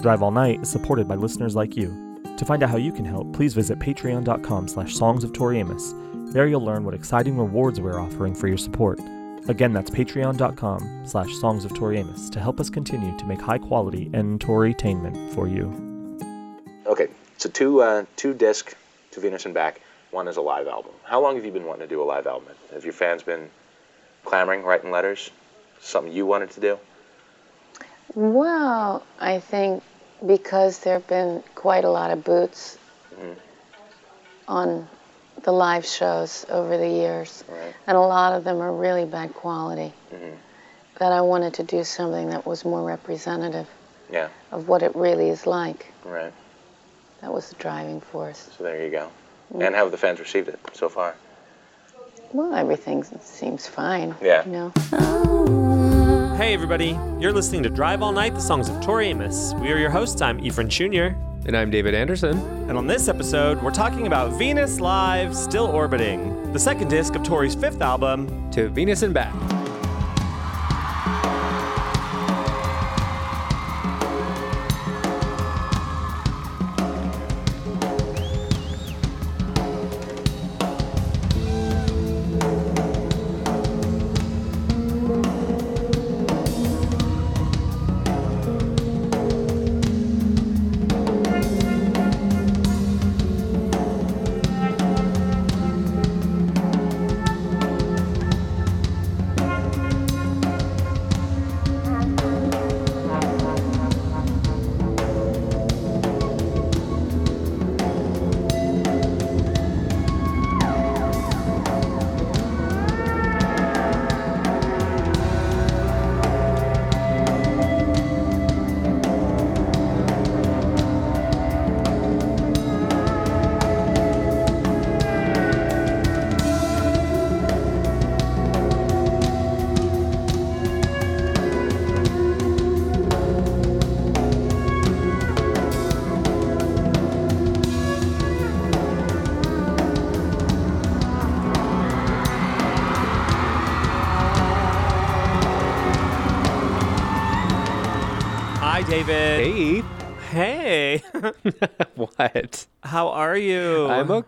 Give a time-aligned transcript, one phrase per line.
[0.00, 2.22] Drive All Night is supported by listeners like you.
[2.36, 5.92] To find out how you can help, please visit patreon.com slash songs of Tori Amos.
[6.32, 9.00] There you'll learn what exciting rewards we're offering for your support.
[9.48, 13.58] Again, that's patreon.com slash songs of Tori Amos to help us continue to make high
[13.58, 15.66] quality and Torytainment for you.
[16.86, 18.76] Okay, so two uh, two disc
[19.10, 19.80] to Venus and Back.
[20.12, 20.92] One is a live album.
[21.02, 22.48] How long have you been wanting to do a live album?
[22.72, 23.50] Have your fans been
[24.24, 25.32] clamoring, writing letters?
[25.80, 26.78] Something you wanted to do?
[28.14, 29.82] Well, I think
[30.26, 32.78] because there have been quite a lot of boots
[33.14, 33.38] mm-hmm.
[34.48, 34.88] on
[35.44, 37.74] the live shows over the years, Right.
[37.86, 40.34] and a lot of them are really bad quality, mm-hmm.
[40.98, 43.68] that I wanted to do something that was more representative
[44.10, 45.86] Yeah, of what it really is like.
[46.04, 46.32] right.
[47.20, 48.48] That was the driving force.
[48.56, 49.10] So there you go.
[49.52, 49.66] Mm.
[49.66, 51.14] And how have the fans received it so far?
[52.32, 54.14] Well, everything seems fine.
[54.22, 54.44] Yeah.
[54.44, 54.72] You know.
[54.92, 55.87] Oh,
[56.38, 59.54] Hey everybody, you're listening to Drive All Night, the songs of Tori Amos.
[59.54, 60.22] We are your hosts.
[60.22, 62.38] I'm Efrain Schunior And I'm David Anderson.
[62.68, 67.24] And on this episode, we're talking about Venus Live Still Orbiting, the second disc of
[67.24, 68.52] Tori's fifth album.
[68.52, 69.34] To Venus and back.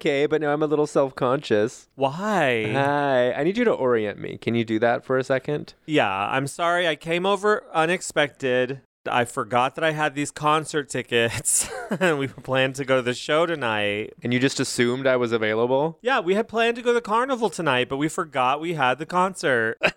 [0.00, 1.88] Okay, but now I'm a little self conscious.
[1.94, 2.70] Why?
[2.72, 3.32] Hi.
[3.34, 4.38] I need you to orient me.
[4.38, 5.74] Can you do that for a second?
[5.86, 6.88] yeah, I'm sorry.
[6.88, 8.80] I came over unexpected.
[9.10, 13.02] I forgot that I had these concert tickets and we were planned to go to
[13.02, 14.12] the show tonight.
[14.22, 15.98] And you just assumed I was available?
[16.02, 18.98] Yeah, we had planned to go to the carnival tonight, but we forgot we had
[18.98, 19.78] the concert.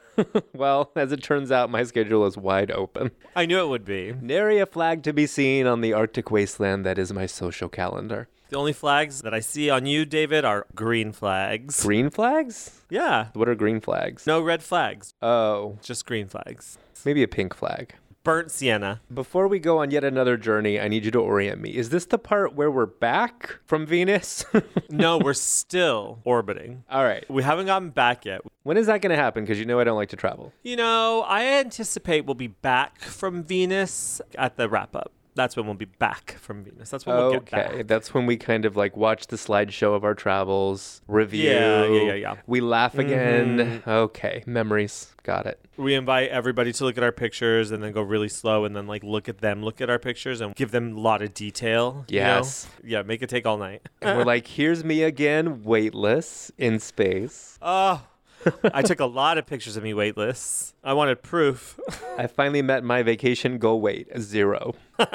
[0.53, 3.09] Well, as it turns out, my schedule is wide open.
[3.35, 4.14] I knew it would be.
[4.22, 8.28] Nary a flag to be seen on the Arctic wasteland that is my social calendar.
[8.53, 11.81] The only flags that I see on you, David, are green flags.
[11.81, 12.84] Green flags?
[12.88, 13.30] Yeah.
[13.34, 14.28] What are green flags?
[14.28, 16.78] No red flags, Oh, just green flags.
[17.03, 17.96] maybe a pink flag.
[18.24, 19.02] Burnt sienna.
[19.12, 21.72] Before we go on yet another journey, I need you to orient me.
[21.75, 24.46] Is this the part where we're back from Venus?
[24.88, 26.84] No, we're still orbiting.
[26.91, 27.28] All right.
[27.31, 28.41] We haven't gotten back yet.
[28.62, 29.44] When is that going to happen?
[29.44, 30.53] Because you know I don't like to travel.
[30.62, 35.12] You know, I anticipate we'll be back from Venus at the wrap up.
[35.36, 36.90] That's when we'll be back from Venus.
[36.90, 37.72] That's when we'll get back.
[37.72, 41.50] okay, that's when we kind of like watch the slideshow of our travels, review.
[41.50, 42.36] Yeah, yeah, yeah, yeah.
[42.46, 43.00] We laugh mm-hmm.
[43.02, 43.84] again.
[43.88, 45.14] Okay, memories.
[45.24, 45.60] Got it.
[45.78, 48.88] We invite everybody to look at our pictures and then go really slow and then
[48.88, 52.06] like look at them, look at our pictures and give them a lot of detail.
[52.10, 52.26] you know?
[52.26, 52.68] Yes.
[52.84, 53.88] Yeah, make it take all night.
[54.02, 57.58] And we're like, here's me again, weightless in space.
[57.62, 58.06] Oh,
[58.74, 60.74] I took a lot of pictures of me weightless.
[60.84, 61.80] I wanted proof.
[62.18, 64.76] I finally met my vacation goal weight, zero.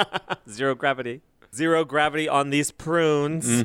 [0.51, 1.21] Zero gravity.
[1.55, 3.63] Zero gravity on these prunes.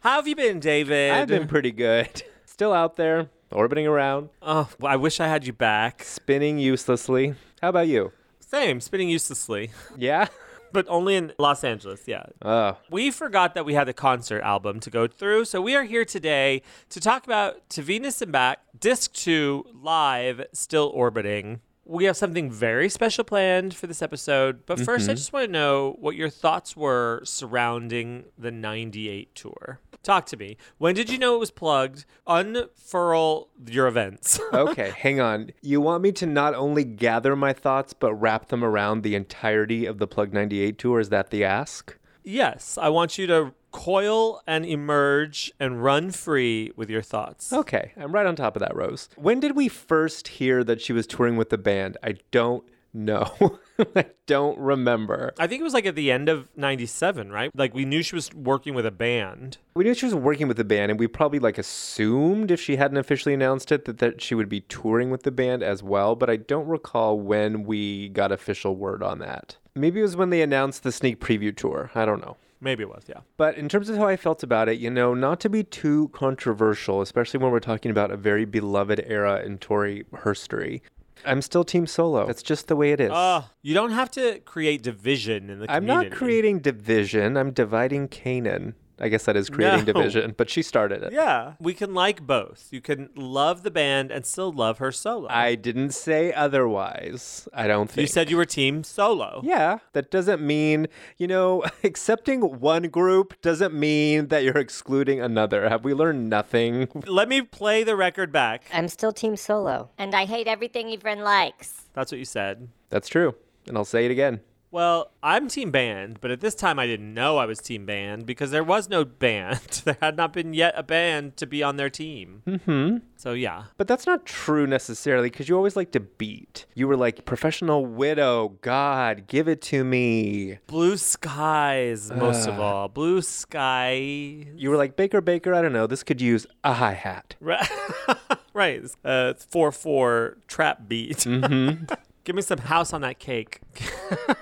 [0.00, 1.12] How have you been, David?
[1.12, 1.20] Mm-hmm.
[1.22, 2.22] I've been pretty good.
[2.44, 6.02] Still out there, orbiting around, Oh, well, I wish I had you back.
[6.04, 7.34] spinning uselessly.
[7.60, 8.12] How about you?
[8.40, 10.28] Same, spinning uselessly, Yeah?
[10.72, 12.02] But only in Los Angeles.
[12.06, 12.24] Yeah.
[12.42, 15.84] Oh, We forgot that we had the concert album to go through, so we are
[15.84, 21.60] here today to talk about To Venus and Back, Disc 2, live, still orbiting.
[21.84, 25.10] We have something very special planned for this episode, but 1st I mm-hmm.
[25.14, 29.78] just want to know what your thoughts were surrounding the 98 tour.
[30.06, 30.56] Talk to me.
[30.78, 32.04] When did you know it was plugged?
[32.28, 34.38] Unfurl your events.
[34.52, 34.92] okay.
[34.96, 35.50] Hang on.
[35.62, 39.84] You want me to not only gather my thoughts, but wrap them around the entirety
[39.84, 41.00] of the Plug 98 tour?
[41.00, 41.98] Is that the ask?
[42.22, 47.52] yes, I want you to coil and emerge and run free with your thoughts.
[47.52, 47.92] Okay.
[47.96, 49.08] I'm right on top of that, Rose.
[49.16, 51.96] When did we first hear that she was touring with the band?
[52.02, 52.64] I don't
[52.96, 53.58] No,
[53.94, 55.34] I don't remember.
[55.38, 57.50] I think it was like at the end of 97, right?
[57.54, 59.58] Like we knew she was working with a band.
[59.74, 62.76] We knew she was working with the band, and we probably like assumed if she
[62.76, 66.16] hadn't officially announced it that, that she would be touring with the band as well.
[66.16, 69.58] But I don't recall when we got official word on that.
[69.74, 71.90] Maybe it was when they announced the sneak preview tour.
[71.94, 72.38] I don't know.
[72.62, 73.20] Maybe it was, yeah.
[73.36, 76.08] But in terms of how I felt about it, you know, not to be too
[76.14, 80.80] controversial, especially when we're talking about a very beloved era in Tori herstory,
[81.24, 82.26] I'm still Team Solo.
[82.26, 83.10] That's just the way it is.
[83.10, 86.10] Uh, you don't have to create division in the I'm community.
[86.10, 87.36] not creating division.
[87.36, 88.74] I'm dividing Canaan.
[88.98, 89.92] I guess that is creating No.
[89.92, 91.12] division, but she started it.
[91.12, 92.68] Yeah, we can like both.
[92.70, 95.28] You can love the band and still love her solo.
[95.28, 97.48] I didn't say otherwise.
[97.52, 98.02] I don't think.
[98.02, 99.40] you said you were team solo.
[99.44, 100.86] Yeah, that doesn't mean,
[101.18, 105.68] you know, accepting one group doesn't mean that you're excluding another.
[105.68, 106.88] Have we learned nothing?
[107.06, 108.64] Let me play the record back.
[108.72, 109.90] I'm still Team Solo.
[109.98, 111.82] And I hate everything Yvonne likes.
[111.92, 112.68] That's what you said.
[112.90, 113.34] That's true.
[113.66, 114.40] And I'll say it again.
[114.70, 118.26] Well, I'm team band, but at this time I didn't know I was team band
[118.26, 119.60] because there was no band.
[119.84, 122.42] there had not been yet a band to be on their team.
[122.46, 122.98] Mm-hmm.
[123.16, 123.64] So yeah.
[123.76, 126.66] But that's not true necessarily because you always like to beat.
[126.74, 130.58] You were like, professional widow, God, give it to me.
[130.66, 132.88] Blue skies, most of all.
[132.88, 133.94] Blue sky.
[133.94, 137.36] You were like, Baker, Baker, I don't know, this could use a hi hat.
[137.40, 137.68] Right.
[138.52, 138.84] right.
[139.04, 141.18] Uh, it's 4 4 trap beat.
[141.18, 141.84] Mm-hmm.
[142.26, 143.60] Give me some house on that cake.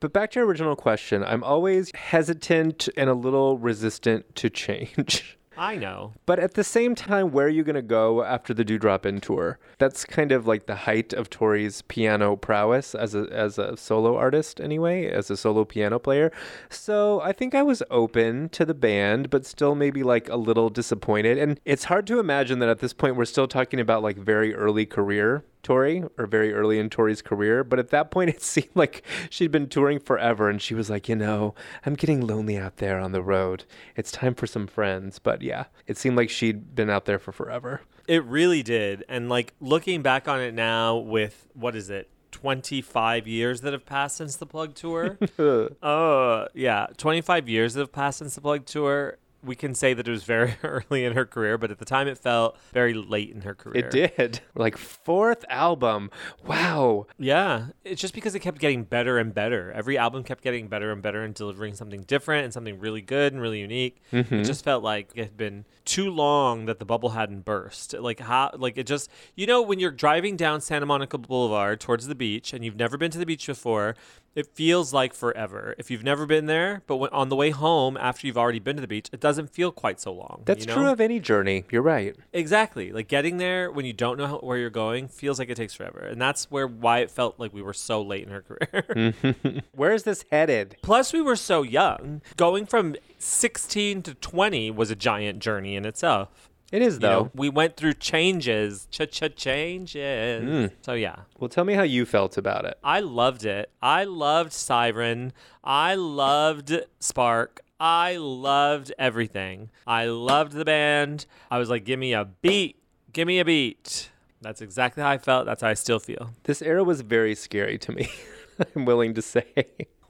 [0.00, 5.38] But back to your original question, I'm always hesitant and a little resistant to change.
[5.58, 6.14] I know.
[6.24, 9.04] But at the same time, where are you going to go after the Dew Drop
[9.04, 9.58] Inn tour?
[9.76, 14.16] That's kind of like the height of Tori's piano prowess as a, as a solo
[14.16, 16.32] artist, anyway, as a solo piano player.
[16.70, 20.70] So I think I was open to the band, but still maybe like a little
[20.70, 21.36] disappointed.
[21.36, 24.54] And it's hard to imagine that at this point we're still talking about like very
[24.54, 27.64] early career Tori or very early in Tori's career.
[27.64, 30.48] But at that point, it seemed like she'd been touring forever.
[30.48, 31.54] And she was like, you know,
[31.84, 33.64] I'm getting lonely out there on the road.
[33.96, 35.18] It's time for some friends.
[35.18, 37.82] But yeah, it seemed like she'd been out there for forever.
[38.06, 39.04] It really did.
[39.08, 42.10] And like looking back on it now with what is it?
[42.32, 45.18] 25 years that have passed since the plug tour.
[45.82, 49.18] uh, yeah, 25 years that have passed since the plug tour.
[49.42, 52.08] We can say that it was very early in her career, but at the time
[52.08, 53.86] it felt very late in her career.
[53.86, 54.40] It did.
[54.54, 56.10] Like fourth album.
[56.44, 57.06] Wow.
[57.18, 59.72] Yeah, it's just because it kept getting better and better.
[59.72, 63.32] Every album kept getting better and better and delivering something different and something really good
[63.32, 64.02] and really unique.
[64.12, 64.42] It mm-hmm.
[64.42, 67.94] just felt like it had been too long that the bubble hadn't burst.
[67.94, 72.06] Like how like it just you know when you're driving down Santa Monica Boulevard towards
[72.06, 73.96] the beach and you've never been to the beach before,
[74.34, 75.74] it feels like forever.
[75.78, 78.76] If you've never been there, but when, on the way home after you've already been
[78.76, 80.42] to the beach, it doesn't feel quite so long.
[80.44, 80.74] That's you know?
[80.74, 81.64] true of any journey.
[81.70, 82.16] You're right.
[82.32, 82.92] Exactly.
[82.92, 85.74] Like getting there when you don't know how, where you're going feels like it takes
[85.74, 86.00] forever.
[86.00, 89.14] And that's where why it felt like we were so late in her career.
[89.72, 90.76] Where is this headed?
[90.82, 92.22] Plus we were so young.
[92.36, 96.49] Going from 16 to 20 was a giant journey in itself.
[96.72, 97.08] It is, You though.
[97.24, 100.44] know, we went through changes, cha-cha changes.
[100.44, 100.72] Mm.
[100.82, 101.16] So yeah.
[101.38, 102.78] Well, tell me how you felt about it.
[102.84, 103.70] I loved it.
[103.82, 105.32] I loved Siren.
[105.64, 107.60] I loved Spark.
[107.80, 109.70] I loved everything.
[109.86, 111.26] I loved the band.
[111.50, 112.76] I was like, give me a beat.
[113.12, 114.10] Give me a beat.
[114.42, 115.46] That's exactly how I felt.
[115.46, 116.30] That's how I still feel.
[116.44, 118.08] This era was very scary to me.
[118.76, 119.44] I'm willing to say.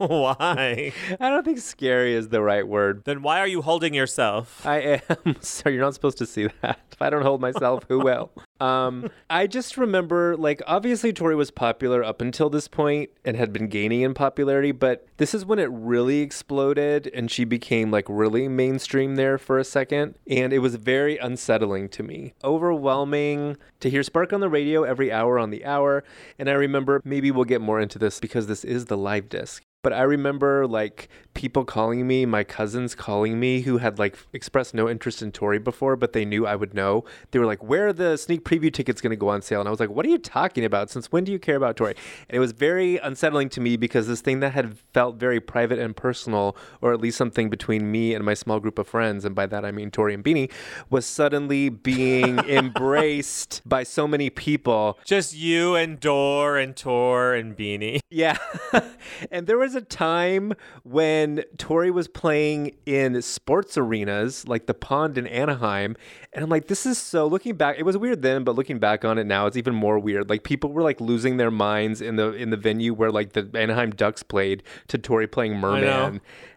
[0.07, 0.93] Why?
[1.19, 3.03] I don't think scary is the right word.
[3.05, 4.65] then why are you holding yourself?
[4.65, 5.35] I am.
[5.41, 6.79] So you're not supposed to see that.
[6.91, 8.31] If I don't hold myself, who will?
[8.59, 13.53] Um, I just remember, like, obviously Tori was popular up until this point and had
[13.53, 18.05] been gaining in popularity, but this is when it really exploded and she became, like,
[18.07, 20.15] really mainstream there for a second.
[20.27, 22.33] And it was very unsettling to me.
[22.43, 26.03] Overwhelming to hear Spark on the radio every hour on the hour.
[26.39, 29.63] And I remember, maybe we'll get more into this because this is the live disc.
[29.83, 34.73] But I remember like people calling me, my cousins calling me who had like expressed
[34.73, 37.03] no interest in Tori before, but they knew I would know.
[37.31, 39.59] They were like, Where are the sneak preview tickets going to go on sale?
[39.59, 40.89] And I was like, What are you talking about?
[40.89, 41.95] Since when do you care about Tori?
[42.29, 45.79] And it was very unsettling to me because this thing that had felt very private
[45.79, 49.35] and personal, or at least something between me and my small group of friends, and
[49.35, 50.51] by that I mean Tori and Beanie,
[50.89, 54.99] was suddenly being embraced by so many people.
[55.05, 57.99] Just you and Dor and Tor and Beanie.
[58.09, 58.37] Yeah.
[59.31, 61.20] and there was a time when
[61.57, 65.95] Tori was playing in sports arenas like the pond in Anaheim.
[66.33, 69.03] And I'm like, this is so looking back, it was weird then, but looking back
[69.03, 70.29] on it now, it's even more weird.
[70.29, 73.49] Like people were like losing their minds in the in the venue where like the
[73.53, 75.83] Anaheim Ducks played to Tori playing Merman.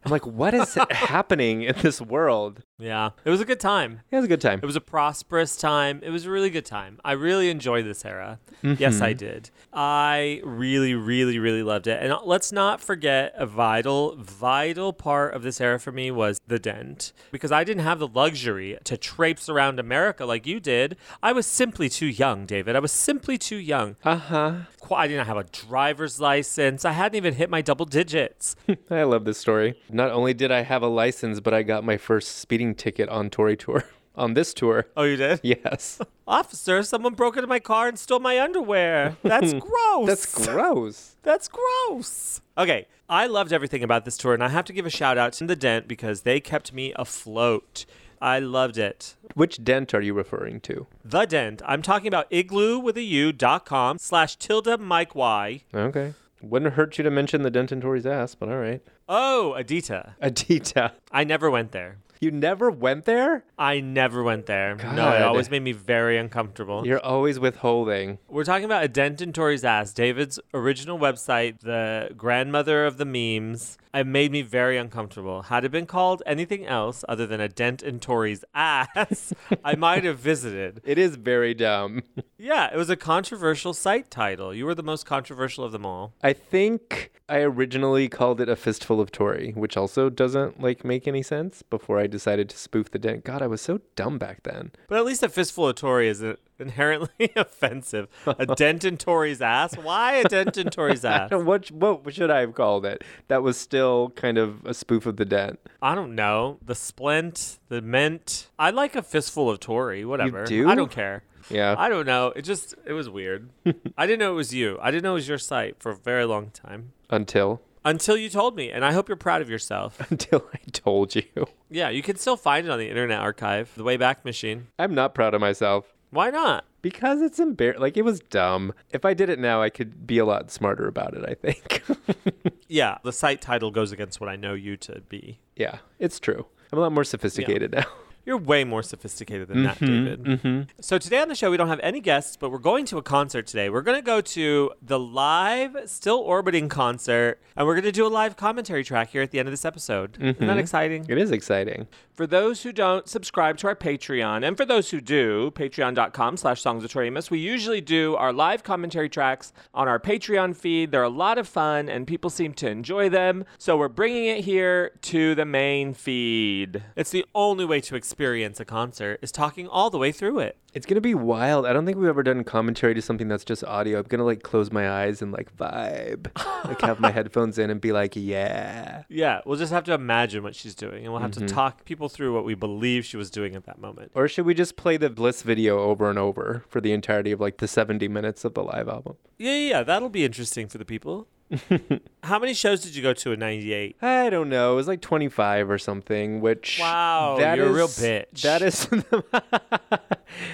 [0.04, 2.62] I'm like, what is happening in this world?
[2.78, 4.00] Yeah, it was a good time.
[4.11, 4.59] It was a good time.
[4.61, 6.00] It was a prosperous time.
[6.02, 6.99] It was a really good time.
[7.04, 8.40] I really enjoyed this era.
[8.62, 9.50] Yes, I did.
[9.73, 12.02] I really, really, really loved it.
[12.02, 16.40] And uh, let's not forget a vital, vital part of this era for me was
[16.47, 17.12] the dent.
[17.31, 20.97] Because I didn't have the luxury to traipse around America like you did.
[21.23, 22.75] I was simply too young, David.
[22.75, 23.97] I was simply too young.
[24.02, 24.54] Uh huh.
[24.93, 26.85] I didn't have a driver's license.
[26.85, 28.57] I hadn't even hit my double digits.
[28.90, 29.81] I love this story.
[29.88, 33.30] Not only did I have a license, but I got my first speeding ticket on
[33.30, 33.83] Tori Tour.
[34.16, 34.87] on this tour.
[34.97, 35.40] Oh, you did?
[35.42, 35.99] Yes.
[36.28, 39.16] Officer, someone broke into my car and stole my underwear.
[39.25, 40.06] That's gross.
[40.06, 41.16] That's gross.
[41.25, 42.40] That's gross.
[42.56, 45.33] Okay, I loved everything about this tour, and I have to give a shout out
[45.35, 47.87] to the Dent because they kept me afloat.
[48.23, 49.16] I loved it.
[49.35, 50.87] Which dent are you referring to?
[51.04, 51.61] The Dent.
[51.66, 55.64] I'm talking about igloo with a U dot com slash tilde Mike Y.
[55.75, 56.14] Okay.
[56.40, 58.80] Wouldn't hurt you to mention the dent in Tori's ass, but all right.
[59.09, 60.14] Oh, Adita.
[60.23, 60.92] Adita.
[61.11, 61.97] I never went there.
[62.25, 63.45] You never went there?
[63.59, 64.76] I never went there.
[64.76, 66.87] No, it always made me very uncomfortable.
[66.87, 68.19] You're always withholding.
[68.28, 73.04] We're talking about a dent in Tori's ass, David's original website, the grandmother of the
[73.04, 73.76] memes.
[73.95, 75.43] It made me very uncomfortable.
[75.43, 79.33] Had it been called anything else other than a dent in Tori's ass,
[79.65, 80.81] I might have visited.
[80.85, 82.03] It is very dumb.
[82.37, 84.53] Yeah, it was a controversial site title.
[84.53, 86.13] You were the most controversial of them all.
[86.23, 91.09] I think I originally called it a fistful of Tori, which also doesn't like make
[91.09, 93.25] any sense before I decided to spoof the dent.
[93.25, 94.73] God, I was so dumb back then.
[94.89, 98.09] But at least a fistful of Tori isn't inherently offensive.
[98.27, 99.77] A dent in Tori's ass?
[99.77, 101.31] Why a dent in Tori's ass?
[101.31, 103.03] what what should I have called it?
[103.29, 105.59] That was still kind of a spoof of the dent.
[105.83, 106.59] I don't know.
[106.65, 108.49] The splint, the mint.
[108.59, 110.45] I like a fistful of Tori, whatever.
[110.45, 110.69] do?
[110.69, 111.25] I don't care.
[111.51, 111.75] Yeah.
[111.77, 112.33] I don't know.
[112.35, 113.51] It just it was weird.
[113.99, 114.79] I didn't know it was you.
[114.81, 116.93] I didn't know it was your site for a very long time.
[117.11, 119.99] until Until you told me, and I hope you're proud of yourself.
[120.11, 121.25] until I told you.
[121.69, 124.69] yeah, you can still find it on the Internet Archive, the Wayback Machine.
[124.79, 126.64] I'm not proud of myself Why not?
[126.85, 128.75] because it's embar like it was dumb.
[128.92, 131.83] If I did it now, I could be a lot smarter about it, I think.
[132.68, 135.38] Yeah, the site title goes against what I know you to be.
[135.54, 136.47] yeah, it's true.
[136.73, 137.85] I'm a lot more sophisticated now.
[138.26, 140.25] You're way more sophisticated than that, mm-hmm, David.
[140.25, 140.62] Mm-hmm.
[140.81, 143.02] So today on the show, we don't have any guests, but we're going to a
[143.02, 143.69] concert today.
[143.69, 148.07] We're going to go to the live Still Orbiting concert, and we're going to do
[148.07, 150.16] a live commentary track here at the end of this episode.
[150.16, 150.59] Isn't that mm-hmm.
[150.59, 151.07] exciting?
[151.07, 151.87] It is exciting.
[152.14, 156.62] For those who don't subscribe to our Patreon, and for those who do, patreon.com slash
[156.62, 160.93] songs of Tori Amos, we usually do our live commentary tracks on our Patreon feed.
[160.93, 163.45] They're a lot of fun, and people seem to enjoy them.
[163.59, 166.85] So we're bringing it here to the main feed.
[166.97, 170.56] It's the only way to experience a concert is talking all the way through it.
[170.73, 171.66] It's gonna be wild.
[171.66, 173.99] I don't think we've ever done commentary to something that's just audio.
[173.99, 176.30] I'm gonna like close my eyes and like vibe,
[176.64, 179.04] like have my headphones in and be like, yeah.
[179.09, 181.54] Yeah, we'll just have to imagine what she's doing, and we'll have to mm-hmm.
[181.54, 184.12] talk people through what we believe she was doing at that moment.
[184.14, 187.40] Or should we just play the Bliss video over and over for the entirety of
[187.40, 189.16] like the 70 minutes of the live album?
[189.38, 191.28] Yeah, yeah, yeah, that'll be interesting for the people.
[192.23, 193.97] How many shows did you go to in 98?
[194.03, 194.73] I don't know.
[194.73, 198.41] It was like 25 or something, which Wow, that you're a real is- bitch.
[198.43, 198.89] That is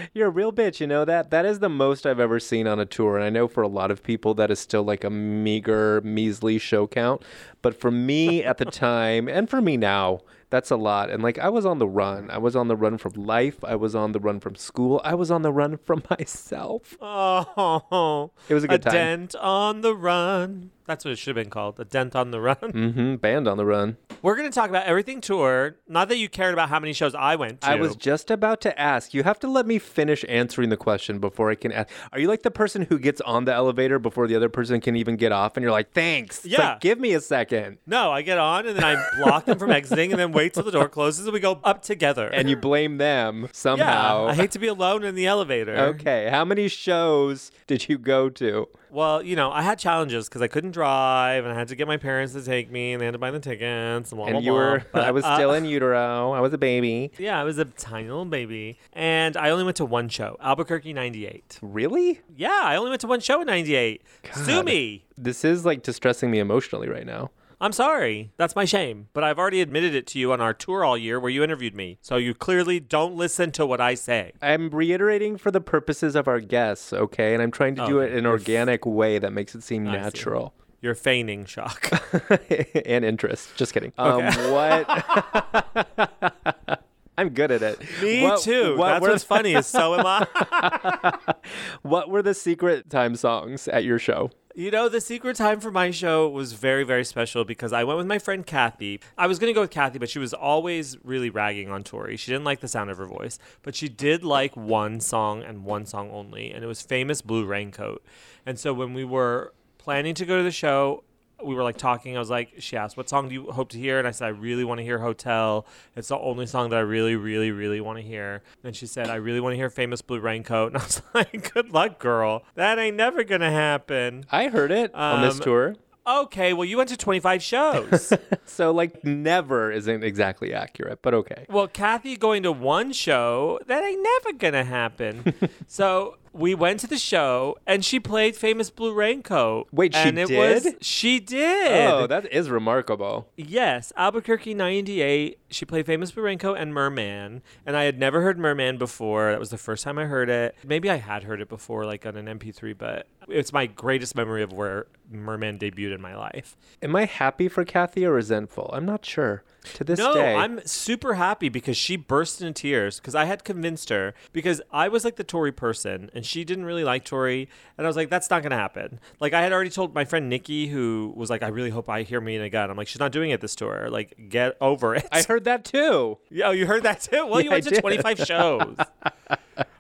[0.14, 1.30] You're a real bitch, you know that?
[1.30, 3.68] That is the most I've ever seen on a tour and I know for a
[3.68, 7.22] lot of people that is still like a meager measly show count,
[7.62, 10.20] but for me at the time and for me now,
[10.50, 11.10] that's a lot.
[11.10, 12.28] And like I was on the run.
[12.30, 13.62] I was on the run from life.
[13.62, 15.00] I was on the run from school.
[15.04, 16.96] I was on the run from myself.
[17.00, 18.92] Oh, It was a good time.
[18.92, 20.72] dent on the run.
[20.90, 21.78] That's what it should have been called.
[21.78, 22.56] A dent on the run.
[22.80, 23.16] Mm-hmm.
[23.16, 23.96] Band on the run.
[24.22, 25.76] We're going to talk about everything tour.
[25.86, 27.68] Not that you cared about how many shows I went to.
[27.70, 29.14] I was just about to ask.
[29.14, 31.88] You have to let me finish answering the question before I can ask.
[32.12, 34.96] Are you like the person who gets on the elevator before the other person can
[34.96, 36.38] even get off and you're like, thanks?
[36.44, 36.70] It's Yeah.
[36.70, 37.78] like, give me a second.
[37.86, 40.64] no, I get on and then I block them from exiting and then wait till
[40.64, 42.26] the door closes and we go up together.
[42.28, 43.84] And you blame them somehow.
[43.84, 44.26] yeah, somehow.
[44.28, 45.76] I hate to be alone in the elevator.
[45.76, 46.28] okay.
[46.30, 48.68] How many shows did you go to?
[48.92, 51.86] Well, you know, I had challenges because I couldn't drive and I had to get
[51.86, 54.34] my parents to take me and they had to buy the tickets and blah, And
[54.34, 54.58] blah, you blah.
[54.60, 56.32] were, But, I was uh, still in utero.
[56.32, 57.12] I was a baby.
[57.18, 58.78] Yeah, I was a tiny little baby.
[58.92, 61.58] And I only went to one show, Albuquerque 98.
[61.62, 62.20] Really?
[62.36, 64.02] Yeah, I only went to one show in 98.
[64.34, 65.04] Sue me.
[65.16, 67.30] This is like distressing me emotionally right now.
[67.62, 68.32] I'm sorry.
[68.38, 69.08] That's my shame.
[69.12, 71.74] But I've already admitted it to you on our tour all year where you interviewed
[71.74, 71.98] me.
[72.00, 74.32] So you clearly don't listen to what I say.
[74.40, 77.34] I'm reiterating for the purposes of our guests, okay?
[77.34, 79.92] And I'm trying to do it in an organic way that makes it seem I
[79.92, 79.98] see.
[80.00, 80.54] natural.
[80.80, 81.90] You're feigning shock.
[82.86, 83.54] and interest.
[83.56, 83.92] Just kidding.
[83.98, 84.86] Um, what?
[87.18, 87.80] I'm good at it.
[88.02, 88.76] Me What- too.
[88.78, 89.52] What That's were, what's funny.
[89.54, 91.34] Is so am I.
[91.82, 94.30] What were the secret time songs at your show?
[94.56, 97.98] You know, the secret time for my show was very, very special because I went
[97.98, 99.00] with my friend Kathy.
[99.16, 102.16] I was going to go with Kathy, but she was always really ragging on Tori.
[102.16, 105.64] She didn't like the sound of her voice, but she did like one song and
[105.64, 108.02] one song only, and it was Famous Blue Raincoat.
[108.44, 111.04] And so when we were planning to go to the show,
[111.44, 112.16] we were like talking.
[112.16, 113.98] I was like, she asked, What song do you hope to hear?
[113.98, 115.66] And I said, I really want to hear Hotel.
[115.96, 118.42] It's the only song that I really, really, really want to hear.
[118.64, 120.72] And she said, I really want to hear Famous Blue Raincoat.
[120.74, 122.42] And I was like, Good luck, girl.
[122.54, 124.24] That ain't never going to happen.
[124.30, 125.76] I heard it on this Um, tour.
[126.06, 128.12] Okay, well, you went to 25 shows.
[128.46, 131.46] So like never isn't exactly accurate, but okay.
[131.48, 135.34] well, Kathy going to one show, that ain't never gonna happen.
[135.68, 139.68] so we went to the show and she played Famous Blue Raincoat.
[139.72, 140.64] Wait, she it did?
[140.64, 141.90] Was, she did.
[141.90, 143.28] Oh, that is remarkable.
[143.36, 145.38] Yes, Albuquerque 98.
[145.50, 147.42] She played Famous Blue Raincoat and Merman.
[147.66, 149.30] And I had never heard Merman before.
[149.30, 150.54] That was the first time I heard it.
[150.64, 154.42] Maybe I had heard it before, like on an MP3, but it's my greatest memory
[154.42, 156.56] of where Merman debuted in my life.
[156.82, 158.70] Am I happy for Kathy or resentful?
[158.72, 159.42] I'm not sure.
[159.74, 160.34] To this no, day.
[160.34, 164.88] I'm super happy because she burst into tears because I had convinced her because I
[164.88, 167.48] was like the Tori person and she didn't really like Tori
[167.78, 169.00] and I was like that's not gonna happen.
[169.20, 172.02] Like I had already told my friend Nikki who was like I really hope I
[172.02, 172.70] hear me and a gun.
[172.70, 173.88] I'm like she's not doing it this tour.
[173.90, 175.06] Like get over it.
[175.12, 176.18] I heard that too.
[176.30, 177.26] Yeah, oh, you heard that too.
[177.26, 177.80] Well, you Yeah, I went to did.
[177.80, 178.76] 25 shows.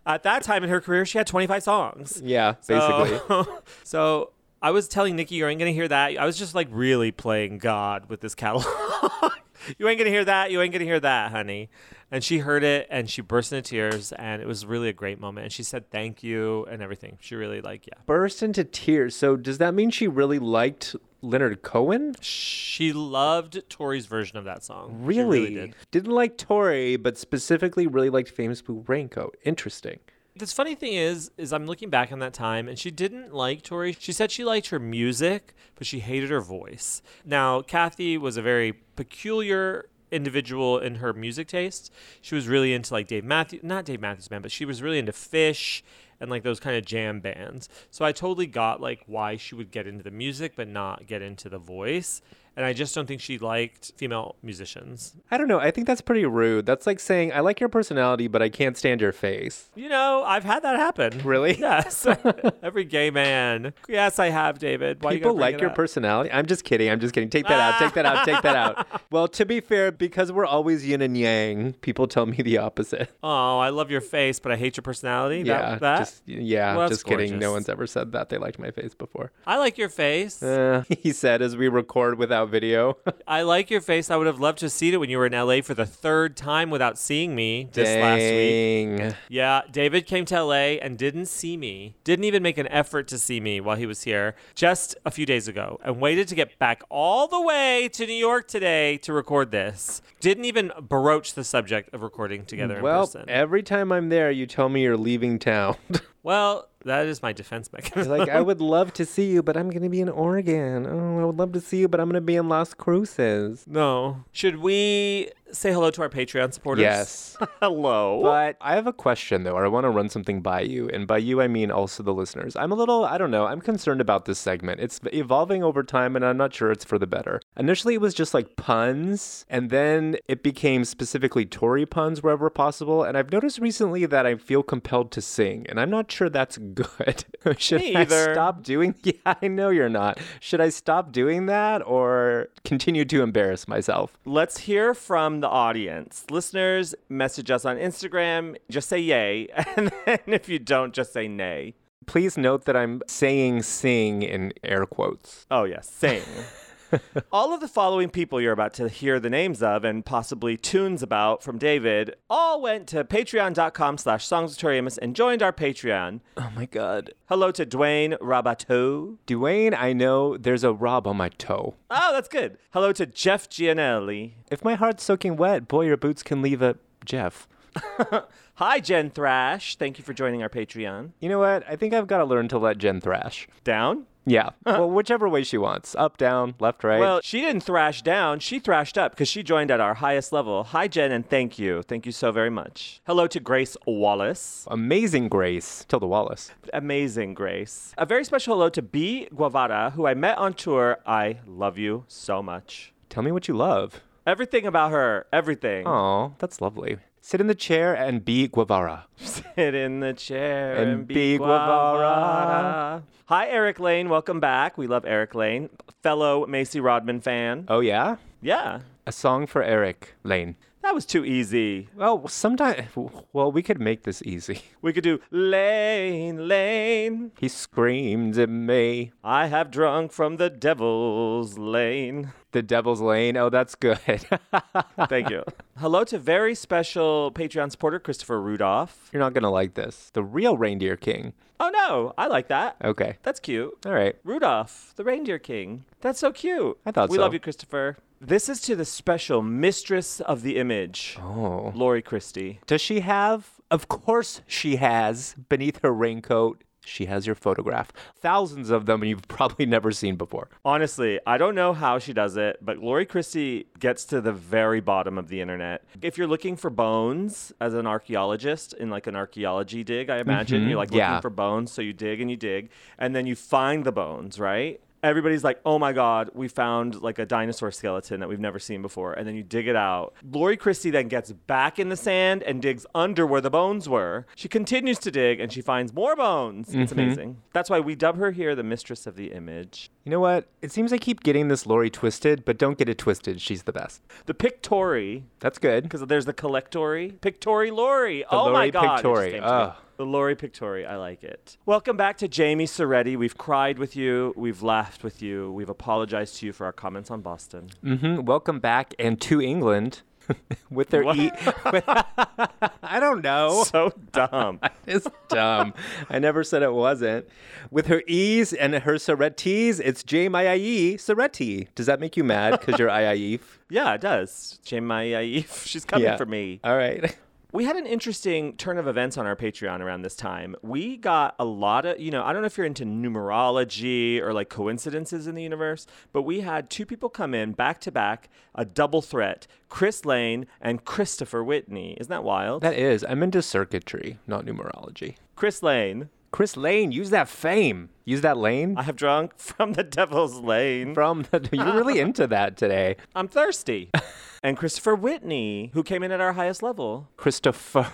[0.06, 2.20] At that time in her career, she had 25 songs.
[2.24, 3.18] Yeah, basically.
[3.28, 4.32] So, so
[4.62, 6.18] I was telling Nikki, you ain't gonna hear that.
[6.18, 9.32] I was just like really playing God with this catalog.
[9.78, 10.50] You ain't gonna hear that.
[10.50, 11.70] You ain't gonna hear that, honey.
[12.10, 15.20] And she heard it and she burst into tears, and it was really a great
[15.20, 15.44] moment.
[15.44, 17.18] And she said thank you and everything.
[17.20, 17.94] She really like yeah.
[18.06, 19.14] Burst into tears.
[19.14, 22.16] So does that mean she really liked Leonard Cohen?
[22.20, 24.98] She loved Tori's version of that song.
[25.02, 25.54] She Really?
[25.54, 25.74] did.
[25.90, 29.36] Didn't like Tori, but specifically really liked Famous Blue Raincoat.
[29.44, 30.00] Interesting.
[30.36, 33.62] This funny thing is, is I'm looking back on that time, and she didn't like
[33.62, 33.96] Tori.
[33.98, 37.02] She said she liked her music, but she hated her voice.
[37.24, 41.90] Now, Kathy was a very peculiar individual in her music tastes.
[42.20, 44.98] She was really into like Dave Matthews, not Dave Matthews Band, but she was really
[44.98, 45.82] into Phish
[46.20, 47.68] and like those kind of jam bands.
[47.90, 51.22] So I totally got like why she would get into the music, but not get
[51.22, 52.20] into the voice.
[52.60, 55.14] And I just don't think she liked female musicians.
[55.30, 55.58] I don't know.
[55.58, 56.66] I think that's pretty rude.
[56.66, 59.70] That's like saying, I like your personality, but I can't stand your face.
[59.74, 61.22] You know, I've had that happen.
[61.24, 61.54] Really?
[61.70, 62.06] Yes.
[62.62, 63.72] Every gay man.
[63.88, 65.02] Yes, I have, David.
[65.02, 65.74] Why People gotta like your up?
[65.76, 66.30] personality.
[66.30, 66.90] I'm just kidding.
[66.90, 67.30] I'm just kidding.
[67.30, 67.78] Take that out.
[67.78, 68.26] Take that out.
[68.26, 68.86] Take that out.
[69.10, 73.10] Well, to be fair, because we're always yin and yang, people tell me the opposite.
[73.24, 75.38] Oh, I love your face, but I hate your personality.
[75.44, 75.98] yeah, That, that?
[76.00, 77.38] just yeah, Well, just kidding.
[77.38, 79.32] No one's ever said that they liked my face before.
[79.46, 80.42] I like your face.
[80.42, 82.98] Uh, he said as we record without video.
[83.26, 84.10] I like your face.
[84.10, 85.86] I would have loved to have seen it when you were in LA for the
[85.86, 88.98] third time without seeing me this last week.
[88.98, 89.14] Dang.
[89.28, 91.96] Yeah, David came to LA and didn't see me.
[92.04, 95.26] Didn't even make an effort to see me while he was here just a few
[95.26, 99.12] days ago and waited to get back all the way to New York today to
[99.12, 100.02] record this.
[100.20, 104.46] Didn't even broach the subject of recording together in Well, every time I'm there, you
[104.46, 105.76] tell me you're leaving town.
[106.22, 108.10] well, that is my defense mechanism.
[108.16, 110.86] like, I would love to see you, but I'm going to be in Oregon.
[110.86, 113.64] Oh, I would love to see you, but I'm going to be in Las Cruces.
[113.66, 114.24] no.
[114.32, 116.82] Should we say hello to our Patreon supporters?
[116.82, 117.36] Yes.
[117.60, 118.20] hello.
[118.22, 120.88] But I have a question though, or I want to run something by you.
[120.88, 122.56] And by you, I mean also the listeners.
[122.56, 124.80] I'm a little, I don't know, I'm concerned about this segment.
[124.80, 127.40] It's evolving over time, and I'm not sure it's for the better.
[127.56, 133.02] Initially, it was just like puns, and then it became specifically Tori puns wherever possible.
[133.04, 136.58] And I've noticed recently that I feel compelled to sing, and I'm not sure that's
[136.74, 137.24] good.
[137.58, 138.34] Should Me I either.
[138.34, 138.94] stop doing?
[139.10, 140.18] Yeah, I know you're not.
[140.40, 144.16] Should I stop doing that or continue to embarrass myself?
[144.24, 146.24] Let's hear from the audience.
[146.30, 148.56] Listeners, message us on Instagram.
[148.70, 149.48] Just say yay.
[149.76, 151.74] And then if you don't, just say nay.
[152.06, 155.46] Please note that I'm saying sing in air quotes.
[155.50, 156.22] Oh, yes, sing.
[157.32, 161.02] all of the following people you're about to hear the names of and possibly tunes
[161.02, 166.20] about from David all went to patreon.com slash songswithtoriamus and joined our Patreon.
[166.36, 167.12] Oh my god.
[167.26, 169.18] Hello to Dwayne Rabato.
[169.26, 171.74] Dwayne, I know there's a Rob on my toe.
[171.90, 172.58] Oh, that's good.
[172.70, 174.34] Hello to Jeff Gianelli.
[174.50, 177.46] If my heart's soaking wet, boy, your boots can leave a Jeff.
[178.54, 179.76] Hi, Jen Thrash.
[179.76, 181.12] Thank you for joining our Patreon.
[181.20, 181.64] You know what?
[181.68, 183.48] I think I've got to learn to let Jen thrash.
[183.64, 184.06] Down?
[184.26, 184.50] Yeah.
[184.66, 185.94] well, whichever way she wants.
[185.96, 187.00] Up, down, left, right.
[187.00, 188.38] Well, she didn't thrash down.
[188.40, 190.64] She thrashed up because she joined at our highest level.
[190.64, 191.82] Hi, Jen, and thank you.
[191.82, 193.00] Thank you so very much.
[193.06, 194.66] Hello to Grace Wallace.
[194.70, 195.84] Amazing Grace.
[195.88, 196.52] Tilda Wallace.
[196.72, 197.94] Amazing Grace.
[197.98, 199.28] A very special hello to B.
[199.34, 200.98] Guevara, who I met on tour.
[201.06, 202.92] I love you so much.
[203.08, 204.00] Tell me what you love.
[204.26, 205.26] Everything about her.
[205.32, 205.86] Everything.
[205.86, 206.98] Oh, that's lovely.
[207.20, 209.06] Sit in the chair and be Guevara.
[209.16, 211.58] Sit in the chair And and, be be Guevara.
[211.66, 213.02] Guevara.
[213.26, 214.08] Hi, Eric Lane.
[214.08, 214.76] Welcome back.
[214.78, 215.68] We love Eric Lane,
[216.02, 217.66] fellow Macy Rodman fan.
[217.68, 218.16] Oh, yeah?
[218.42, 220.56] Yeah, A song for Eric Lane.
[220.90, 221.88] That was too easy.
[221.94, 222.88] Well, sometimes,
[223.32, 224.62] well, we could make this easy.
[224.82, 227.30] We could do Lane, Lane.
[227.38, 229.12] He screamed at me.
[229.22, 232.32] I have drunk from the devil's lane.
[232.50, 233.36] The Devil's Lane.
[233.36, 233.98] Oh, that's good.
[235.08, 235.44] Thank you.
[235.78, 239.10] Hello to very special Patreon supporter Christopher Rudolph.
[239.12, 240.10] You're not going to like this.
[240.12, 241.34] The real Reindeer King.
[241.60, 242.76] Oh no, I like that.
[242.82, 243.18] Okay.
[243.22, 243.86] That's cute.
[243.86, 244.16] All right.
[244.24, 245.84] Rudolph, the reindeer king.
[246.00, 246.78] That's so cute.
[246.86, 247.20] I thought we so.
[247.20, 247.98] love you, Christopher.
[248.22, 251.72] This is to the special mistress of the image, Oh.
[251.74, 252.60] Lori Christie.
[252.66, 253.48] Does she have?
[253.70, 255.34] Of course she has.
[255.48, 257.92] Beneath her raincoat, she has your photograph.
[258.18, 260.50] Thousands of them you've probably never seen before.
[260.66, 264.80] Honestly, I don't know how she does it, but Lori Christie gets to the very
[264.80, 265.84] bottom of the internet.
[266.02, 270.62] If you're looking for bones as an archaeologist in like an archaeology dig, I imagine
[270.62, 270.76] you're mm-hmm.
[270.76, 271.20] like looking yeah.
[271.20, 274.78] for bones, so you dig and you dig, and then you find the bones, right?
[275.02, 278.82] Everybody's like, "Oh my God, we found like a dinosaur skeleton that we've never seen
[278.82, 280.14] before," and then you dig it out.
[280.30, 284.26] Lori Christie then gets back in the sand and digs under where the bones were.
[284.36, 286.74] She continues to dig and she finds more bones.
[286.74, 287.00] It's mm-hmm.
[287.00, 287.36] amazing.
[287.52, 289.90] That's why we dub her here the mistress of the image.
[290.04, 290.46] You know what?
[290.62, 293.40] It seems I keep getting this Lori twisted, but don't get it twisted.
[293.40, 294.02] She's the best.
[294.26, 295.84] The Pictori, That's good.
[295.84, 297.18] because there's the Collectori.
[297.20, 298.24] Pictori Lori.
[298.30, 299.02] oh my God.
[299.02, 299.32] Pictori.
[299.32, 299.52] came to me.
[299.52, 299.76] Ugh.
[300.00, 300.88] The Lori Pictori.
[300.88, 301.58] I like it.
[301.66, 303.18] Welcome back to Jamie Soretti.
[303.18, 304.32] We've cried with you.
[304.34, 305.52] We've laughed with you.
[305.52, 307.68] We've apologized to you for our comments on Boston.
[307.82, 310.00] hmm Welcome back and to England
[310.70, 311.18] with their What?
[311.18, 311.30] e.
[311.70, 311.84] with-
[312.82, 313.62] I don't know.
[313.64, 314.60] So dumb.
[314.86, 315.74] It's dumb.
[316.08, 317.28] I never said it wasn't.
[317.70, 321.68] With her E's and her Sorettis, it's J M I I E Soretti.
[321.74, 323.38] Does that make you mad because you're IIE?
[323.68, 324.60] yeah, it does.
[324.64, 326.16] Jamie She's coming Yeah.
[326.16, 326.60] for me.
[326.64, 327.14] All right.
[327.52, 330.54] We had an interesting turn of events on our Patreon around this time.
[330.62, 334.32] We got a lot of, you know, I don't know if you're into numerology or
[334.32, 338.28] like coincidences in the universe, but we had two people come in back to back,
[338.54, 341.96] a double threat Chris Lane and Christopher Whitney.
[341.98, 342.62] Isn't that wild?
[342.62, 343.04] That is.
[343.08, 345.16] I'm into circuitry, not numerology.
[345.34, 347.90] Chris Lane, Chris Lane, use that fame.
[348.04, 350.94] Use that lane I have drunk from the devil's lane.
[350.94, 351.48] from the.
[351.52, 352.96] You're really into that today.
[353.14, 353.90] I'm thirsty.
[354.42, 357.08] and Christopher Whitney, who came in at our highest level.
[357.16, 357.90] Christopher,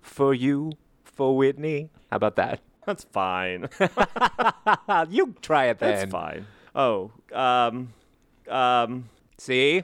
[0.00, 0.72] for you,
[1.04, 1.90] for Whitney.
[2.10, 2.60] How about that?
[2.86, 3.68] That's fine.
[5.10, 5.94] You try it then.
[5.94, 6.46] That's fine.
[6.74, 7.92] Oh, um,
[8.48, 9.82] um, See?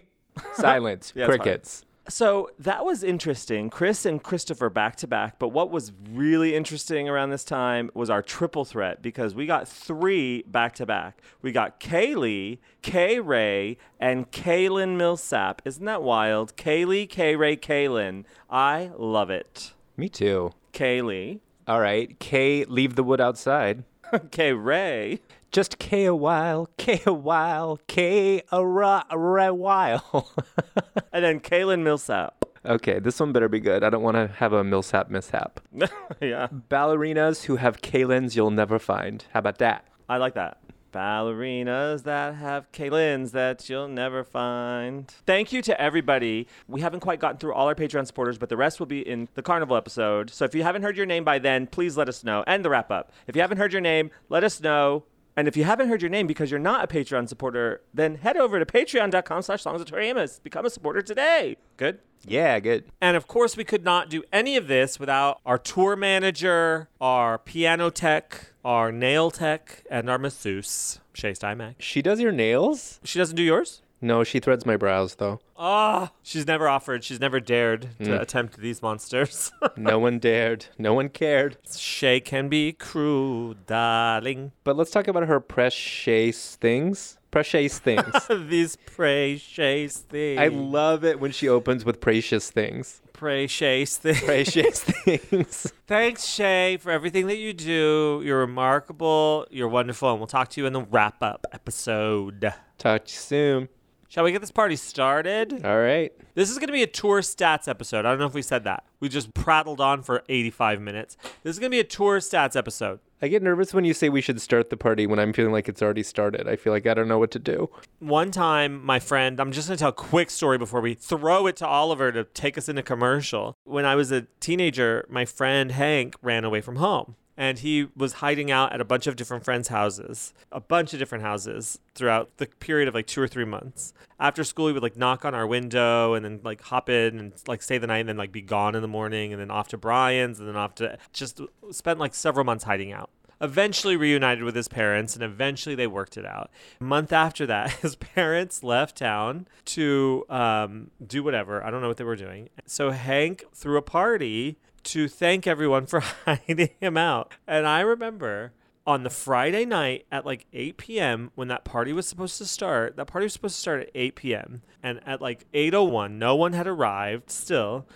[0.55, 1.13] Silence.
[1.15, 1.27] Yeah.
[1.27, 1.85] Crickets.
[2.09, 3.71] So that was interesting.
[3.71, 5.39] Chris and Christopher back to back.
[5.39, 9.67] But what was really interesting around this time was our triple threat because we got
[9.67, 11.23] three back to back.
[11.41, 15.63] We got Kaylee, Kay Ray, and Kaylin Millsap.
[15.65, 16.57] Isn't that wild?
[16.57, 18.25] Kaylee, Kay Ray, Kaylin.
[18.51, 19.73] I love it.
[19.97, 20.53] Me too.
[20.73, 22.19] Kaylee, All right.
[22.19, 23.85] K, leave the wood outside.
[24.31, 25.21] Kay Ray.
[25.55, 30.33] Just K a while, K a while, K a ra, ra while.
[31.13, 32.45] And then Kaylin Millsap.
[32.67, 33.85] okay, this one better be good.
[33.85, 35.61] I don't want to have a Millsap mishap.
[36.21, 39.25] yeah, Ballerinas who have Kalins you'll never find.
[39.33, 39.87] How about that?
[40.09, 40.59] I like that.
[40.93, 45.07] Ballerinas that have Kaylins that you'll never find.
[45.25, 46.49] Thank you to everybody.
[46.67, 49.29] We haven't quite gotten through all our Patreon supporters, but the rest will be in
[49.35, 50.31] the Carnival episode.
[50.31, 52.43] So if you haven't heard your name by then, please let us know.
[52.49, 53.13] And the wrap up.
[53.29, 55.05] If you haven't heard your name, let us know.
[55.37, 58.37] And if you haven't heard your name because you're not a Patreon supporter, then head
[58.37, 60.39] over to patreon.com slash songs of Tori Amos.
[60.39, 61.57] Become a supporter today.
[61.77, 61.99] Good?
[62.27, 62.85] Yeah, good.
[63.01, 67.39] And of course, we could not do any of this without our tour manager, our
[67.39, 71.75] piano tech, our nail tech, and our masseuse, Shay Steinmack.
[71.79, 73.01] She does your nails?
[73.05, 73.83] She doesn't do yours?
[74.05, 75.41] No, she threads my brows though.
[75.57, 77.03] Ah, she's never offered.
[77.05, 79.51] She's never dared to attempt these monsters.
[79.79, 80.67] No one dared.
[80.79, 81.57] No one cared.
[81.75, 84.53] Shay can be cruel, darling.
[84.63, 87.17] But let's talk about her precious things.
[87.31, 88.05] Precious things.
[88.29, 90.39] these precious things.
[90.39, 93.01] I love it when she opens with precious things.
[93.15, 94.21] precious things.
[94.21, 95.73] Precious things.
[95.87, 98.21] Thanks, Shay, for everything that you do.
[98.23, 99.47] You're remarkable.
[99.51, 100.11] You're wonderful.
[100.11, 102.53] And we'll talk to you in the wrap up episode.
[102.77, 103.69] Talk to you soon.
[104.15, 105.67] Shall we get this party started?
[105.67, 106.13] All right.
[106.37, 108.07] This is going to be a tour stats episode.
[108.07, 108.85] I don't know if we said that.
[109.01, 111.17] We just prattled on for 85 minutes.
[111.43, 113.01] This is going to be a tour stats episode.
[113.21, 115.69] I get nervous when you say we should start the party when I'm feeling like
[115.69, 116.47] it's already started.
[116.47, 117.71] I feel like I don't know what to do.
[117.99, 121.49] One time, my friend, I'm just going to tell a quick story before we throw
[121.49, 123.57] it to Oliver to take us into commercial.
[123.65, 127.17] When I was a teenager, my friend Hank ran away from home.
[127.37, 130.99] And he was hiding out at a bunch of different friends' houses, a bunch of
[130.99, 133.93] different houses throughout the period of like two or three months.
[134.21, 137.33] After school, he would like knock on our window and then like hop in and
[137.47, 139.69] like stay the night and then like be gone in the morning and then off
[139.69, 144.43] to Brian's and then off to just spent like several months hiding out eventually reunited
[144.45, 146.51] with his parents and eventually they worked it out.
[146.81, 151.63] A month after that, his parents left town to um, do whatever.
[151.63, 152.49] I don't know what they were doing.
[152.67, 157.33] So Hank threw a party to thank everyone for hiding him out.
[157.47, 158.53] And I remember
[158.87, 161.31] on the Friday night at like 8 p.m.
[161.35, 164.15] when that party was supposed to start, that party was supposed to start at 8
[164.15, 164.63] p.m.
[164.83, 167.87] And at like 8.01, no one had arrived still.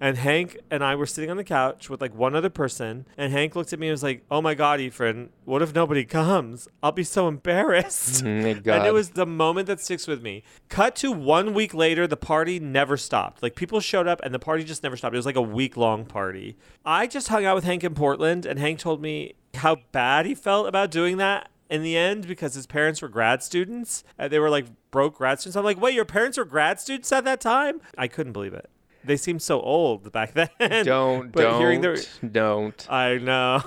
[0.00, 3.06] And Hank and I were sitting on the couch with like one other person.
[3.16, 6.04] And Hank looked at me and was like, Oh my God, Efrain, what if nobody
[6.04, 6.68] comes?
[6.82, 8.22] I'll be so embarrassed.
[8.78, 10.42] And it was the moment that sticks with me.
[10.68, 13.42] Cut to one week later, the party never stopped.
[13.42, 15.14] Like people showed up and the party just never stopped.
[15.14, 16.56] It was like a week long party.
[16.84, 20.34] I just hung out with Hank in Portland and Hank told me how bad he
[20.34, 24.04] felt about doing that in the end because his parents were grad students.
[24.18, 25.56] And they were like broke grad students.
[25.56, 27.80] I'm like, wait, your parents were grad students at that time?
[27.96, 28.70] I couldn't believe it.
[29.08, 30.84] They seemed so old back then.
[30.84, 31.96] Don't, but don't, hearing their,
[32.30, 32.86] don't.
[32.90, 33.62] I know.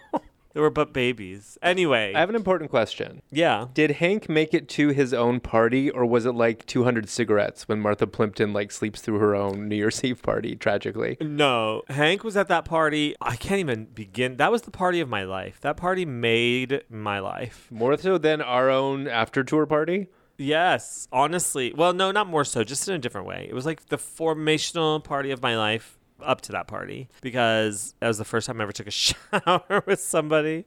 [0.54, 1.58] they were but babies.
[1.62, 3.22] Anyway, I have an important question.
[3.32, 3.68] yeah.
[3.74, 7.80] Did Hank make it to his own party, or was it like 200 cigarettes when
[7.80, 10.56] Martha Plimpton like sleeps through her own New Year's Eve party?
[10.56, 13.16] Tragically, No, Hank was at that party.
[13.22, 14.38] I can't even begin.
[14.38, 15.60] That was the party of my life.
[15.62, 17.68] That party made my life.
[17.70, 20.08] more so than our own after tour party.
[20.38, 21.74] Yes, honestly.
[21.76, 23.48] Well, no, not more so, just in a different way.
[23.50, 28.08] It was like the formational party of my life up to that party because that
[28.08, 30.66] was the first time I ever took a shower with somebody.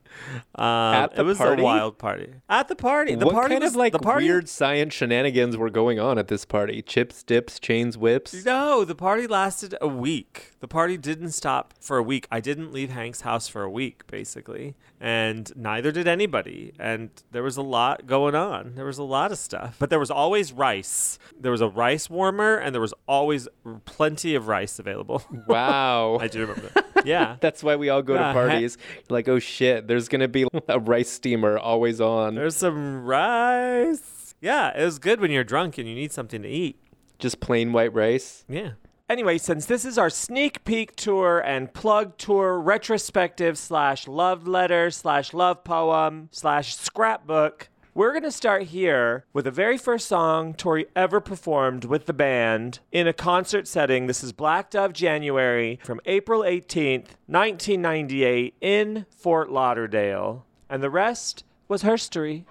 [0.54, 1.62] Um, At the it was party?
[1.62, 2.34] a wild party.
[2.50, 3.14] At the party.
[3.14, 6.18] The what party kind was of like the party weird science shenanigans were going on
[6.18, 6.82] at this party?
[6.82, 8.44] Chips, dips, chains, whips.
[8.44, 10.52] No, the party lasted a week.
[10.60, 12.26] The party didn't stop for a week.
[12.30, 14.74] I didn't leave Hank's house for a week, basically.
[15.00, 16.72] And neither did anybody.
[16.78, 18.72] And there was a lot going on.
[18.74, 19.76] There was a lot of stuff.
[19.78, 21.18] But there was always rice.
[21.38, 23.46] There was a rice warmer, and there was always
[23.84, 25.22] plenty of rice available.
[25.46, 26.18] Wow.
[26.20, 27.06] I do remember that.
[27.06, 27.36] Yeah.
[27.40, 28.76] That's why we all go Yeah, to parties.
[29.08, 32.34] like, oh shit, there's gonna be a rice steamer always on.
[32.34, 34.34] There's some rice.
[34.40, 36.76] Yeah, it was good when you're drunk and you need something to eat.
[37.18, 38.44] Just plain white rice.
[38.48, 38.72] Yeah.
[39.08, 44.90] Anyway, since this is our sneak peek tour and plug tour retrospective slash love letter
[44.90, 50.52] slash love poem slash scrapbook, we're going to start here with the very first song
[50.52, 54.08] Tori ever performed with the band in a concert setting.
[54.08, 60.44] This is Black Dove January from April 18th, 1998 in Fort Lauderdale.
[60.68, 62.44] And the rest was herstory.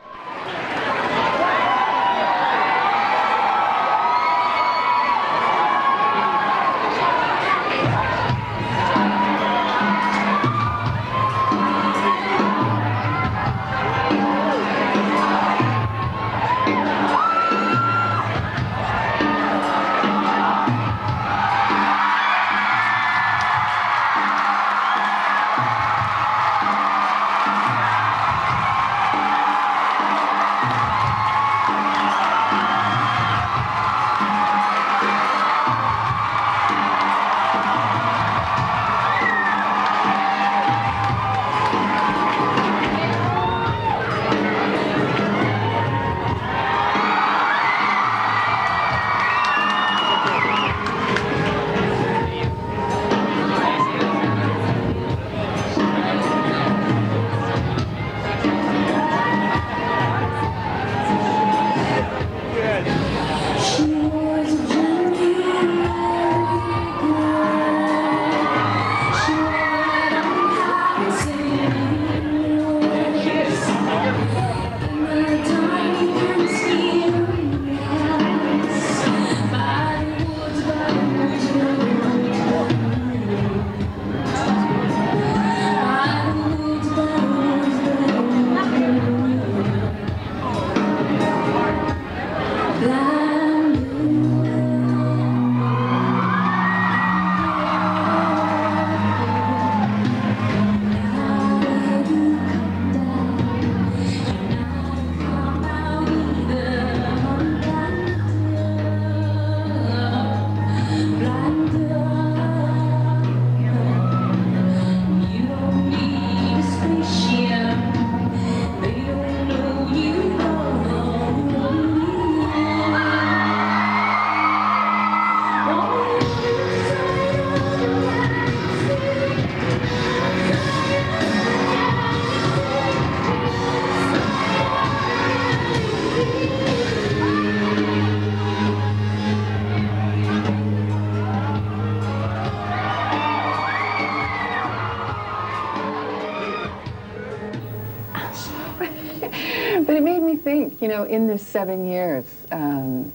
[150.88, 153.12] Know, in this seven years, um,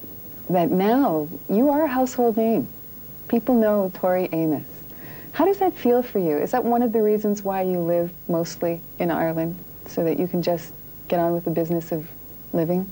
[0.50, 2.68] that now you are a household name.
[3.28, 4.64] People know Tori Amos.
[5.32, 6.36] How does that feel for you?
[6.36, 9.56] Is that one of the reasons why you live mostly in Ireland,
[9.86, 10.74] so that you can just
[11.08, 12.06] get on with the business of
[12.52, 12.90] living?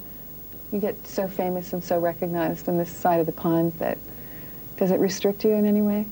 [0.73, 3.99] You get so famous and so recognized on this side of the pond that
[4.77, 6.07] does it restrict you in any way?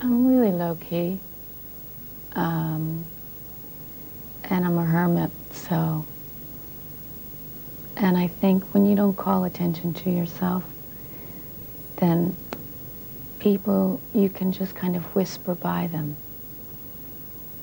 [0.00, 1.20] I'm really low key.
[2.32, 3.04] Um,
[4.44, 6.04] and I'm a hermit, so.
[7.96, 10.64] And I think when you don't call attention to yourself,
[11.96, 12.36] then
[13.38, 16.16] people, you can just kind of whisper by them.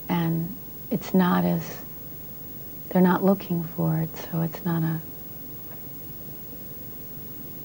[0.07, 0.55] And
[0.91, 1.81] it's not as,
[2.89, 4.99] they're not looking for it, so it's not a,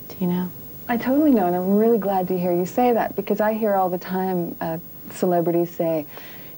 [0.09, 0.50] do you know?
[0.88, 3.74] I totally know, and I'm really glad to hear you say that because I hear
[3.74, 4.79] all the time uh,
[5.11, 6.07] celebrities say,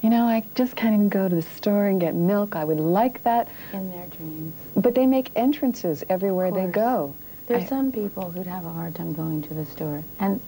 [0.07, 2.55] you know, I just can't even go to the store and get milk.
[2.55, 3.49] I would like that.
[3.73, 4.55] In their dreams.
[4.77, 7.17] But they make entrances everywhere they go.
[7.49, 10.41] There's I- some people who'd have a hard time going to the store, and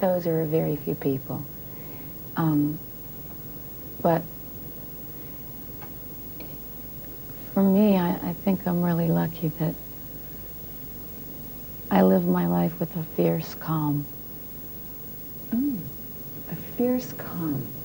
[0.00, 1.42] those are very few people.
[2.36, 2.78] Um,
[4.02, 4.22] but
[7.54, 9.74] for me, I, I think I'm really lucky that
[11.90, 14.06] I live my life with a fierce calm.
[16.50, 17.75] A fierce calm.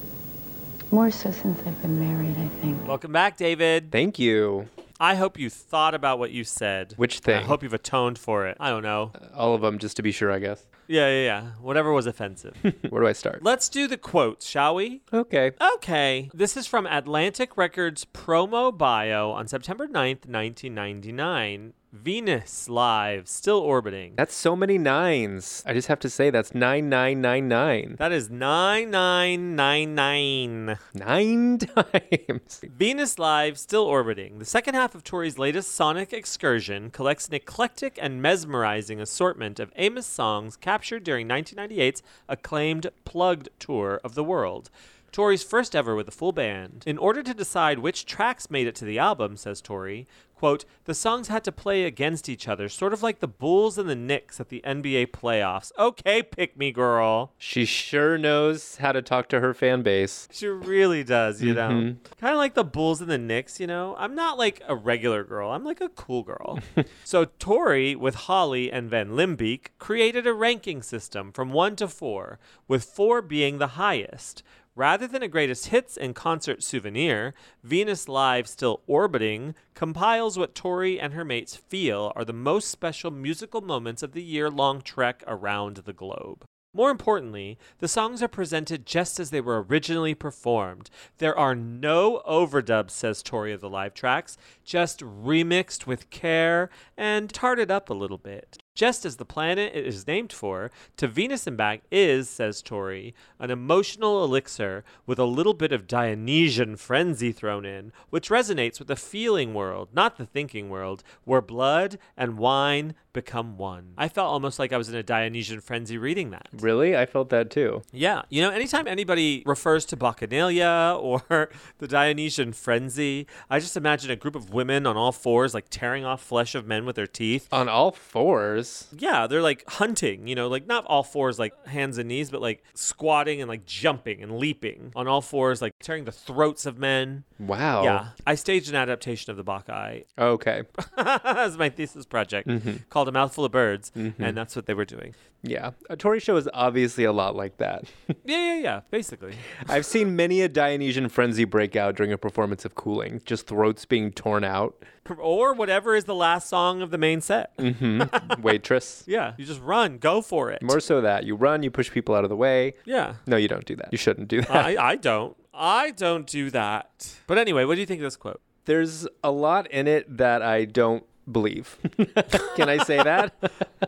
[0.91, 2.85] More so since I've been married, I think.
[2.85, 3.93] Welcome back, David.
[3.93, 4.67] Thank you.
[4.99, 6.95] I hope you thought about what you said.
[6.97, 7.37] Which thing?
[7.37, 8.57] I hope you've atoned for it.
[8.59, 9.11] I don't know.
[9.15, 10.65] Uh, all of them, just to be sure, I guess.
[10.89, 11.41] Yeah, yeah, yeah.
[11.61, 12.57] Whatever was offensive.
[12.89, 13.41] Where do I start?
[13.41, 15.01] Let's do the quotes, shall we?
[15.13, 15.53] Okay.
[15.75, 16.29] Okay.
[16.33, 21.73] This is from Atlantic Records promo bio on September 9th, 1999.
[21.93, 24.13] Venus Live, still orbiting.
[24.15, 25.61] That's so many nines.
[25.65, 27.97] I just have to say that's 9999.
[27.99, 30.77] That is 9999.
[30.93, 32.61] Nine times.
[32.63, 34.39] Venus Live, still orbiting.
[34.39, 39.73] The second half of Tori's latest sonic excursion collects an eclectic and mesmerizing assortment of
[39.75, 44.69] Amos songs captured during 1998's acclaimed Plugged tour of the world.
[45.11, 46.83] Tori's first ever with a full band.
[46.85, 50.07] In order to decide which tracks made it to the album, says Tori,
[50.41, 53.87] quote, the songs had to play against each other, sort of like the Bulls and
[53.87, 55.71] the Knicks at the NBA playoffs.
[55.77, 57.33] Okay, pick me, girl.
[57.37, 60.27] She sure knows how to talk to her fan base.
[60.31, 61.69] She really does, you know.
[61.69, 62.13] Mm-hmm.
[62.19, 63.95] Kind of like the Bulls and the Knicks, you know.
[63.99, 65.51] I'm not like a regular girl.
[65.51, 66.57] I'm like a cool girl.
[67.03, 72.39] so Tori, with Hawley and Van Limbeek, created a ranking system from one to four,
[72.67, 74.41] with four being the highest.
[74.81, 80.99] Rather than a greatest hits and concert souvenir, Venus Live Still Orbiting compiles what Tori
[80.99, 85.23] and her mates feel are the most special musical moments of the year long trek
[85.27, 86.45] around the globe.
[86.73, 90.89] More importantly, the songs are presented just as they were originally performed.
[91.19, 97.31] There are no overdubs, says Tori of the live tracks, just remixed with care and
[97.31, 98.57] tarted up a little bit.
[98.81, 103.13] Just as the planet it is named for, To Venus and Back is, says Tori,
[103.37, 108.87] an emotional elixir with a little bit of Dionysian frenzy thrown in, which resonates with
[108.87, 113.93] the feeling world, not the thinking world, where blood and wine become one.
[113.97, 116.47] I felt almost like I was in a Dionysian frenzy reading that.
[116.53, 116.95] Really?
[116.97, 117.83] I felt that too.
[117.91, 124.11] Yeah, you know, anytime anybody refers to Bacchanalia or the Dionysian frenzy, I just imagine
[124.11, 127.07] a group of women on all fours, like tearing off flesh of men with their
[127.07, 127.47] teeth.
[127.51, 128.70] On all fours.
[128.97, 132.41] Yeah, they're like hunting, you know, like not all fours, like hands and knees, but
[132.41, 136.77] like squatting and like jumping and leaping on all fours, like tearing the throats of
[136.77, 137.23] men.
[137.41, 137.83] Wow.
[137.83, 140.63] Yeah, I staged an adaptation of the Bacchae Okay.
[140.97, 142.75] as my thesis project mm-hmm.
[142.89, 144.21] called A Mouthful of Birds, mm-hmm.
[144.21, 145.15] and that's what they were doing.
[145.41, 145.71] Yeah.
[145.89, 147.85] A Tori show is obviously a lot like that.
[148.23, 149.33] Yeah, yeah, yeah, basically.
[149.67, 153.83] I've seen many a Dionysian frenzy break out during a performance of Cooling, just throats
[153.83, 154.75] being torn out.
[155.17, 157.57] Or whatever is the last song of the main set.
[157.57, 158.41] Mm-hmm.
[158.41, 159.03] Waitress.
[159.07, 160.61] Yeah, you just run, go for it.
[160.61, 162.75] More so that you run, you push people out of the way.
[162.85, 163.15] Yeah.
[163.27, 163.89] No, you don't do that.
[163.91, 164.51] You shouldn't do that.
[164.51, 165.35] I, I don't.
[165.53, 167.15] I don't do that.
[167.27, 168.41] But anyway, what do you think of this quote?
[168.65, 171.77] There's a lot in it that I don't believe.
[172.55, 173.33] Can I say that?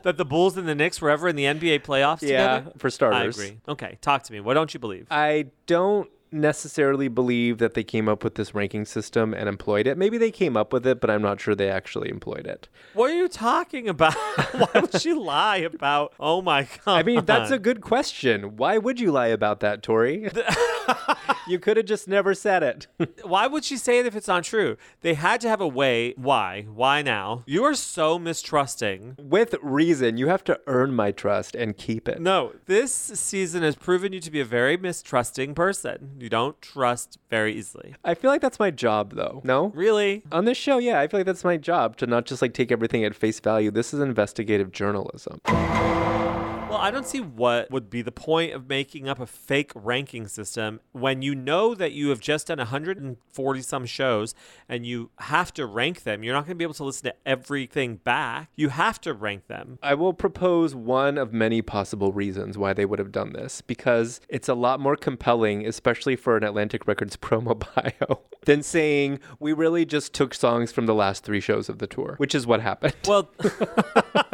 [0.03, 2.73] That the Bulls and the Knicks were ever in the NBA playoffs yeah, together?
[2.77, 3.39] for starters.
[3.39, 3.57] I agree.
[3.67, 4.39] Okay, talk to me.
[4.39, 5.07] What don't you believe?
[5.09, 9.97] I don't necessarily believe that they came up with this ranking system and employed it.
[9.97, 12.67] Maybe they came up with it, but I'm not sure they actually employed it.
[12.93, 14.13] what are you talking about?
[14.51, 16.13] Why would she lie about?
[16.19, 16.99] Oh my god!
[16.99, 18.57] I mean, that's a good question.
[18.57, 20.29] Why would you lie about that, Tori?
[21.47, 22.87] you could have just never said it.
[23.23, 24.77] Why would she say it if it's not true?
[25.01, 26.13] They had to have a way.
[26.17, 26.65] Why?
[26.73, 27.43] Why now?
[27.45, 29.15] You are so mistrusting.
[29.19, 32.19] With reason, you have to earn my trust and keep it.
[32.21, 36.15] No, this season has proven you to be a very mistrusting person.
[36.23, 37.95] You don't trust very easily.
[38.05, 39.41] I feel like that's my job, though.
[39.43, 39.73] No?
[39.75, 40.23] Really?
[40.31, 42.71] On this show, yeah, I feel like that's my job to not just like take
[42.71, 43.71] everything at face value.
[43.71, 45.41] This is investigative journalism.
[46.73, 50.27] Well, I don't see what would be the point of making up a fake ranking
[50.27, 54.33] system when you know that you have just done 140 some shows
[54.67, 56.23] and you have to rank them.
[56.23, 58.49] You're not going to be able to listen to everything back.
[58.55, 59.77] You have to rank them.
[59.83, 64.19] I will propose one of many possible reasons why they would have done this because
[64.27, 69.53] it's a lot more compelling, especially for an Atlantic Records promo bio, than saying we
[69.53, 72.61] really just took songs from the last three shows of the tour, which is what
[72.61, 72.95] happened.
[73.07, 73.29] Well,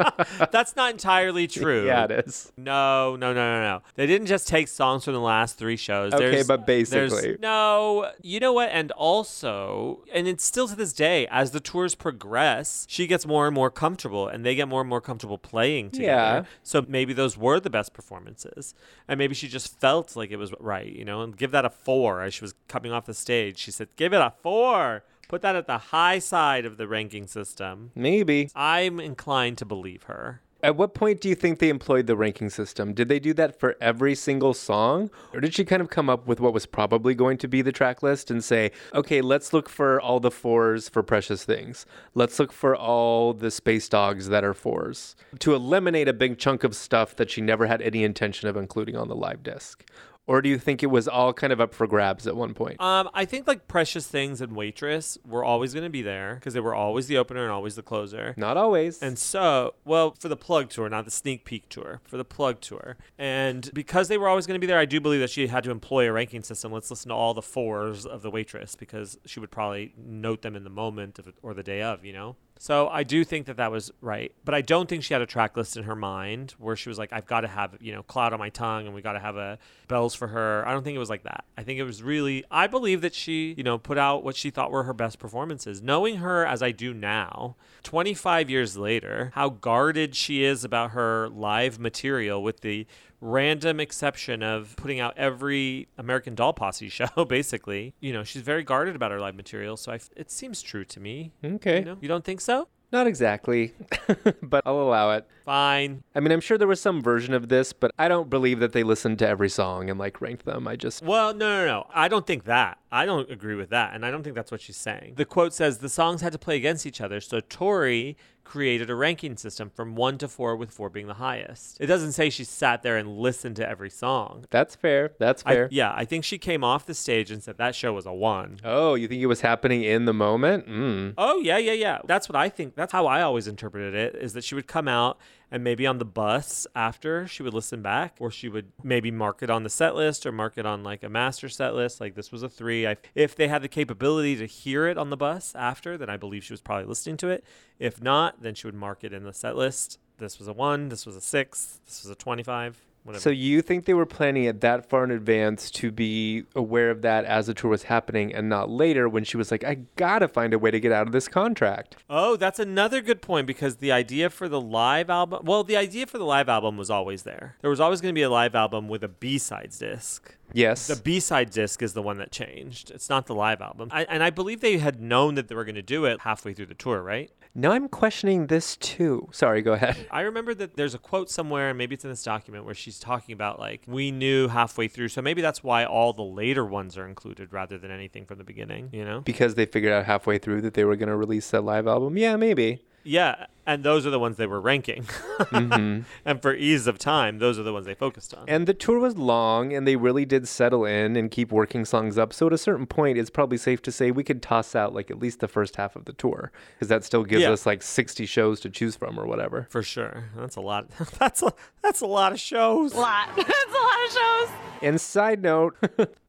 [0.52, 1.86] that's not entirely true.
[1.86, 2.29] yeah, it is.
[2.58, 3.82] No, no, no, no, no.
[3.96, 6.14] They didn't just take songs from the last three shows.
[6.14, 7.38] Okay, There's- but basically.
[7.40, 8.12] no.
[8.22, 8.70] You know what?
[8.72, 13.46] And also, and it's still to this day, as the tours progress, she gets more
[13.48, 16.08] and more comfortable, and they get more and more comfortable playing together.
[16.40, 16.44] Yeah.
[16.64, 18.74] So maybe those were the best performances,
[19.08, 21.22] and maybe she just felt like it was right, you know.
[21.22, 23.58] And give that a four as she was coming off the stage.
[23.58, 25.04] She said, "Give it a four.
[25.28, 28.50] Put that at the high side of the ranking system." Maybe.
[28.56, 30.42] I'm inclined to believe her.
[30.62, 32.94] At what point do you think they employed the ranking system?
[32.94, 35.10] Did they do that for every single song?
[35.34, 37.72] Or did she kind of come up with what was probably going to be the
[37.72, 41.86] track list and say, okay, let's look for all the fours for Precious Things.
[42.14, 46.66] Let's look for all the space dogs that are fours to eliminate a big chunk
[46.66, 49.86] of stuff that she never had any intention of including on the live disc?
[50.30, 52.80] Or do you think it was all kind of up for grabs at one point?
[52.80, 56.54] Um, I think like Precious Things and Waitress were always going to be there because
[56.54, 58.36] they were always the opener and always the closer.
[58.38, 59.02] Not always.
[59.02, 62.62] And so, well, for the plug tour, not the sneak peek tour, for the plug
[62.62, 62.98] tour.
[63.18, 65.64] And because they were always going to be there, I do believe that she had
[65.64, 66.72] to employ a ranking system.
[66.72, 70.56] Let's listen to all the fours of the waitress because she would probably note them
[70.56, 72.36] in the moment of or the day of, you know?
[72.62, 75.26] So I do think that that was right, but I don't think she had a
[75.26, 78.04] track list in her mind where she was like, "I've got to have you know
[78.04, 79.58] cloud on my tongue, and we got to have a
[79.88, 81.46] bells for her." I don't think it was like that.
[81.58, 82.44] I think it was really.
[82.52, 85.82] I believe that she you know put out what she thought were her best performances.
[85.82, 91.30] Knowing her as I do now, 25 years later, how guarded she is about her
[91.30, 92.86] live material, with the
[93.22, 97.94] random exception of putting out every American Doll Posse show, basically.
[98.00, 100.86] You know, she's very guarded about her live material, so I f it seems true
[100.86, 101.32] to me.
[101.44, 101.80] okay.
[101.80, 102.68] You know, you don't think so?
[102.92, 103.74] Not exactly,
[104.42, 105.28] but I'll allow it.
[105.50, 106.04] Fine.
[106.14, 108.72] I mean, I'm sure there was some version of this, but I don't believe that
[108.72, 110.68] they listened to every song and like ranked them.
[110.68, 111.88] I just Well, no, no, no.
[111.92, 112.78] I don't think that.
[112.92, 115.14] I don't agree with that, and I don't think that's what she's saying.
[115.16, 118.96] The quote says the songs had to play against each other, so Tori created a
[118.96, 121.78] ranking system from one to four, with four being the highest.
[121.80, 124.46] It doesn't say she sat there and listened to every song.
[124.50, 125.12] that's fair.
[125.20, 125.68] That's I, fair.
[125.72, 128.58] yeah, I think she came off the stage and said that show was a one.
[128.64, 130.68] Oh, you think it was happening in the moment?
[130.68, 131.14] Mm.
[131.16, 132.00] Oh yeah, yeah, yeah.
[132.06, 132.76] That's what I think.
[132.76, 134.16] That's how I always interpreted it.
[134.16, 135.20] Is that she would come out
[135.52, 139.42] and maybe on the bus after she would listen back, or she would maybe mark
[139.42, 142.00] it on the set list or mark it on like a master set list.
[142.00, 142.88] Like this was a three.
[142.88, 146.18] I, if they had the capability to hear it on the bus after, then I
[146.18, 147.44] believe she was probably listening to it.
[147.80, 149.98] If not, then she would mark it in the set list.
[150.18, 150.90] This was a one.
[150.90, 151.80] This was a six.
[151.86, 152.78] This was a twenty-five.
[153.04, 153.22] Whatever.
[153.22, 157.02] So you think they were planning it that far in advance to be aware of
[157.02, 160.28] that as the tour was happening and not later when she was like, I gotta
[160.28, 161.96] find a way to get out of this contract.
[162.10, 166.06] Oh, that's another good point because the idea for the live album, well, the idea
[166.08, 167.56] for the live album was always there.
[167.62, 170.36] There was always going to be a live album with a B-sides disc.
[170.54, 170.88] Yes.
[170.88, 172.92] The B-side disc is the one that changed.
[172.92, 173.90] It's not the live album.
[173.92, 176.54] I, and I believe they had known that they were going to do it halfway
[176.54, 177.32] through the tour, right?
[177.56, 179.28] now I'm questioning this too.
[179.32, 180.08] Sorry, go ahead.
[180.12, 183.00] I remember that there's a quote somewhere, and maybe it's in this document, where she's
[183.00, 185.10] talking about like we knew halfway through.
[185.10, 188.44] So maybe that's why all the later ones are included rather than anything from the
[188.44, 188.90] beginning.
[188.92, 189.22] You know?
[189.22, 192.18] Because they figured out halfway through that they were gonna release that live album.
[192.18, 192.82] Yeah, maybe.
[193.04, 195.04] Yeah, and those are the ones they were ranking.
[195.04, 196.02] Mm-hmm.
[196.26, 198.46] And for ease of time, those are the ones they focused on.
[198.48, 202.18] And the tour was long and they really did settle in and keep working songs
[202.18, 202.34] up.
[202.34, 205.10] So at a certain point, it's probably safe to say we could toss out like
[205.10, 207.52] at least the first half of the tour because that still gives Yeah.
[207.52, 209.68] us like 60 shows to choose from or whatever.
[209.70, 210.26] For sure.
[210.36, 210.88] That's a lot.
[211.20, 212.94] That's a that's a lot of shows.
[212.94, 213.30] lot.
[213.36, 214.50] That's a lot of shows.
[214.82, 215.76] And side note,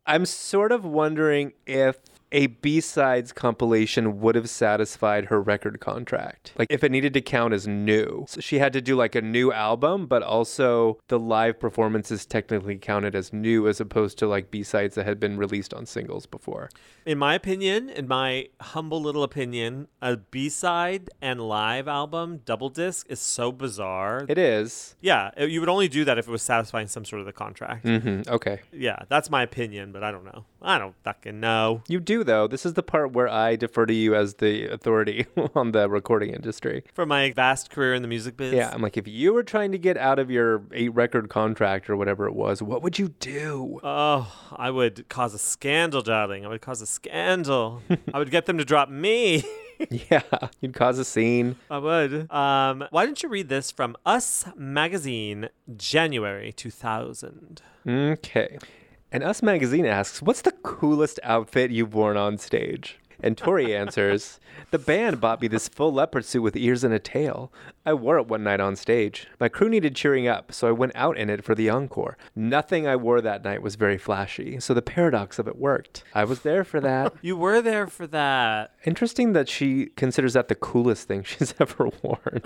[0.06, 1.98] I'm sort of wondering if
[2.32, 6.52] a B-sides compilation would have satisfied her record contract.
[6.56, 8.24] Like if it needed to count as new.
[8.28, 12.76] So she had to do like a new album, but also the live performances technically
[12.76, 16.70] counted as new as opposed to like B-sides that had been released on singles before.
[17.04, 23.06] In my opinion, in my humble little opinion, a B-side and live album double disc
[23.10, 24.24] is so bizarre.
[24.28, 24.94] It is.
[25.00, 27.32] yeah, it- you would only do that if it was satisfying some sort of the
[27.32, 27.84] contract.
[27.84, 28.32] Mm-hmm.
[28.32, 28.60] Okay.
[28.72, 30.44] Yeah, that's my opinion, but I don't know.
[30.62, 31.82] I don't fucking know.
[31.88, 32.46] You do though.
[32.46, 36.32] This is the part where I defer to you as the authority on the recording
[36.32, 36.84] industry.
[36.94, 38.52] For my vast career in the music biz.
[38.52, 41.88] Yeah, I'm like, if you were trying to get out of your eight record contract
[41.88, 43.80] or whatever it was, what would you do?
[43.82, 46.44] Oh, I would cause a scandal, darling.
[46.44, 47.82] I would cause a scandal.
[48.12, 49.44] I would get them to drop me.
[49.90, 50.22] yeah,
[50.60, 51.56] you'd cause a scene.
[51.70, 52.30] I would.
[52.30, 57.62] Um, why don't you read this from Us Magazine, January 2000?
[57.88, 58.58] Okay.
[59.12, 62.96] And Us Magazine asks, What's the coolest outfit you've worn on stage?
[63.22, 64.38] And Tori answers,
[64.70, 67.52] The band bought me this full leopard suit with ears and a tail.
[67.84, 69.26] I wore it one night on stage.
[69.40, 72.16] My crew needed cheering up, so I went out in it for the encore.
[72.36, 76.04] Nothing I wore that night was very flashy, so the paradox of it worked.
[76.14, 77.12] I was there for that.
[77.22, 78.74] You were there for that.
[78.84, 82.42] Interesting that she considers that the coolest thing she's ever worn.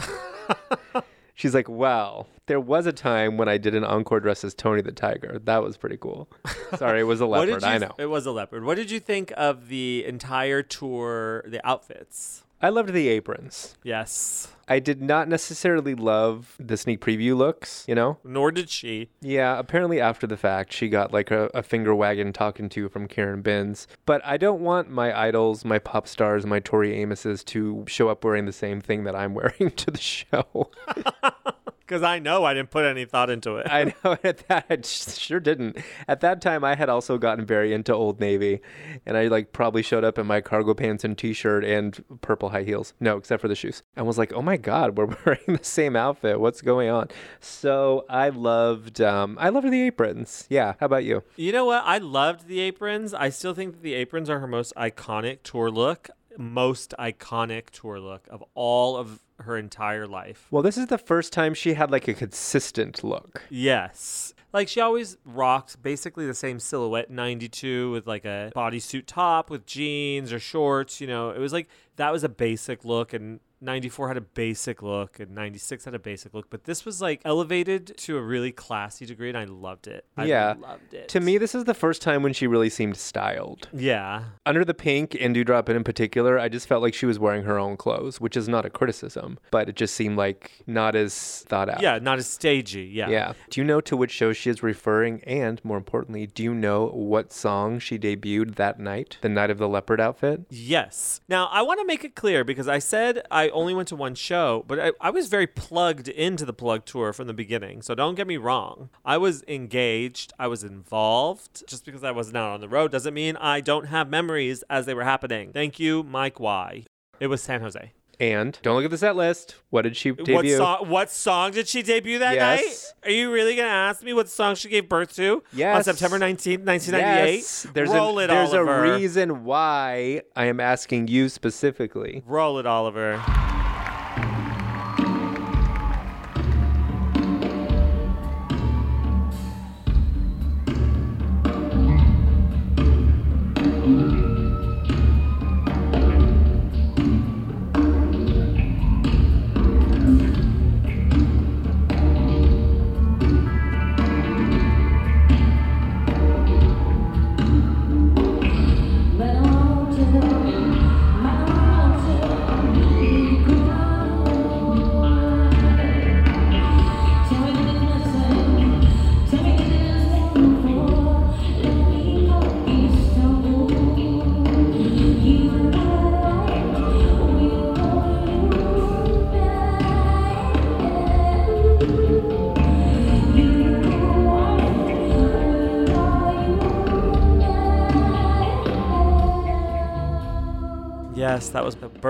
[1.34, 4.82] She's like, wow, there was a time when I did an encore dress as Tony
[4.82, 5.40] the Tiger.
[5.44, 6.28] That was pretty cool.
[6.76, 7.62] Sorry, it was a leopard.
[7.62, 7.92] you I know.
[7.98, 8.64] It was a leopard.
[8.64, 12.44] What did you think of the entire tour, the outfits?
[12.62, 13.76] I loved the aprons.
[13.82, 14.48] Yes.
[14.68, 18.18] I did not necessarily love the sneak preview looks, you know?
[18.24, 19.10] Nor did she.
[19.20, 23.08] Yeah, apparently after the fact, she got like a, a finger wagging talking to from
[23.08, 23.86] Karen Binns.
[24.06, 28.24] But I don't want my idols, my pop stars, my Tori Amoses to show up
[28.24, 30.70] wearing the same thing that I'm wearing to the show.
[31.86, 33.66] Because I know I didn't put any thought into it.
[33.68, 35.76] I know at that I sure didn't.
[36.08, 38.60] At that time, I had also gotten very into Old Navy,
[39.04, 42.62] and I like probably showed up in my cargo pants and t-shirt and purple high
[42.62, 42.94] heels.
[43.00, 43.82] No, except for the shoes.
[43.96, 46.40] And was like, oh my god, we're wearing the same outfit.
[46.40, 47.08] What's going on?
[47.40, 50.46] So I loved, um, I loved the aprons.
[50.48, 50.74] Yeah.
[50.80, 51.22] How about you?
[51.36, 51.82] You know what?
[51.84, 53.12] I loved the aprons.
[53.12, 56.08] I still think that the aprons are her most iconic tour look.
[56.36, 60.46] Most iconic tour look of all of her entire life.
[60.50, 63.42] Well, this is the first time she had like a consistent look.
[63.50, 64.34] Yes.
[64.52, 69.66] Like she always rocked basically the same silhouette 92 with like a bodysuit top with
[69.66, 71.30] jeans or shorts, you know.
[71.30, 75.34] It was like that was a basic look and 94 had a basic look and
[75.34, 79.30] 96 had a basic look, but this was like elevated to a really classy degree
[79.30, 80.04] and I loved it.
[80.16, 80.54] I yeah.
[80.58, 81.08] loved it.
[81.08, 83.68] To me, this is the first time when she really seemed styled.
[83.72, 84.24] yeah.
[84.46, 87.44] Under the pink and Dew Drop in particular, I just felt like she was wearing
[87.44, 91.44] her own clothes, which is not a criticism, but it just seemed like not as
[91.48, 91.80] thought out.
[91.80, 92.84] Yeah, not as stagey.
[92.92, 93.08] Yeah.
[93.08, 93.32] Yeah.
[93.48, 95.22] Do you know to which show she is referring?
[95.24, 99.58] And more importantly, do you know what song she debuted that night, the night of
[99.58, 100.42] the leopard outfit?
[100.50, 101.20] Yes.
[101.28, 104.14] Now, I want to make it clear because I said I only went to one
[104.14, 107.82] show, but I, I was very plugged into the plug tour from the beginning.
[107.82, 108.90] So don't get me wrong.
[109.04, 111.64] I was engaged, I was involved.
[111.66, 114.86] Just because I wasn't out on the road doesn't mean I don't have memories as
[114.86, 115.52] they were happening.
[115.52, 116.84] Thank you, Mike Y.
[117.20, 117.92] It was San Jose.
[118.20, 119.56] And don't look at the set list.
[119.70, 120.56] What did she What debut?
[120.56, 122.94] song, what song did she debut that Yes.
[123.04, 123.08] night?
[123.08, 125.42] Are you really going to ask me what song she gave birth to?
[125.52, 125.76] yes.
[125.76, 127.34] On September 19th, 1998?
[127.36, 127.66] Yes.
[127.74, 132.22] There's, Roll a, it, there's a reason why I am asking you specifically.
[132.26, 133.22] Roll it, Oliver.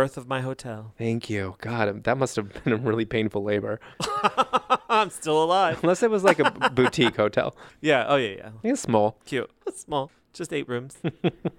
[0.04, 0.92] Of my hotel.
[0.98, 1.56] Thank you.
[1.62, 3.80] God, um, that must have been a really painful labor.
[4.90, 5.78] I'm still alive.
[5.82, 7.56] Unless it was like a boutique hotel.
[7.80, 8.04] Yeah.
[8.06, 8.50] Oh, yeah, yeah.
[8.62, 9.16] It's small.
[9.24, 9.50] Cute.
[9.74, 10.10] Small.
[10.34, 10.98] Just eight rooms.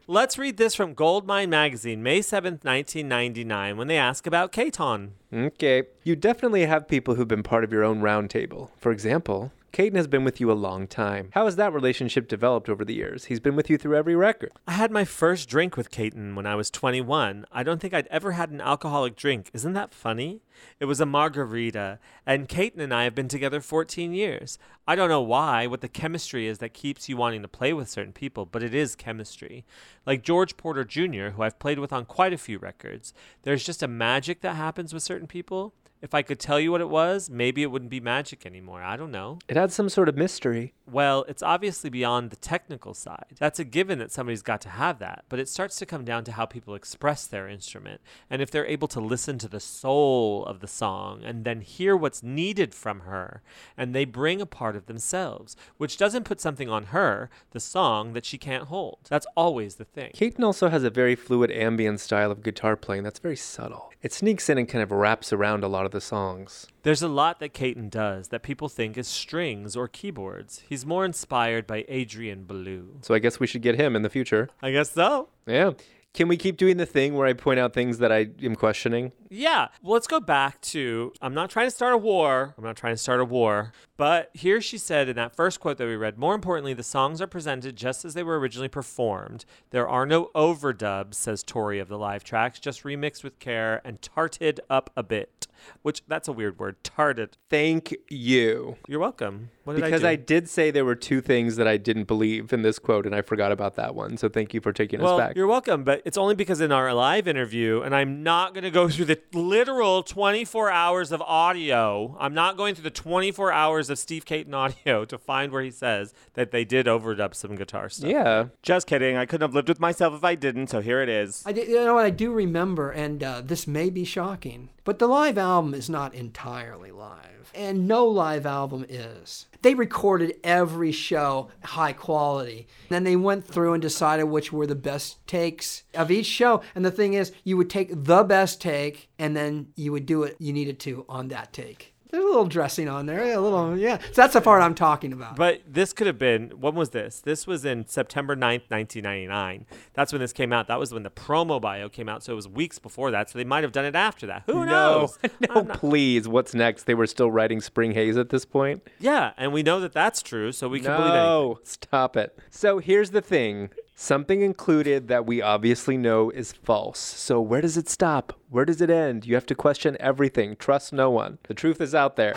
[0.07, 5.13] Let's read this from Goldmine Magazine, May 7th, 1999, when they ask about Caton.
[5.33, 5.83] Okay.
[6.03, 8.69] You definitely have people who've been part of your own roundtable.
[8.77, 11.31] For example, Caton has been with you a long time.
[11.33, 13.25] How has that relationship developed over the years?
[13.25, 14.53] He's been with you through every record.
[14.65, 17.45] I had my first drink with Caton when I was 21.
[17.51, 19.51] I don't think I'd ever had an alcoholic drink.
[19.53, 20.39] Isn't that funny?
[20.79, 24.57] It was a margarita, and Caton and I have been together 14 years.
[24.87, 27.89] I don't know why, what the chemistry is that keeps you wanting to play with
[27.89, 29.65] certain people, but it is chemistry.
[30.05, 33.13] Like George Porter Jr., who I've played with on quite a few records.
[33.43, 35.73] There's just a magic that happens with certain people.
[36.05, 38.83] If I could tell you what it was, maybe it wouldn't be magic anymore.
[38.83, 39.39] I don't know.
[39.49, 40.75] It had some sort of mystery.
[40.87, 43.37] Well, it's obviously beyond the technical side.
[43.39, 46.23] That's a given that somebody's got to have that, but it starts to come down
[46.25, 50.45] to how people express their instrument and if they're able to listen to the soul
[50.45, 53.41] of the song and then hear what's needed from her
[53.75, 58.13] and they bring a part of themselves, which doesn't put something on her, the song,
[58.13, 58.99] that she can't hold.
[59.09, 60.11] That's always the thing.
[60.13, 63.91] Caton also has a very fluid ambient style of guitar playing that's very subtle.
[64.01, 66.67] It sneaks in and kind of wraps around a lot of the songs.
[66.85, 70.61] There's a lot that Caton does that people think is strings or keyboards.
[70.69, 72.99] He's more inspired by Adrian Belew.
[73.01, 74.49] So I guess we should get him in the future.
[74.61, 75.29] I guess so.
[75.47, 75.71] Yeah.
[76.13, 79.13] Can we keep doing the thing where I point out things that I am questioning?
[79.31, 79.69] Yeah.
[79.81, 82.53] Well, let's go back to I'm not trying to start a war.
[82.55, 83.73] I'm not trying to start a war.
[83.97, 87.21] But here she said in that first quote that we read more importantly, the songs
[87.21, 89.45] are presented just as they were originally performed.
[89.69, 94.01] There are no overdubs, says Tori of the live tracks, just remixed with care and
[94.01, 95.47] tarted up a bit.
[95.81, 96.83] Which that's a weird word.
[96.83, 97.37] Tarted.
[97.49, 98.77] Thank you.
[98.87, 99.49] You're welcome.
[99.63, 102.53] What did Because I, I, did say there were two things that I didn't believe
[102.53, 104.17] in this quote, and I forgot about that one.
[104.17, 105.35] So thank you for taking well, us back.
[105.35, 108.71] you're welcome, but it's only because in our live interview, and I'm not going to
[108.71, 112.15] go through the literal 24 hours of audio.
[112.19, 115.71] I'm not going through the 24 hours of Steve Caton audio to find where he
[115.71, 118.09] says that they did overdub some guitar stuff.
[118.09, 118.45] Yeah.
[118.61, 119.17] Just kidding.
[119.17, 121.43] I couldn't have lived with myself if I didn't, so here it is.
[121.45, 124.99] I did, you know what I do remember, and uh, this may be shocking, but
[124.99, 129.47] the live album is not entirely live, and no live album is.
[129.65, 132.67] They recorded every show high quality.
[132.89, 136.61] Then they went through and decided which were the best takes of each show.
[136.75, 140.21] And the thing is, you would take the best take, and then you would do
[140.21, 141.94] it you needed to on that take.
[142.11, 143.97] There's a little dressing on there, a little, yeah.
[143.97, 145.35] So that's the part I'm talking about.
[145.35, 147.19] But this could have been, when was this?
[147.19, 149.65] This was in September 9th, 1999.
[149.93, 150.67] That's when this came out.
[150.67, 152.23] That was when the promo bio came out.
[152.23, 153.29] So it was weeks before that.
[153.29, 154.43] So they might have done it after that.
[154.45, 155.17] Who knows?
[155.49, 156.27] no, please.
[156.27, 156.83] What's next?
[156.83, 158.87] They were still writing Spring Haze at this point.
[158.99, 159.33] Yeah.
[159.37, 160.51] And we know that that's true.
[160.51, 161.23] So we can believe anything.
[161.23, 162.37] No, stop it.
[162.49, 163.69] So here's the thing.
[163.97, 166.99] Something included that we obviously know is false.
[166.99, 168.33] So where does it stop?
[168.49, 169.25] Where does it end?
[169.25, 170.57] You have to question everything.
[170.57, 171.37] Trust no one.
[171.47, 172.33] The truth is out there.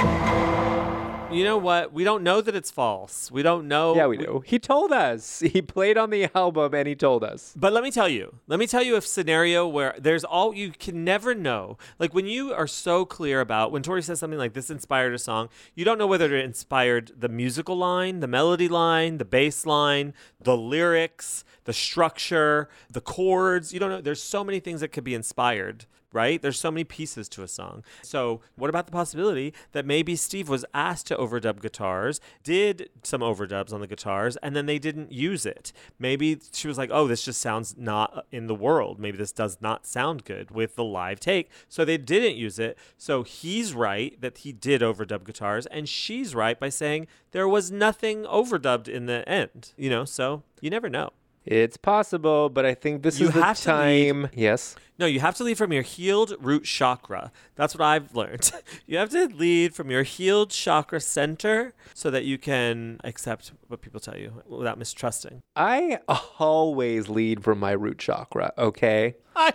[1.31, 1.93] You know what?
[1.93, 3.31] We don't know that it's false.
[3.31, 3.95] We don't know.
[3.95, 4.43] Yeah, we do.
[4.47, 5.43] He told us.
[5.59, 7.53] He played on the album and he told us.
[7.57, 10.71] But let me tell you, let me tell you a scenario where there's all you
[10.71, 11.77] can never know.
[11.99, 15.19] Like when you are so clear about when Tori says something like this inspired a
[15.19, 19.67] song, you don't know whether it inspired the musical line, the melody line, the bass
[19.67, 23.73] line, the lyrics, the structure, the chords.
[23.75, 24.01] You don't know.
[24.01, 25.87] There's so many things that could be inspired.
[26.13, 26.41] Right?
[26.41, 27.85] There's so many pieces to a song.
[28.03, 33.21] So, what about the possibility that maybe Steve was asked to overdub guitars, did some
[33.21, 35.73] overdubs on the guitars, and then they didn't use it?
[35.99, 38.99] Maybe she was like, oh, this just sounds not in the world.
[38.99, 41.51] Maybe this does not sound good with the live take.
[41.69, 42.79] So, they didn't use it.
[42.97, 47.71] So, he's right that he did overdub guitars, and she's right by saying there was
[47.71, 49.73] nothing overdubbed in the end.
[49.77, 51.11] You know, so you never know.
[51.51, 54.29] It's possible, but I think this You is the have to time.
[54.35, 54.77] Yes.
[54.99, 57.33] No, you have to lead from your healed root chakra.
[57.55, 58.53] That's what I've learned.
[58.87, 63.81] you have to lead from your healed chakra center so that you can accept what
[63.81, 65.41] people tell you without mistrusting.
[65.57, 66.01] I
[66.39, 69.17] always lead from my root chakra, okay?
[69.37, 69.55] I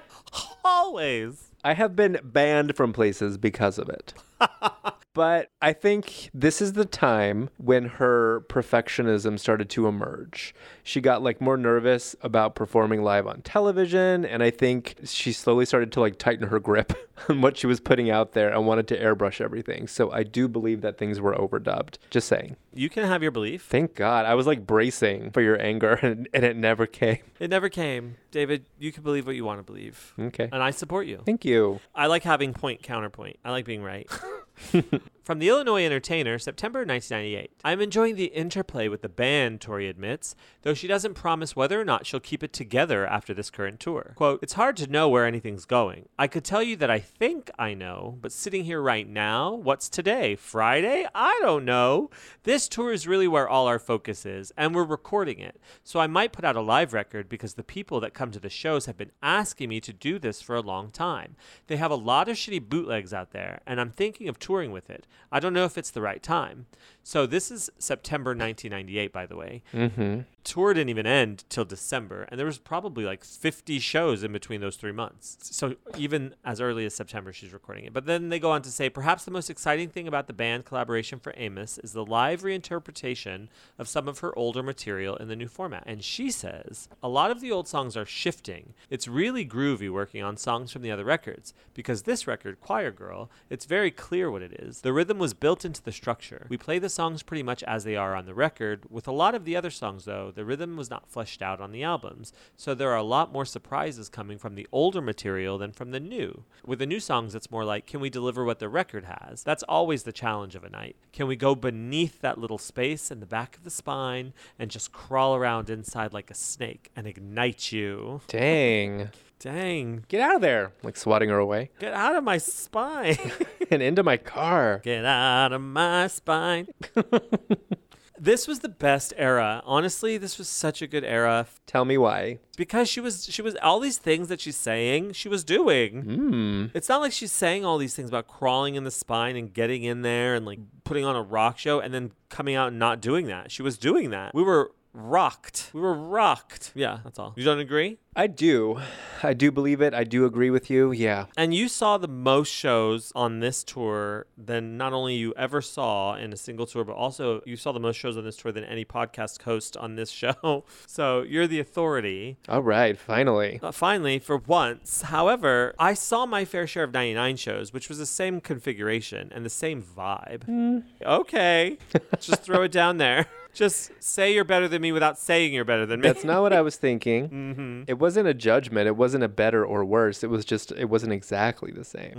[0.66, 1.52] always.
[1.64, 4.16] I have been banned from places because of it.
[5.14, 10.56] but I think this is the time when her perfectionism started to emerge.
[10.84, 15.66] She got like more nervous about performing live on television, and I think she slowly
[15.66, 16.94] started to like tighten her grip
[17.30, 19.88] on what she was putting out there and wanted to airbrush everything.
[19.88, 21.98] So I do believe that things were overdubbed.
[22.10, 22.56] Just saying.
[22.74, 23.64] You can have your belief.
[23.64, 24.26] Thank God.
[24.26, 27.20] I was like bracing for your anger and, and it never came.
[27.40, 28.18] It never came.
[28.32, 30.14] David, you can believe what you want to believe.
[30.18, 30.50] Okay.
[30.52, 31.22] And I support you.
[31.26, 31.80] Thank you.
[31.94, 33.38] I like having point counterpoint.
[33.46, 34.10] I like being right.
[35.24, 37.52] From the Illinois Entertainer, September 1998.
[37.64, 41.86] I'm enjoying the interplay with the band, Tori admits, though she doesn't promise whether or
[41.86, 44.12] not she'll keep it together after this current tour.
[44.18, 46.10] Quote, It's hard to know where anything's going.
[46.20, 49.88] I could tell you that I think I know, but sitting here right now, what's
[49.88, 50.36] today?
[50.36, 51.08] Friday?
[51.16, 52.10] I don't know.
[52.44, 55.58] This tour is really where all our focus is, and we're recording it.
[55.86, 58.50] So I might put out a live record because the people that come to the
[58.50, 61.38] shows have been asking me to do this for a long time.
[61.68, 64.90] They have a lot of shitty bootlegs out there, and I'm thinking of touring with
[64.90, 65.08] it.
[65.32, 66.66] I don't know if it's the right time.
[67.04, 69.62] So this is September 1998, by the way.
[69.74, 70.22] Mm-hmm.
[70.44, 74.60] Tour didn't even end till December, and there was probably like 50 shows in between
[74.60, 75.38] those three months.
[75.42, 77.94] So even as early as September, she's recording it.
[77.94, 80.66] But then they go on to say, perhaps the most exciting thing about the band
[80.66, 83.48] collaboration for Amos is the live reinterpretation
[83.80, 85.84] of some of her older material in the new format.
[85.86, 88.74] And she says, a lot of the old songs are shifting.
[88.90, 93.30] It's really groovy working on songs from the other records, because this record, Choir Girl,
[93.50, 94.82] it's very clear what it is.
[94.82, 96.48] The rhythm was built into the structure.
[96.50, 98.86] We play the songs pretty much as they are on the record.
[98.90, 101.72] With a lot of the other songs, though, the rhythm was not fleshed out on
[101.72, 102.32] the albums.
[102.56, 106.00] So there are a lot more surprises coming from the older material than from the
[106.00, 106.44] new.
[106.66, 109.44] With the new songs, it's more like, can we deliver what the record has?
[109.44, 110.96] That's always the challenge of a night.
[111.12, 114.92] Can we go beneath that little space in the back of the spine and just
[114.92, 118.22] crawl around inside like a snake and ignite you?
[118.28, 119.10] Dang.
[119.44, 120.72] Dang, Get out of there.
[120.84, 121.70] Like swatting her away.
[121.78, 123.18] get out of my spine.
[123.70, 124.80] and into my car.
[124.86, 126.70] Get out of my spine.
[128.18, 129.62] this was the best era.
[129.66, 132.40] Honestly, this was such a good era Tell me why.
[132.56, 136.04] because she was she was all these things that she's saying, she was doing.
[136.04, 136.66] Hmm.
[136.74, 139.84] It's not like she's saying all these things about crawling in the spine and getting
[139.84, 143.02] in there and like putting on a rock show and then coming out and not
[143.02, 143.52] doing that.
[143.52, 144.34] She was doing that.
[144.34, 145.72] We were rocked.
[145.74, 146.72] We were rocked.
[146.76, 147.34] Yeah, that's all.
[147.36, 147.98] You don't agree?
[148.16, 148.80] I do.
[149.24, 149.94] I do believe it.
[149.96, 150.92] I do agree with you.
[150.92, 151.26] Yeah.
[151.36, 156.14] And you saw the most shows on this tour than not only you ever saw
[156.16, 158.64] in a single tour, but also you saw the most shows on this tour than
[158.66, 160.64] any podcast host on this show.
[160.86, 162.38] So you're the authority.
[162.48, 162.98] All right.
[162.98, 163.60] Finally.
[163.64, 165.02] Uh, finally, for once.
[165.04, 169.44] However, I saw my fair share of 99 shows, which was the same configuration and
[169.44, 170.84] the same vibe.
[171.04, 171.78] Okay.
[172.20, 173.26] Just throw it down there.
[173.54, 176.08] Just say you're better than me without saying you're better than me.
[176.08, 177.28] That's not what I was thinking.
[177.28, 178.88] hmm It wasn't a judgment.
[178.88, 180.24] It wasn't a better or worse.
[180.24, 182.14] It was just, it wasn't exactly the same.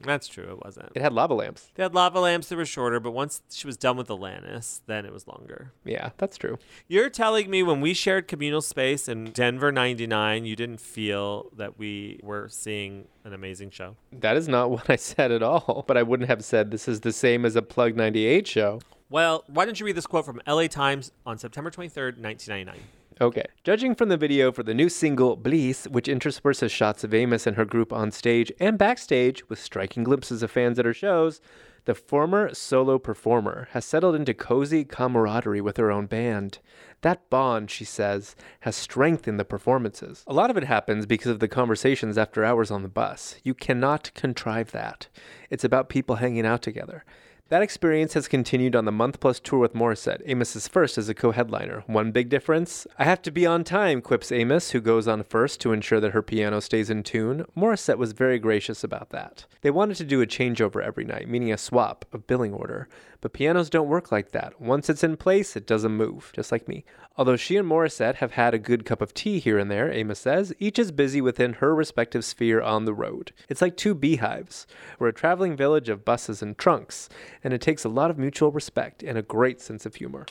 [0.00, 0.50] Mm, that's true.
[0.52, 0.90] It wasn't.
[0.94, 1.70] It had lava lamps.
[1.74, 5.04] They had lava lamps that were shorter, but once she was done with Alanis, then
[5.04, 5.72] it was longer.
[5.84, 6.58] Yeah, that's true.
[6.88, 11.78] You're telling me when we shared communal space in Denver 99, you didn't feel that
[11.78, 13.96] we were seeing an amazing show?
[14.12, 15.84] That is not what I said at all.
[15.86, 18.80] But I wouldn't have said this is the same as a Plug 98 show.
[19.10, 22.76] Well, why don't you read this quote from LA Times on September 23rd, 1999?
[23.20, 23.44] Okay.
[23.64, 27.56] Judging from the video for the new single Bliss, which intersperses shots of Amos and
[27.56, 31.40] her group on stage and backstage with striking glimpses of fans at her shows,
[31.86, 36.60] the former solo performer has settled into cozy camaraderie with her own band.
[37.00, 40.22] That bond, she says, has strengthened the performances.
[40.28, 43.40] A lot of it happens because of the conversations after hours on the bus.
[43.42, 45.08] You cannot contrive that.
[45.50, 47.04] It's about people hanging out together.
[47.50, 51.14] That experience has continued on the month plus tour with Morissette, Amos's first as a
[51.14, 51.82] co headliner.
[51.88, 55.60] One big difference I have to be on time, quips Amos, who goes on first
[55.62, 57.44] to ensure that her piano stays in tune.
[57.56, 59.46] Morissette was very gracious about that.
[59.62, 62.88] They wanted to do a changeover every night, meaning a swap of billing order.
[63.20, 64.60] But pianos don't work like that.
[64.60, 66.84] Once it's in place, it doesn't move, just like me.
[67.16, 70.18] Although she and Morissette have had a good cup of tea here and there, Amos
[70.18, 73.32] says, each is busy within her respective sphere on the road.
[73.48, 74.66] It's like two beehives.
[74.98, 77.08] We're a traveling village of buses and trunks,
[77.44, 80.24] and it takes a lot of mutual respect and a great sense of humor.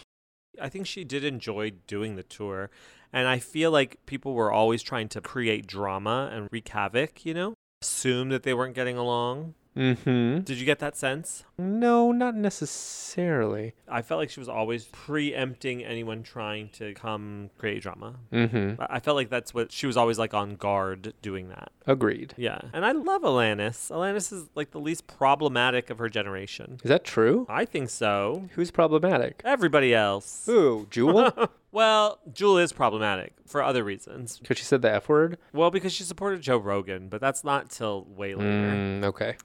[0.59, 2.69] I think she did enjoy doing the tour.
[3.11, 7.33] And I feel like people were always trying to create drama and wreak havoc, you
[7.33, 7.53] know?
[7.81, 9.55] Assume that they weren't getting along.
[9.78, 10.41] Mm-hmm.
[10.41, 11.43] Did you get that sense?
[11.57, 13.74] No, not necessarily.
[13.88, 18.15] I felt like she was always preempting anyone trying to come create drama.
[18.32, 18.82] Mm-hmm.
[18.82, 21.72] I I felt like that's what she was always like on guard doing that.
[21.88, 22.34] Agreed.
[22.36, 22.59] Yeah.
[22.74, 23.89] And I love Alanis.
[23.89, 26.80] Alanis is like the least problematic of her generation.
[26.84, 27.45] Is that true?
[27.47, 28.49] I think so.
[28.55, 29.41] Who's problematic?
[29.45, 30.43] Everybody else.
[30.45, 30.88] Who?
[30.89, 31.32] Jewel?
[31.72, 34.39] Well, Jewel is problematic for other reasons.
[34.39, 35.38] Because she said the F word?
[35.53, 38.49] Well, because she supported Joe Rogan, but that's not till way later.
[38.49, 39.36] Mm, okay.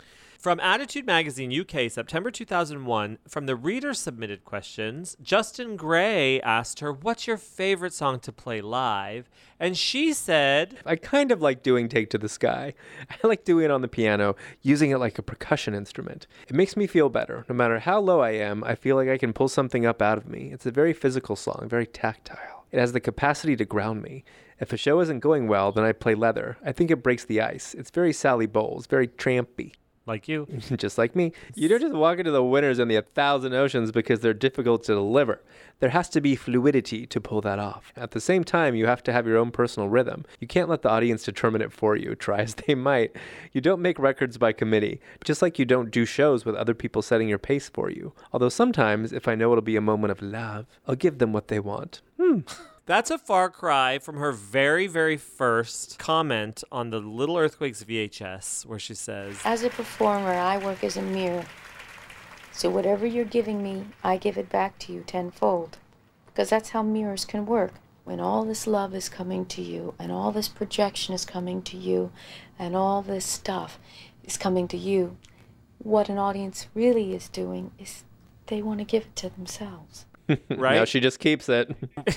[0.44, 6.92] From Attitude Magazine UK, September 2001, from the reader submitted questions, Justin Gray asked her,
[6.92, 9.30] What's your favorite song to play live?
[9.58, 12.74] And she said, I kind of like doing Take to the Sky.
[13.10, 16.26] I like doing it on the piano, using it like a percussion instrument.
[16.46, 17.46] It makes me feel better.
[17.48, 20.18] No matter how low I am, I feel like I can pull something up out
[20.18, 20.50] of me.
[20.52, 22.66] It's a very physical song, very tactile.
[22.70, 24.24] It has the capacity to ground me.
[24.60, 26.58] If a show isn't going well, then I play leather.
[26.62, 27.72] I think it breaks the ice.
[27.72, 29.72] It's very Sally Bowles, very trampy.
[30.06, 30.46] Like you.
[30.76, 31.32] just like me.
[31.54, 34.84] You don't just walk into the winners in the A Thousand Oceans because they're difficult
[34.84, 35.42] to deliver.
[35.80, 37.92] There has to be fluidity to pull that off.
[37.96, 40.24] At the same time, you have to have your own personal rhythm.
[40.40, 43.16] You can't let the audience determine it for you, try as they might.
[43.52, 47.02] You don't make records by committee, just like you don't do shows with other people
[47.02, 48.12] setting your pace for you.
[48.32, 51.48] Although sometimes, if I know it'll be a moment of love, I'll give them what
[51.48, 52.02] they want.
[52.20, 52.40] Hmm.
[52.86, 58.66] That's a far cry from her very, very first comment on the Little Earthquakes VHS,
[58.66, 61.46] where she says, As a performer, I work as a mirror.
[62.52, 65.78] So whatever you're giving me, I give it back to you tenfold.
[66.26, 67.72] Because that's how mirrors can work.
[68.04, 71.78] When all this love is coming to you, and all this projection is coming to
[71.78, 72.12] you,
[72.58, 73.78] and all this stuff
[74.24, 75.16] is coming to you,
[75.78, 78.04] what an audience really is doing is
[78.48, 80.04] they want to give it to themselves.
[80.48, 80.76] Right?
[80.76, 81.74] Now she just keeps it.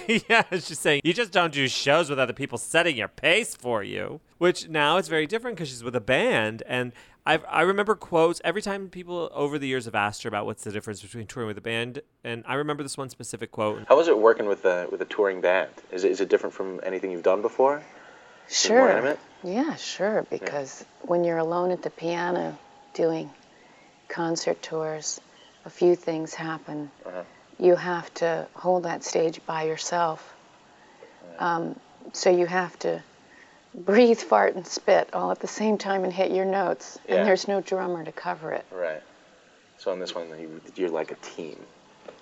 [0.30, 3.84] yeah, she's saying, You just don't do shows with other people setting your pace for
[3.84, 4.22] you.
[4.38, 6.64] Which now it's very different because she's with a band.
[6.68, 6.94] And
[7.28, 10.64] I've, I remember quotes every time people over the years have asked her about what's
[10.64, 13.84] the difference between touring with a band, and I remember this one specific quote.
[13.90, 15.70] How was it working with a with a touring band?
[15.92, 17.84] Is it, is it different from anything you've done before?
[18.48, 19.18] Is Sure.
[19.44, 20.26] Yeah, sure.
[20.30, 22.58] Because when you're alone at the piano
[22.94, 23.30] doing
[24.08, 25.20] concert tours,
[25.66, 26.90] a few things happen.
[27.06, 27.24] Uh-huh.
[27.60, 30.34] You have to hold that stage by yourself.
[31.40, 31.80] Um,
[32.14, 33.02] so you have to
[33.74, 36.98] breathe, fart, and spit all at the same time and hit your notes.
[37.08, 37.16] Yeah.
[37.16, 38.66] And there's no drummer to cover it.
[38.72, 39.02] Right.
[39.78, 41.58] So on this one, you, you're like a team.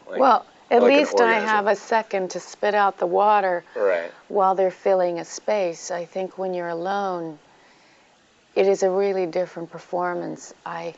[0.10, 4.12] Like- well, at like least I have a second to spit out the water Right.
[4.28, 5.92] while they're filling a space.
[5.92, 7.40] I think when you're alone,
[8.56, 10.54] it is a really different performance.
[10.66, 10.96] I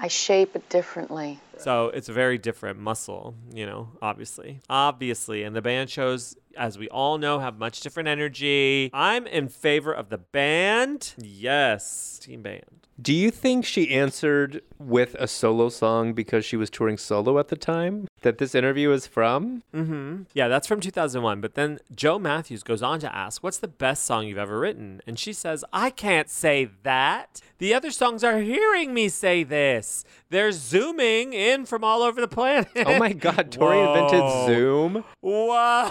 [0.00, 1.40] I shape it differently.
[1.58, 4.60] So it's a very different muscle, you know, obviously.
[4.70, 5.42] Obviously.
[5.42, 8.90] And the band shows, as we all know, have much different energy.
[8.94, 11.14] I'm in favor of the band.
[11.18, 12.87] Yes, team band.
[13.00, 17.46] Do you think she answered with a solo song because she was touring solo at
[17.46, 19.62] the time that this interview is from?
[19.72, 20.22] Mm-hmm.
[20.34, 21.40] Yeah, that's from 2001.
[21.40, 25.00] But then Joe Matthews goes on to ask, What's the best song you've ever written?
[25.06, 27.40] And she says, I can't say that.
[27.58, 30.04] The other songs are hearing me say this.
[30.30, 32.68] They're zooming in from all over the planet.
[32.76, 34.46] Oh my God, Tori invented Whoa.
[34.46, 35.04] Zoom.
[35.20, 35.88] Whoa!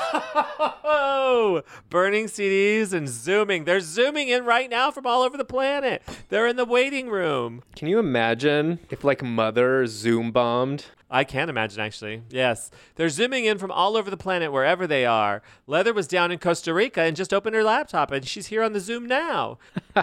[1.89, 3.66] Burning CDs and zooming.
[3.66, 6.01] They're zooming in right now from all over the planet.
[6.30, 6.66] They're in the
[7.06, 7.62] room.
[7.76, 10.86] Can you imagine if like Mother Zoom bombed?
[11.10, 12.24] I can't imagine, actually.
[12.30, 12.70] Yes.
[12.95, 15.41] They're zooming in from all over the planet, wherever they are.
[15.66, 18.74] Leather was down in Costa Rica and just opened her laptop, and she's here on
[18.74, 19.58] the Zoom now.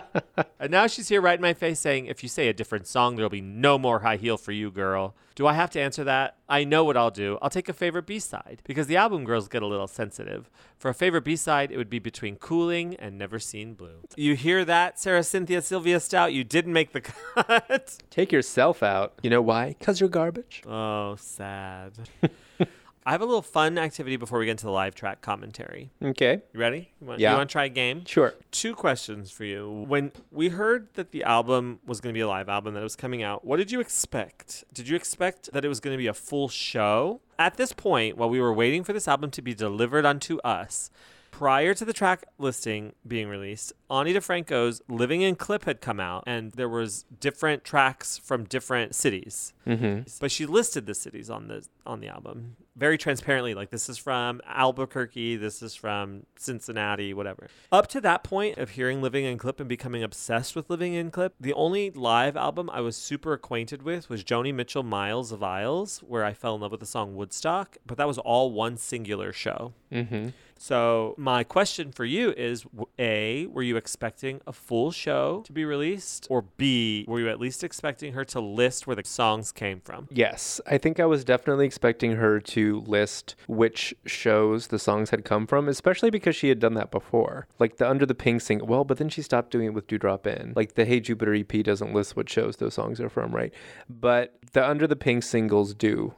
[0.58, 3.16] and now she's here right in my face saying, If you say a different song,
[3.16, 5.14] there'll be no more high heel for you, girl.
[5.34, 6.36] Do I have to answer that?
[6.48, 7.38] I know what I'll do.
[7.42, 10.48] I'll take a favorite B side because the album girls get a little sensitive.
[10.78, 14.02] For a favorite B side, it would be between Cooling and Never Seen Blue.
[14.16, 16.32] You hear that, Sarah Cynthia Sylvia Stout?
[16.32, 17.98] You didn't make the cut.
[18.10, 19.14] Take yourself out.
[19.22, 19.74] You know why?
[19.76, 20.62] Because you're garbage.
[20.66, 21.92] Oh, Oh, sad.
[23.06, 25.90] I have a little fun activity before we get into the live track commentary.
[26.02, 26.40] Okay.
[26.54, 26.92] You ready?
[27.00, 27.32] You want, Yeah.
[27.32, 28.04] You want to try a game?
[28.06, 28.32] Sure.
[28.50, 29.84] Two questions for you.
[29.88, 32.84] When we heard that the album was going to be a live album, that it
[32.84, 34.64] was coming out, what did you expect?
[34.72, 37.20] Did you expect that it was going to be a full show?
[37.38, 40.90] At this point, while we were waiting for this album to be delivered unto us,
[41.38, 46.22] prior to the track listing being released, Ani DiFranco's Living in Clip had come out,
[46.28, 49.52] and there was different tracks from different cities.
[49.66, 50.02] Mm-hmm.
[50.20, 53.98] But she listed the cities on the on the album very transparently, like this is
[53.98, 57.48] from Albuquerque, this is from Cincinnati, whatever.
[57.70, 61.10] Up to that point of hearing Living in Clip and becoming obsessed with Living in
[61.10, 65.42] Clip, the only live album I was super acquainted with was Joni Mitchell Miles of
[65.42, 67.76] Aisles, where I fell in love with the song Woodstock.
[67.86, 69.72] But that was all one singular show.
[69.92, 70.28] Mm-hmm.
[70.64, 72.64] So my question for you is:
[72.98, 77.38] A, were you expecting a full show to be released, or B, were you at
[77.38, 80.08] least expecting her to list where the songs came from?
[80.10, 85.22] Yes, I think I was definitely expecting her to list which shows the songs had
[85.26, 87.46] come from, especially because she had done that before.
[87.58, 89.98] Like the Under the Pink sing, well, but then she stopped doing it with Dew
[89.98, 90.54] Drop Inn.
[90.56, 93.52] Like the Hey Jupiter EP doesn't list what shows those songs are from, right?
[93.90, 96.14] But the Under the Pink singles do.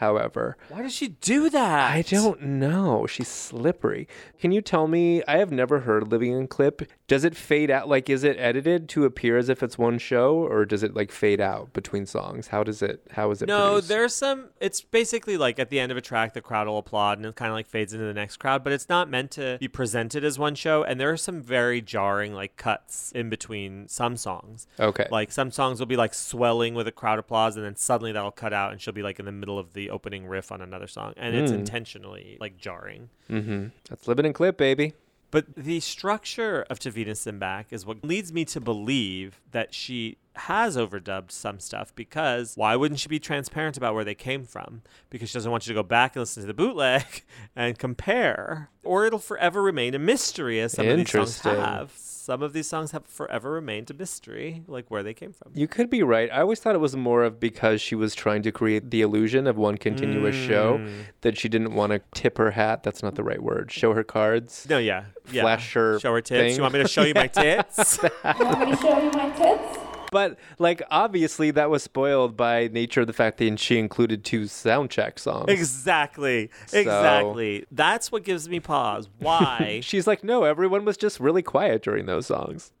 [0.00, 1.90] However, Why did she do that?
[1.90, 3.06] I don't know.
[3.06, 4.08] She's slippery.
[4.40, 5.22] Can you tell me?
[5.28, 6.80] I have never heard Living in Clip.
[7.10, 7.88] Does it fade out?
[7.88, 11.10] Like, is it edited to appear as if it's one show, or does it like
[11.10, 12.46] fade out between songs?
[12.46, 13.04] How does it?
[13.10, 13.46] How is it?
[13.46, 13.88] No, produced?
[13.88, 14.50] there's some.
[14.60, 17.34] It's basically like at the end of a track, the crowd will applaud, and it
[17.34, 18.62] kind of like fades into the next crowd.
[18.62, 20.84] But it's not meant to be presented as one show.
[20.84, 24.68] And there are some very jarring like cuts in between some songs.
[24.78, 25.08] Okay.
[25.10, 28.30] Like some songs will be like swelling with a crowd applause, and then suddenly that'll
[28.30, 30.86] cut out, and she'll be like in the middle of the opening riff on another
[30.86, 31.56] song, and it's Mm.
[31.56, 33.08] intentionally like jarring.
[33.28, 33.66] Mm-hmm.
[33.88, 34.92] That's living in clip, baby.
[35.30, 39.74] But the structure of To Venus and Back is what leads me to believe that
[39.74, 44.44] she has overdubbed some stuff because why wouldn't she be transparent about where they came
[44.44, 44.82] from?
[45.10, 47.24] Because she doesn't want you to go back and listen to the bootleg
[47.56, 48.70] and compare.
[48.82, 51.92] Or it'll forever remain a mystery as some of these songs have.
[52.30, 55.50] Some of these songs have forever remained a mystery, like where they came from.
[55.52, 56.30] You could be right.
[56.32, 59.48] I always thought it was more of because she was trying to create the illusion
[59.48, 61.06] of one continuous show Mm.
[61.22, 62.84] that she didn't want to tip her hat.
[62.84, 63.72] That's not the right word.
[63.72, 64.64] Show her cards.
[64.70, 65.06] No, yeah.
[65.32, 65.42] yeah.
[65.42, 66.40] Flash her Show her tits.
[66.40, 66.54] thing.
[66.60, 67.98] You want me to show you my tits?
[68.00, 69.79] you Want me to show you my tits?
[70.10, 74.46] But like obviously that was spoiled by nature of the fact that she included two
[74.46, 75.46] sound check songs.
[75.48, 76.50] exactly.
[76.66, 77.66] So- Exactly.
[77.70, 79.08] That's what gives me pause.
[79.18, 79.80] Why?
[79.82, 82.72] She's like, no, everyone was just really quiet during those songs.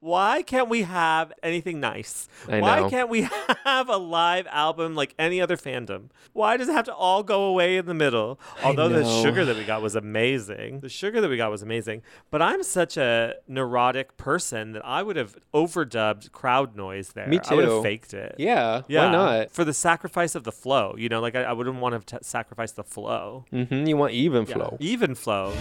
[0.00, 2.28] Why can't we have anything nice?
[2.48, 2.90] I Why know.
[2.90, 3.22] can't we
[3.64, 6.10] have a live album like any other fandom?
[6.32, 8.38] Why does it have to all go away in the middle?
[8.62, 10.80] Although the sugar that we got was amazing.
[10.80, 12.02] The sugar that we got was amazing.
[12.30, 17.26] But I'm such a neurotic person that I would have overdubbed crowd noise there.
[17.26, 17.44] Me too.
[17.50, 18.36] I would have faked it.
[18.38, 19.06] Yeah, Yeah.
[19.06, 19.50] why not?
[19.50, 20.94] For the sacrifice of the flow.
[20.96, 23.44] You know, like I, I wouldn't want to t- sacrifice the flow.
[23.50, 24.54] hmm You want even Yeah.
[24.54, 24.76] flow.
[24.80, 25.52] Even flow.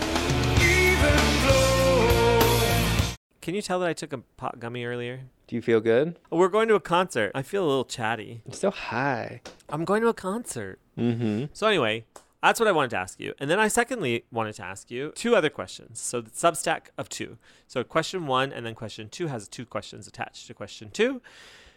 [3.41, 5.21] Can you tell that I took a pot gummy earlier?
[5.47, 6.19] Do you feel good?
[6.29, 7.31] We're going to a concert.
[7.33, 8.41] I feel a little chatty.
[8.45, 9.41] I'm so high.
[9.69, 10.79] I'm going to a concert.
[10.97, 11.45] Mm-hmm.
[11.53, 12.05] So anyway,
[12.43, 13.33] that's what I wanted to ask you.
[13.39, 15.99] And then I secondly wanted to ask you two other questions.
[15.99, 17.37] So the substack of two.
[17.67, 21.21] So question one and then question two has two questions attached to question two.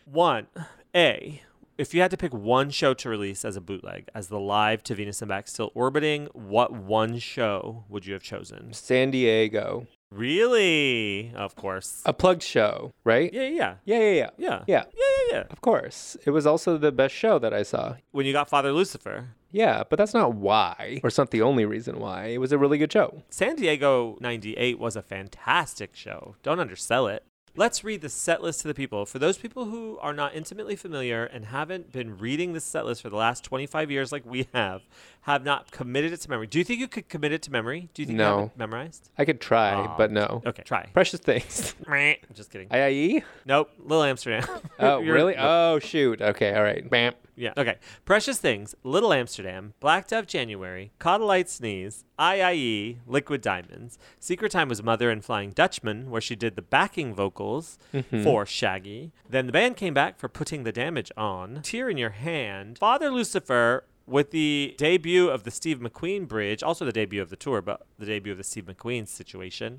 [0.04, 0.48] One,
[0.94, 1.42] A,
[1.78, 4.82] if you had to pick one show to release as a bootleg, as the live
[4.84, 8.72] to Venus and Back still orbiting, what one show would you have chosen?
[8.72, 9.86] San Diego.
[10.12, 11.32] Really?
[11.34, 12.02] Of course.
[12.04, 13.32] A plugged show, right?
[13.32, 13.74] Yeah, yeah.
[13.84, 14.30] Yeah, yeah, yeah.
[14.36, 14.64] Yeah.
[14.66, 14.84] Yeah.
[14.84, 15.44] Yeah, yeah, yeah.
[15.50, 16.16] Of course.
[16.26, 17.96] It was also the best show that I saw.
[18.10, 19.28] When you got Father Lucifer.
[19.50, 22.28] Yeah, but that's not why, or it's not the only reason why.
[22.28, 23.22] It was a really good show.
[23.28, 26.36] San Diego 98 was a fantastic show.
[26.42, 27.22] Don't undersell it.
[27.54, 29.04] Let's read the set list to the people.
[29.04, 33.02] For those people who are not intimately familiar and haven't been reading the set list
[33.02, 34.80] for the last 25 years like we have,
[35.22, 36.46] have not committed it to memory.
[36.46, 37.90] Do you think you could commit it to memory?
[37.92, 38.44] Do you think you have No.
[38.46, 39.10] it memorized?
[39.18, 39.96] I could try, Aw.
[39.98, 40.40] but no.
[40.46, 40.86] Okay, try.
[40.94, 41.74] Precious things.
[41.86, 42.68] I'm just kidding.
[42.70, 43.22] IIE?
[43.44, 43.70] nope.
[43.78, 44.48] Little Amsterdam.
[44.78, 45.34] Oh, really?
[45.36, 46.22] Oh, shoot.
[46.22, 46.88] Okay, all right.
[46.88, 47.12] Bam.
[47.34, 47.52] Yeah.
[47.56, 47.78] Okay.
[48.04, 53.98] Precious Things, Little Amsterdam, Black Dove January, Caught a Lite Sneeze, IIE, Liquid Diamonds.
[54.20, 58.22] Secret Time was Mother and Flying Dutchman, where she did the backing vocals mm-hmm.
[58.22, 59.12] for Shaggy.
[59.28, 63.10] Then the band came back for Putting the Damage On, Tear in Your Hand, Father
[63.10, 63.84] Lucifer.
[64.04, 67.86] With the debut of the Steve McQueen Bridge, also the debut of the tour, but
[68.00, 69.78] the debut of the Steve McQueen situation.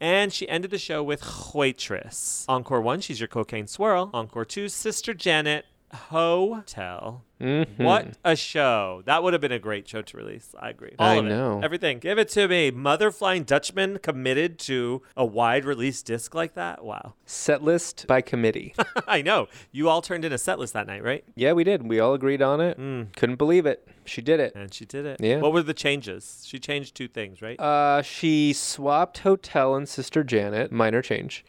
[0.00, 1.22] And she ended the show with
[1.52, 2.44] Waitress.
[2.48, 4.10] Encore 1, She's Your Cocaine Swirl.
[4.14, 7.24] Encore 2, Sister Janet, Hotel.
[7.40, 7.66] Mhm.
[7.78, 9.02] What a show.
[9.06, 10.54] That would have been a great show to release.
[10.58, 10.94] I agree.
[10.98, 11.28] All I of it.
[11.28, 11.60] know.
[11.62, 11.98] Everything.
[12.00, 12.70] Give it to me.
[12.72, 16.84] Mother Flying Dutchman committed to a wide release disc like that?
[16.84, 17.14] Wow.
[17.26, 18.74] Set list by committee.
[19.06, 19.46] I know.
[19.70, 21.24] You all turned in a set list that night, right?
[21.36, 21.86] yeah, we did.
[21.88, 22.78] We all agreed on it.
[22.78, 23.14] Mm.
[23.16, 23.86] Couldn't believe it.
[24.04, 24.54] She did it.
[24.56, 25.20] And she did it.
[25.20, 25.38] Yeah.
[25.38, 26.42] What were the changes?
[26.46, 27.58] She changed two things, right?
[27.60, 31.44] Uh, she swapped Hotel and Sister Janet, minor change.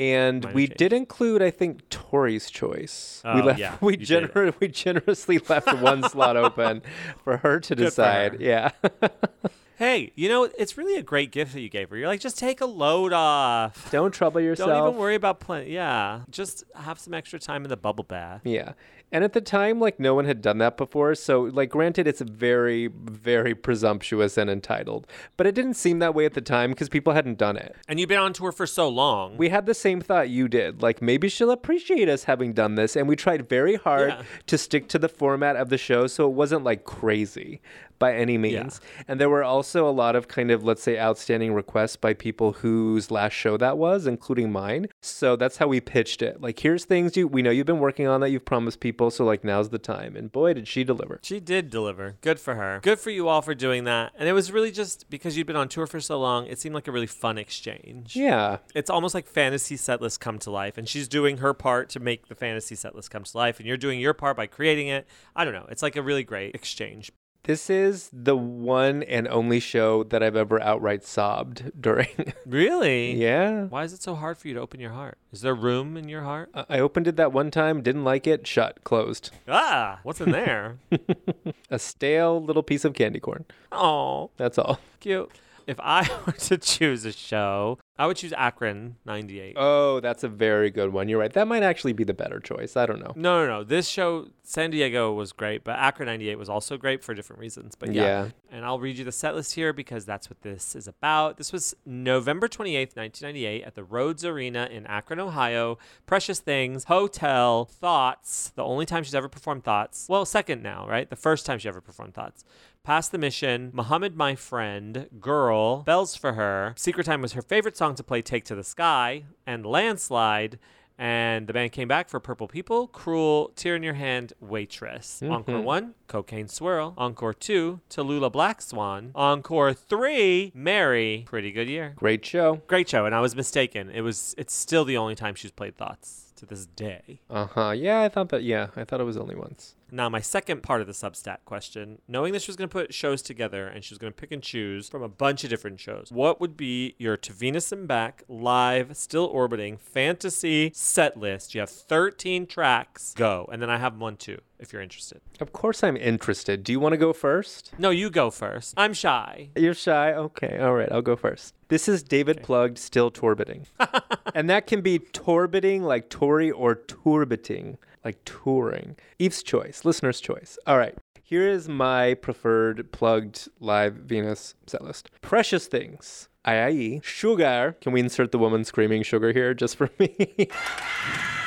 [0.00, 0.78] And Minor we change.
[0.78, 3.20] did include, I think, Tori's choice.
[3.22, 3.58] we Oh, left.
[3.58, 6.80] yeah, we gener- we generously left one slot open
[7.22, 8.32] for her to decide.
[8.32, 8.38] her.
[8.42, 8.70] Yeah.
[9.76, 11.96] hey, you know, it's really a great gift that you gave her.
[11.98, 13.90] You're like, just take a load off.
[13.90, 14.70] Don't trouble yourself.
[14.70, 15.70] Don't even worry about playing.
[15.70, 16.20] Yeah.
[16.30, 18.40] Just have some extra time in the bubble bath.
[18.44, 18.72] Yeah.
[19.12, 21.14] And at the time, like, no one had done that before.
[21.14, 25.06] So, like, granted, it's very, very presumptuous and entitled.
[25.36, 27.74] But it didn't seem that way at the time because people hadn't done it.
[27.88, 29.36] And you've been on tour for so long.
[29.36, 30.80] We had the same thought you did.
[30.82, 32.94] Like, maybe she'll appreciate us having done this.
[32.94, 34.22] And we tried very hard Yeah.
[34.46, 37.60] to stick to the format of the show so it wasn't like crazy
[37.98, 38.80] by any means.
[39.06, 42.52] And there were also a lot of kind of, let's say, outstanding requests by people
[42.52, 44.86] whose last show that was, including mine.
[45.02, 46.40] So that's how we pitched it.
[46.40, 48.99] Like, here's things you we know you've been working on that you've promised people.
[49.08, 50.16] So, like, now's the time.
[50.16, 51.20] And boy, did she deliver.
[51.22, 52.16] She did deliver.
[52.20, 52.80] Good for her.
[52.82, 54.12] Good for you all for doing that.
[54.18, 56.74] And it was really just because you'd been on tour for so long, it seemed
[56.74, 58.14] like a really fun exchange.
[58.14, 58.58] Yeah.
[58.74, 62.00] It's almost like fantasy set lists come to life, and she's doing her part to
[62.00, 64.88] make the fantasy set list come to life, and you're doing your part by creating
[64.88, 65.06] it.
[65.34, 65.66] I don't know.
[65.70, 67.12] It's like a really great exchange.
[67.44, 72.34] This is the one and only show that I've ever outright sobbed during.
[72.46, 73.14] Really?
[73.14, 73.64] yeah.
[73.64, 75.16] Why is it so hard for you to open your heart?
[75.32, 76.50] Is there room in your heart?
[76.54, 79.30] I- I opened it that one time, didn't like it, shut, closed.
[79.48, 80.78] Ah, what's in there?
[81.70, 83.44] A stale little piece of candy corn.
[83.72, 84.78] oh, That's all.
[85.00, 85.30] cute.
[85.66, 89.56] If I were to choose a show, I would choose Akron 98.
[89.58, 91.10] Oh, that's a very good one.
[91.10, 91.30] You're right.
[91.34, 92.74] That might actually be the better choice.
[92.74, 93.12] I don't know.
[93.14, 93.62] No, no, no.
[93.62, 97.74] This show, San Diego was great, but Akron 98 was also great for different reasons.
[97.74, 98.02] But yeah.
[98.02, 98.28] Yeah.
[98.50, 101.36] And I'll read you the set list here because that's what this is about.
[101.36, 105.76] This was November 28th, 1998 at the Rhodes Arena in Akron, Ohio.
[106.06, 110.06] Precious Things, Hotel, Thoughts, the only time she's ever performed Thoughts.
[110.08, 111.10] Well, second now, right?
[111.10, 112.46] The first time she ever performed Thoughts.
[112.82, 116.72] Past the Mission, Muhammad My Friend, Girl, Bells for Her.
[116.78, 120.58] Secret Time was her favorite song to play Take to the Sky, and Landslide.
[120.96, 125.20] And the band came back for Purple People, Cruel, Tear in Your Hand, Waitress.
[125.22, 125.32] Mm-hmm.
[125.32, 126.94] Encore 1, Cocaine Swirl.
[126.96, 129.10] Encore 2, Tallulah Black Swan.
[129.14, 131.24] Encore 3, Mary.
[131.26, 131.92] Pretty good year.
[131.96, 132.62] Great show.
[132.66, 133.90] Great show, and I was mistaken.
[133.90, 137.20] It was it's still the only time she's played Thoughts to this day.
[137.30, 137.70] Uh huh.
[137.70, 138.42] Yeah, I thought that.
[138.42, 139.76] Yeah, I thought it was only once.
[139.92, 142.94] Now, my second part of the Substack question knowing that she was going to put
[142.94, 145.80] shows together and she was going to pick and choose from a bunch of different
[145.80, 151.54] shows, what would be your To Venus and Back live, still orbiting fantasy set list?
[151.54, 153.14] You have 13 tracks.
[153.16, 153.48] Go.
[153.52, 155.20] And then I have one too, if you're interested.
[155.40, 156.62] Of course, I'm interested.
[156.62, 157.72] Do you want to go first?
[157.78, 158.74] No, you go first.
[158.76, 159.50] I'm shy.
[159.56, 160.12] You're shy?
[160.12, 161.54] Okay, all right, I'll go first.
[161.68, 163.66] This is David Plugged Still Torbiting.
[164.34, 168.96] and that can be torbiting like Tori or turbiting like touring.
[169.18, 170.58] Eve's choice, listener's choice.
[170.66, 170.96] All right.
[171.22, 175.10] Here is my preferred plugged live Venus set list.
[175.20, 176.28] Precious Things.
[176.44, 177.04] IIE.
[177.04, 177.76] Sugar.
[177.80, 180.48] Can we insert the woman screaming sugar here just for me?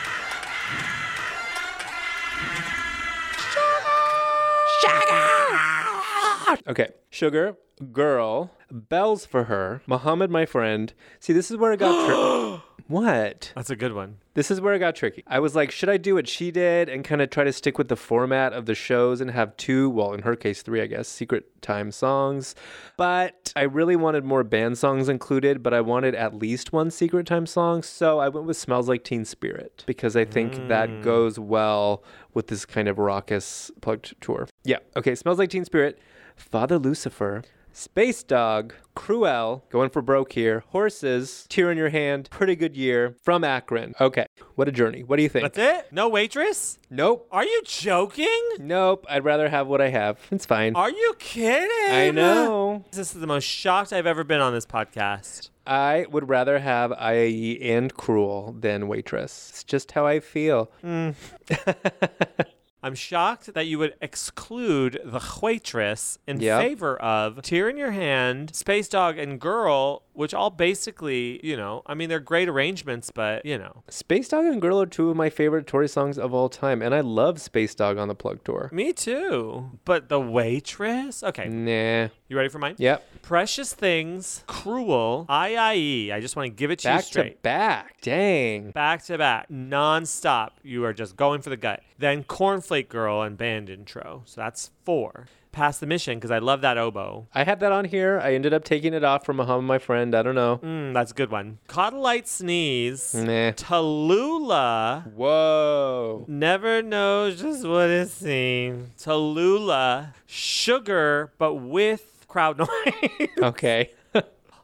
[6.68, 7.58] Okay, Sugar,
[7.92, 10.94] Girl, Bells for Her, Muhammad, my friend.
[11.20, 12.64] See, this is where it got tricky.
[12.88, 13.52] what?
[13.56, 14.18] That's a good one.
[14.36, 15.24] This is where it got tricky.
[15.28, 17.78] I was like, should I do what she did and kind of try to stick
[17.78, 20.88] with the format of the shows and have two, well, in her case, three, I
[20.88, 22.56] guess, secret time songs?
[22.98, 27.28] But I really wanted more band songs included, but I wanted at least one secret
[27.28, 27.84] time song.
[27.84, 31.04] So I went with Smells Like Teen Spirit because I think that mm.
[31.04, 34.48] goes well with this kind of raucous plugged tour.
[34.64, 34.80] Yeah.
[34.96, 35.14] Okay.
[35.14, 36.00] Smells Like Teen Spirit,
[36.36, 37.44] Father Lucifer.
[37.76, 40.64] Space Dog, Cruel, going for broke here.
[40.68, 43.96] Horses, Tear in Your Hand, Pretty Good Year from Akron.
[44.00, 45.02] Okay, what a journey.
[45.02, 45.42] What do you think?
[45.52, 45.92] That's it?
[45.92, 46.78] No waitress?
[46.92, 47.28] Nope.
[47.32, 48.42] Are you joking?
[48.60, 49.08] Nope.
[49.10, 50.20] I'd rather have what I have.
[50.30, 50.76] It's fine.
[50.76, 51.96] Are you kidding?
[51.96, 52.86] I know.
[52.92, 55.50] This is the most shocked I've ever been on this podcast.
[55.66, 59.50] I would rather have IAE and Cruel than Waitress.
[59.50, 60.70] It's just how I feel.
[60.84, 61.16] Mm.
[62.84, 66.62] I'm shocked that you would exclude the waitress in Yep.
[66.62, 71.82] favor of Tear in Your Hand, Space Dog, and Girl, which all basically, you know,
[71.86, 73.84] I mean, they're great arrangements, but, you know.
[73.90, 76.94] Space Dog and Girl are two of my favorite Tori songs of all time, and
[76.94, 78.70] I love Space Dog on the Plug Tour.
[78.72, 79.72] Me too.
[79.86, 81.24] But the waitress?
[81.24, 81.48] Okay.
[81.50, 82.10] Nah.
[82.28, 82.76] You ready for mine?
[82.78, 83.22] Yep.
[83.22, 86.12] Precious Things, Cruel, IIE.
[86.12, 87.42] I just want to give it to you straight.
[87.42, 88.02] Back to back.
[88.02, 88.72] Dang.
[88.72, 90.60] back to back, non-stop.
[90.64, 91.82] You are just going for the gut.
[91.98, 94.24] Then Cornflake Girl and band intro.
[94.26, 95.28] So that's four.
[95.54, 97.28] Past the Mission because I love that oboe.
[97.34, 98.20] I had that on here.
[98.22, 100.14] I ended up taking it off from a hum, my friend.
[100.14, 100.58] I don't know.
[100.64, 101.60] Mm, that's a good one.
[101.68, 103.14] Caught a Lite Sneeze.
[103.14, 103.52] Nah.
[103.52, 105.14] Tallulah.
[105.14, 106.26] Whoa.
[106.28, 108.90] Never knows just what it seems.
[109.02, 110.14] Tallulah.
[110.26, 113.30] Sugar, but with crowd noise.
[113.40, 113.92] Okay.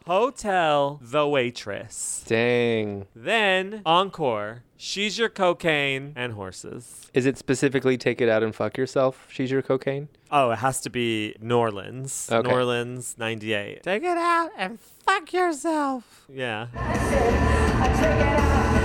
[0.09, 0.99] Hotel.
[1.03, 2.23] The Waitress.
[2.25, 3.05] Dang.
[3.15, 4.63] Then Encore.
[4.75, 7.11] She's Your Cocaine and Horses.
[7.13, 9.27] Is it specifically take it out and fuck yourself?
[9.29, 10.09] She's your cocaine?
[10.31, 12.27] Oh, it has to be New Orleans.
[12.31, 12.47] Okay.
[12.47, 13.83] New Orleans, 98.
[13.83, 16.25] Take it out and fuck yourself.
[16.27, 16.69] Yeah.
[16.73, 18.78] I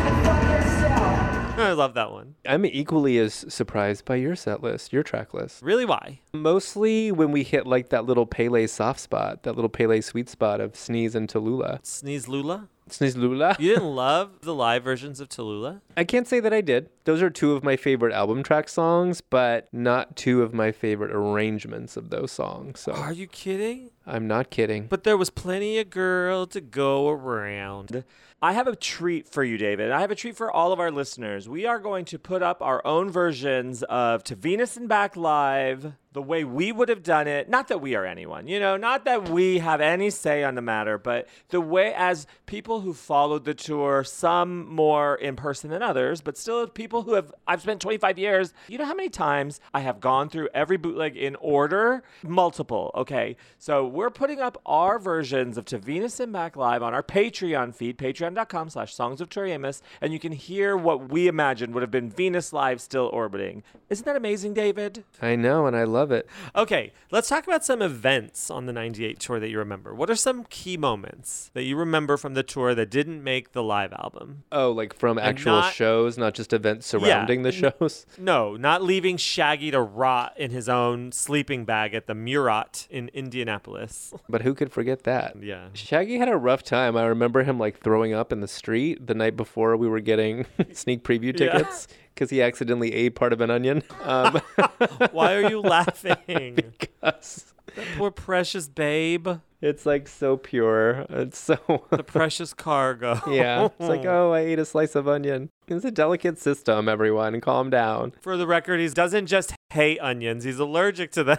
[1.74, 2.34] love that one.
[2.44, 5.62] I'm equally as surprised by your set list, your track list.
[5.62, 6.20] Really, why?
[6.32, 10.60] Mostly when we hit like that little Pele soft spot, that little Pele sweet spot
[10.60, 11.78] of Sneeze and Tallulah.
[11.86, 12.68] Sneeze Lula?
[12.88, 13.56] Sneeze Lula?
[13.60, 15.80] You didn't love the live versions of Tallulah?
[15.96, 16.90] I can't say that I did.
[17.04, 21.12] Those are two of my favorite album track songs, but not two of my favorite
[21.12, 22.80] arrangements of those songs.
[22.80, 23.90] So Are you kidding?
[24.06, 24.86] I'm not kidding.
[24.88, 28.04] But there was plenty of girl to go around.
[28.44, 29.90] I have a treat for you, David.
[29.90, 31.48] I have a treat for all of our listeners.
[31.48, 35.94] We are going to put up our own versions of To Venus and Back Live
[36.14, 37.50] the way we would have done it.
[37.50, 40.62] Not that we are anyone, you know, not that we have any say on the
[40.62, 45.82] matter, but the way as people who followed the tour, some more in person than
[45.82, 48.54] others, but still people who have, I've spent 25 years.
[48.68, 52.04] You know how many times I have gone through every bootleg in order?
[52.22, 53.36] Multiple, okay?
[53.58, 57.74] So we're putting up our versions of To Venus and Back Live on our Patreon
[57.74, 57.98] feed,
[58.34, 62.10] patreon.com slash songs of Tori and you can hear what we imagined would have been
[62.10, 63.62] Venus Live still orbiting.
[63.88, 65.04] Isn't that amazing, David?
[65.22, 66.28] I know, and I love it.
[66.56, 69.94] Okay, let's talk about some events on the 98 tour that you remember.
[69.94, 73.62] What are some key moments that you remember from the tour that didn't make the
[73.62, 74.44] live album?
[74.50, 78.06] Oh, like from actual not- shows, not just events surrounding the shows?
[78.18, 83.08] No, not leaving Shaggy to rot in his own sleeping bag at the Murat in
[83.12, 84.12] Indianapolis.
[84.28, 85.42] But who could forget that?
[85.42, 85.68] Yeah.
[85.74, 86.96] Shaggy had a rough time.
[86.96, 90.46] I remember him like throwing up in the street the night before we were getting
[90.72, 93.82] sneak preview tickets because he accidentally ate part of an onion.
[94.02, 94.40] Um,
[95.12, 96.58] Why are you laughing?
[96.78, 99.28] because that poor precious babe.
[99.60, 101.06] it's like so pure.
[101.08, 101.56] It's so.
[101.90, 103.20] The precious cargo.
[103.28, 103.66] yeah.
[103.66, 105.50] It's like, oh, I ate a slice of onion.
[105.66, 107.40] It's a delicate system, everyone.
[107.40, 108.12] Calm down.
[108.20, 111.38] For the record, he doesn't just hate onions, he's allergic to them.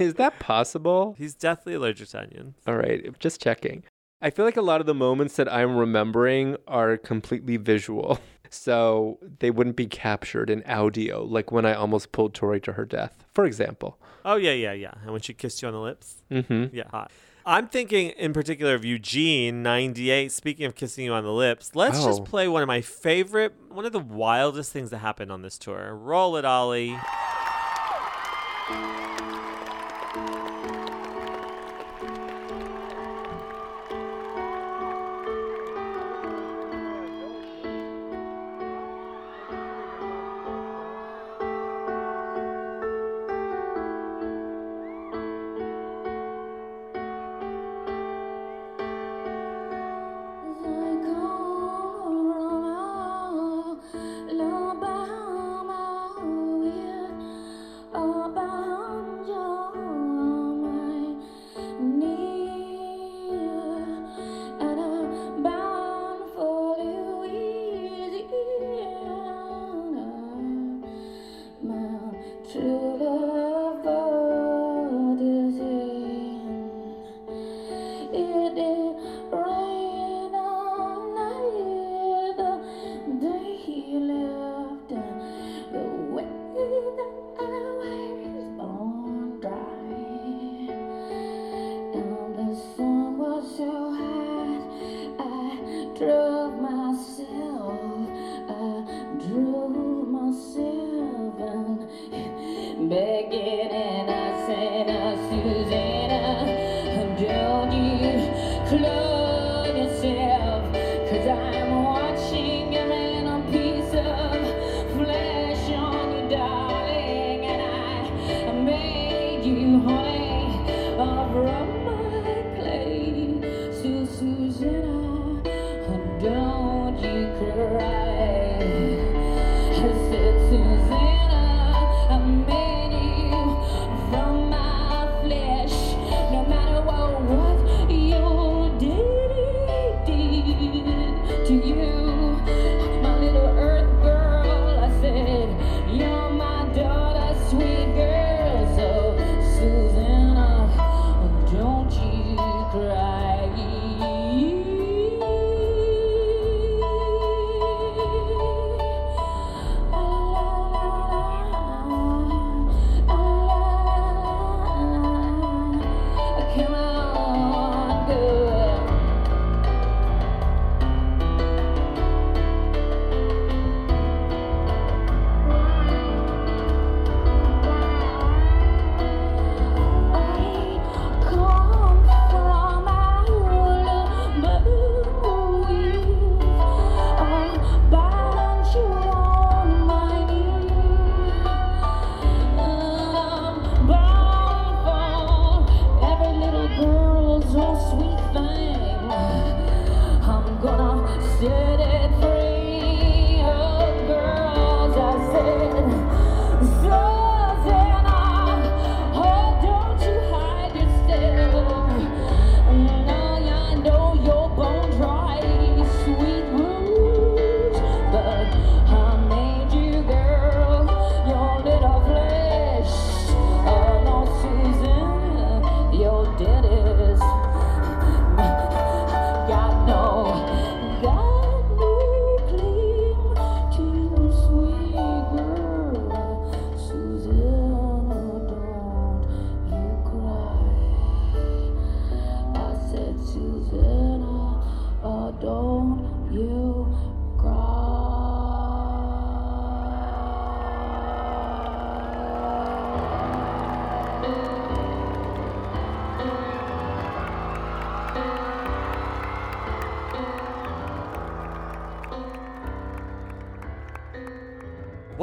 [0.00, 1.14] Is that possible?
[1.18, 2.54] he's deathly allergic to onions.
[2.66, 3.82] All right, just checking.
[4.26, 8.18] I feel like a lot of the moments that I'm remembering are completely visual.
[8.50, 12.84] so they wouldn't be captured in audio, like when I almost pulled Tori to her
[12.84, 14.00] death, for example.
[14.24, 14.94] Oh yeah, yeah, yeah.
[15.02, 16.24] And when she kissed you on the lips.
[16.32, 16.74] Mm-hmm.
[16.74, 17.12] Yeah, hot.
[17.44, 20.32] I'm thinking in particular of Eugene, 98.
[20.32, 22.06] Speaking of kissing you on the lips, let's Oh.
[22.06, 25.56] just play one of my favorite, one of the wildest things that happened on this
[25.56, 25.94] tour.
[25.94, 26.98] Roll it, Ollie.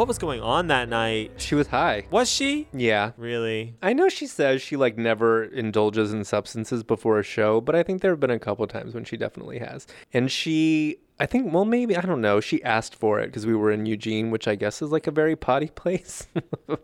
[0.04, 1.32] What was going on that night?
[1.38, 2.08] She was high.
[2.12, 2.68] Was she?
[2.74, 3.14] Yeah.
[3.16, 3.76] Really?
[3.82, 7.84] I know she says she like never indulges in substances before a show, but I
[7.84, 9.88] think there have been a couple times when she definitely has.
[10.12, 13.56] And she I think well maybe I don't know, she asked for it because we
[13.56, 16.28] were in Eugene, which I guess is like a very potty place.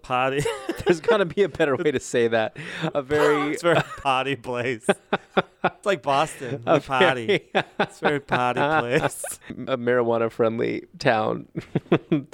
[0.01, 0.41] Potty.
[0.85, 2.55] There's got to be a better way to say that.
[2.93, 4.85] A very it's a very potty place.
[4.87, 6.63] It's like Boston.
[6.65, 7.49] A potty.
[7.53, 9.23] It's a very potty place.
[9.67, 11.47] a marijuana friendly town.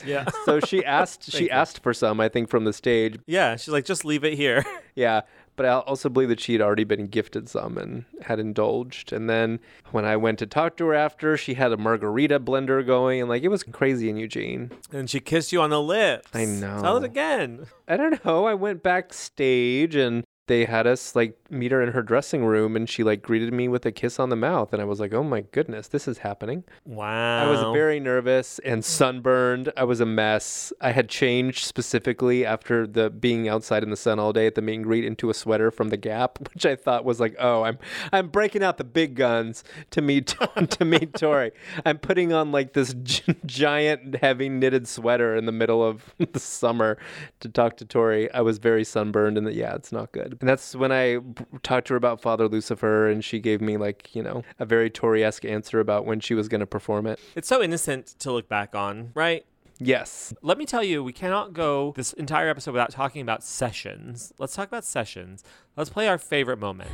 [0.06, 0.26] Yeah.
[0.46, 1.50] so she asked she you.
[1.50, 4.64] asked for some I think from the stage Yeah, she's like, just leave it here.
[4.96, 5.22] Yeah,
[5.56, 9.14] but I also believe that she had already been gifted some and had indulged.
[9.14, 9.60] And then
[9.92, 13.30] when I went to talk to her after, she had a margarita blender going, and
[13.30, 14.72] like it was crazy in Eugene.
[14.92, 16.30] And she kissed you on the lips.
[16.34, 16.82] I know.
[16.82, 17.68] Tell it again.
[17.88, 18.46] I don't know.
[18.46, 22.90] I went backstage and they had us like meet her in her dressing room, and
[22.90, 25.24] she like greeted me with a kiss on the mouth, and I was like, "Oh
[25.24, 27.46] my goodness, this is happening." Wow.
[27.46, 29.72] I was very nervous and sunburned.
[29.76, 30.72] I was a mess.
[30.82, 34.62] I had changed specifically after the being outside in the sun all day at the
[34.62, 37.64] meet and greet into a sweater from the Gap, which I thought was like, oh,
[37.64, 37.80] I'm
[38.12, 40.36] I'm breaking out the big guns to meet
[40.70, 41.52] to meet Tori.
[41.86, 46.40] I'm putting on like this gi- giant heavy knitted sweater in the middle of the
[46.40, 46.98] summer
[47.40, 48.32] to talk to Tori.
[48.32, 50.35] I was very sunburned and yeah, it's not good.
[50.40, 53.78] And that's when I b- talked to her about Father Lucifer, and she gave me
[53.78, 57.08] like you know a very Tori esque answer about when she was going to perform
[57.08, 57.20] it.
[57.36, 59.46] It's so innocent to look back on, right?
[59.78, 60.34] Yes.
[60.42, 64.32] Let me tell you, we cannot go this entire episode without talking about sessions.
[64.40, 65.44] Let's talk about sessions.
[65.76, 66.92] Let's play our favorite moment.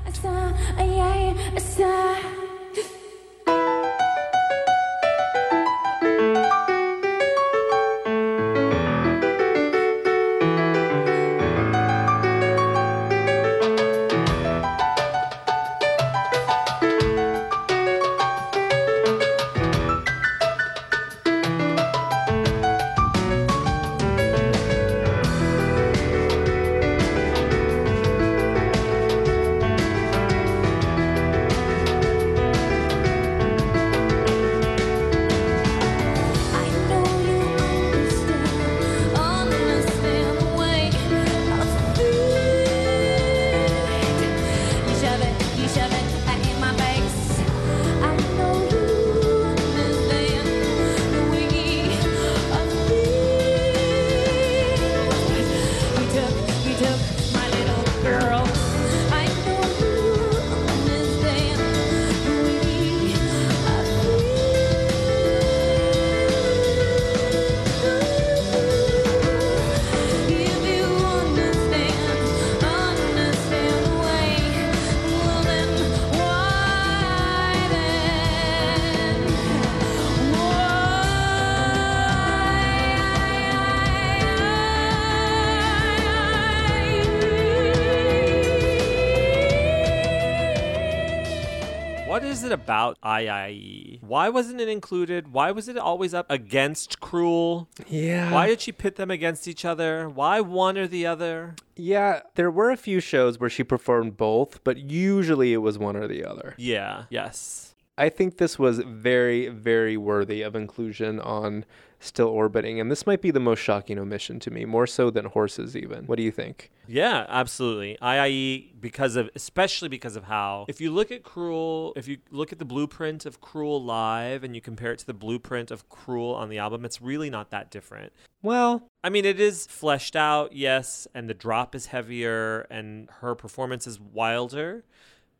[92.63, 94.01] About IIE?
[94.01, 95.33] Why wasn't it included?
[95.33, 97.67] Why was it always up against Cruel?
[97.87, 98.31] Yeah.
[98.31, 100.07] Why did she pit them against each other?
[100.07, 101.55] Why one or the other?
[101.75, 105.95] Yeah, there were a few shows where she performed both, but usually it was one
[105.95, 106.53] or the other.
[106.57, 107.73] Yeah, yes.
[107.97, 111.65] I think this was very, very worthy of inclusion on
[112.03, 115.25] Still Orbiting, and this might be the most shocking omission to me, more so than
[115.25, 116.05] Horses, even.
[116.07, 116.71] What do you think?
[116.87, 117.95] Yeah, absolutely.
[118.01, 122.51] IIE because of especially because of how if you look at Cruel, if you look
[122.51, 126.33] at the blueprint of Cruel live and you compare it to the blueprint of Cruel
[126.33, 128.11] on the album, it's really not that different.
[128.41, 133.35] Well, I mean, it is fleshed out, yes, and the drop is heavier and her
[133.35, 134.83] performance is wilder,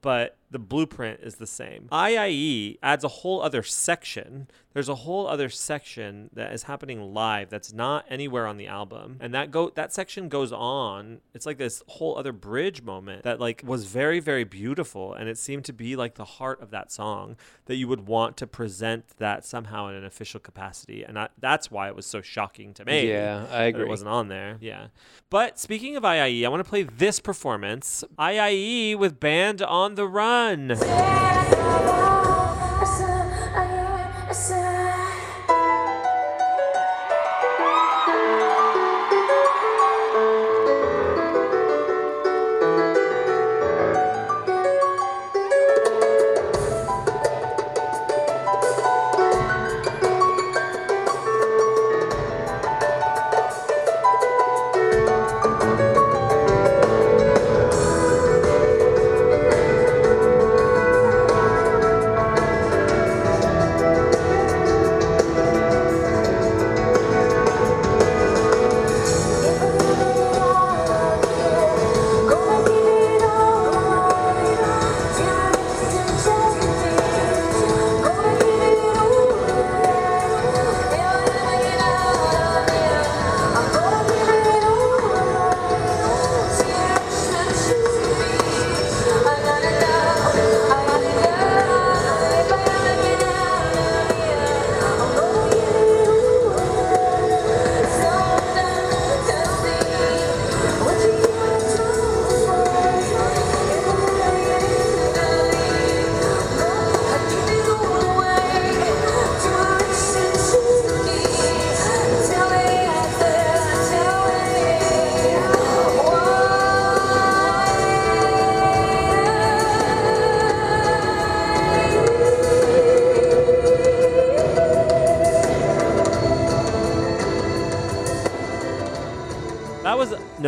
[0.01, 1.87] but the blueprint is the same.
[1.91, 4.49] IIE adds a whole other section.
[4.73, 9.17] There's a whole other section that is happening live that's not anywhere on the album.
[9.19, 11.21] And that go that section goes on.
[11.33, 15.37] It's like this whole other bridge moment that like was very very beautiful and it
[15.37, 19.07] seemed to be like the heart of that song that you would want to present
[19.17, 21.03] that somehow in an official capacity.
[21.03, 23.09] And I, that's why it was so shocking to me.
[23.09, 23.83] Yeah, I agree.
[23.83, 24.57] It wasn't on there.
[24.59, 24.87] Yeah.
[25.29, 30.07] But speaking of IIE, I want to play this performance IIE with Band on the
[30.07, 30.40] Run.
[30.41, 30.81] Thank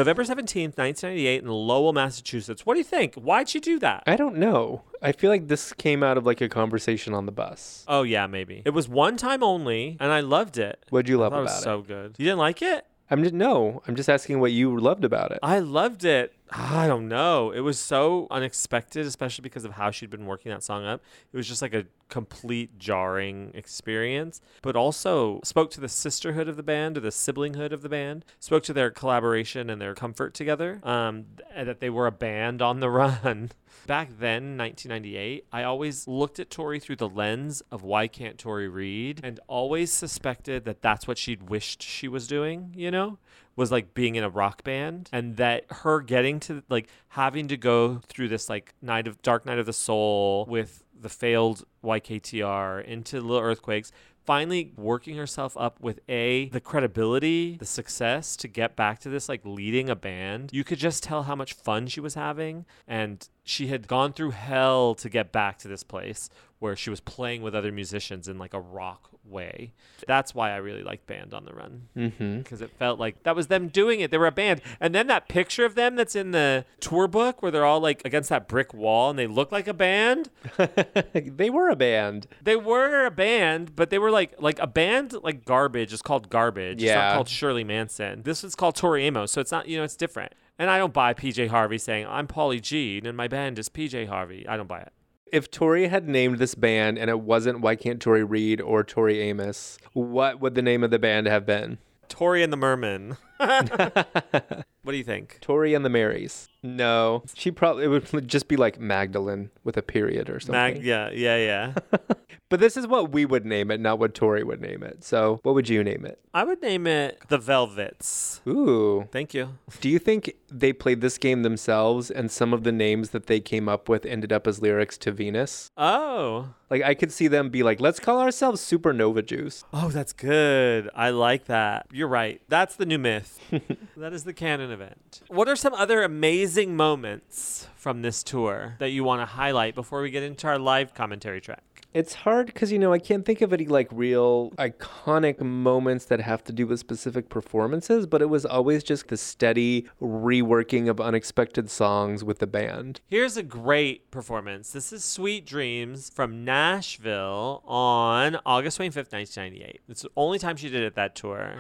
[0.04, 2.66] November 17th, 1998, in Lowell, Massachusetts.
[2.66, 3.16] What do you think?
[3.16, 4.04] Why'd she do that?
[4.06, 4.82] I don't know.
[5.02, 7.86] I feel like this came out of like a conversation on the bus.
[7.88, 8.64] oh, yeah, maybe.
[8.66, 10.86] It was one time only, and I loved it.
[10.90, 12.16] What'd you I love thought it about was so good.
[12.18, 12.86] You didn't like it?
[13.10, 13.82] I'm just no.
[13.88, 15.40] I'm just asking what you loved about it.
[15.42, 16.34] I loved it.
[16.56, 17.50] I don't know.
[17.50, 21.02] It was so unexpected, especially because of how she'd been working that song up.
[21.32, 26.56] It was just like a complete jarring experience, but also spoke to the sisterhood of
[26.56, 30.36] the band or the siblinghood of the band, spoke to their collaboration and their comfort
[30.36, 31.26] together, um,
[31.56, 33.52] and that they were a band on the run.
[33.88, 38.68] Back then, 1998, I always looked at Tori through the lens of Y Kant Tori
[38.68, 43.18] Read and always suspected that that's what she'd wished she was doing, you know?
[43.56, 47.58] Was like being in a rock band and that her getting to like having to
[47.58, 52.84] go through this like night of dark night of the soul with the failed YKTR
[52.86, 53.92] into Little Earthquakes
[54.26, 59.28] finally working herself up with a the credibility the success to get back to this
[59.28, 60.50] like leading a band.
[60.54, 64.32] You could just tell how much fun she was having and she had gone through
[64.32, 66.30] hell to get back to this place
[66.64, 69.72] where she was playing with other musicians in like a rock way
[70.08, 72.38] that's why i really liked band on the run Mm-hmm.
[72.40, 74.12] because it felt like that was them doing it.
[74.12, 74.62] They were a band.
[74.82, 78.02] And then that picture of them that's in the tour book where they're all like
[78.04, 80.30] against that brick wall and they look like a band.
[81.14, 82.28] they were a band.
[82.42, 86.30] They were a band, but they were like like a band like garbage is called
[86.30, 86.82] garbage.
[86.84, 87.14] It's not Yeah.
[87.16, 88.24] called Shirley Manson.
[88.24, 90.34] This is called Tori Amos, so it's not you know it's different.
[90.60, 94.08] And I don't buy PJ Harvey saying I'm Polly G and my band is PJ
[94.08, 94.46] Harvey.
[94.48, 94.92] I don't buy it.
[95.34, 99.20] If Tori had named this band and it wasn't Y Kant Tori Read or Tori
[99.20, 101.80] Amos, what would the name of the band have been?
[102.08, 103.18] Tori and the Merman.
[103.38, 105.40] What do you think?
[105.42, 106.48] Tori and the Marys.
[106.62, 110.76] No, she probably it would just be like Magdalene with a period or something.
[110.76, 112.00] Mag- yeah, yeah, yeah.
[112.54, 115.04] But this is what we would name it, not what Tori would name it.
[115.04, 116.20] So, what would you name it?
[116.36, 118.42] I would name it The Velvets.
[118.48, 119.08] Ooh.
[119.12, 119.58] Thank you.
[119.82, 123.40] Do you think they played this game themselves and some of the names that they
[123.40, 125.72] came up with ended up as lyrics to Venus?
[125.78, 126.50] Oh.
[126.70, 129.64] Like, I could see them be like, let's call ourselves Supernova Juice.
[129.74, 130.92] Oh, that's good.
[130.94, 131.88] I like that.
[131.92, 132.40] You're right.
[132.50, 133.33] That's the new myth.
[133.98, 135.22] that is the canon event.
[135.28, 140.02] What are some other amazing moments from this tour that you want to highlight before
[140.02, 141.64] we get into our live commentary track?
[141.94, 146.22] It's hard because, you know, I can't think of any like real iconic moments that
[146.22, 151.00] have to do with specific performances, but it was always just the steady reworking of
[151.00, 153.02] unexpected songs with the band.
[153.08, 154.72] Here's a great performance.
[154.72, 159.82] This is Sweet Dreams from Nashville on August 25th, 1998.
[159.88, 161.58] It's the only time she did it that tour.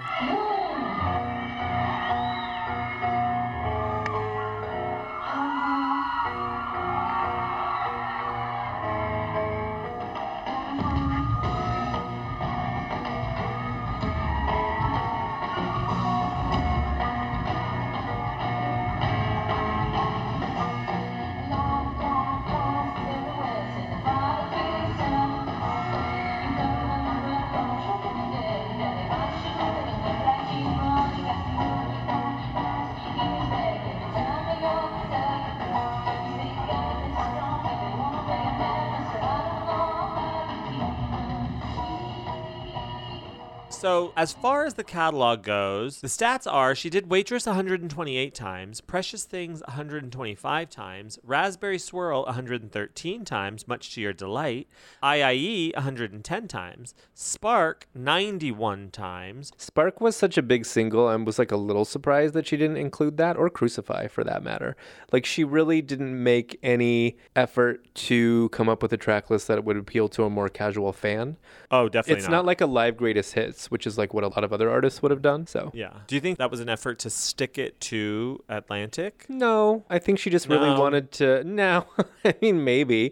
[43.83, 48.79] So, as far as the catalog goes, the stats are she did Waitress 128 times,
[48.79, 54.69] Precious Things 125 times, Raspberry Swirl 113 times, much to your delight,
[55.03, 61.51] IIE 110 times, Spark 91 times, Spark was such a big single and was like
[61.51, 64.77] a little surprised that she didn't include that or Crucify for that matter.
[65.11, 69.65] Like she really didn't make any effort to come up with a track list that
[69.65, 71.35] would appeal to a more casual fan.
[71.69, 72.45] Oh, definitely it's not.
[72.45, 75.11] like a live greatest hits, which is like what a lot of other artists would
[75.11, 75.45] have done.
[75.47, 75.91] So Yeah.
[76.07, 79.25] Do you think that was an effort to stick it to Atlantic?
[79.27, 81.43] no, I think she just really wanted to.
[81.43, 81.85] No,
[82.25, 83.11] I mean maybe,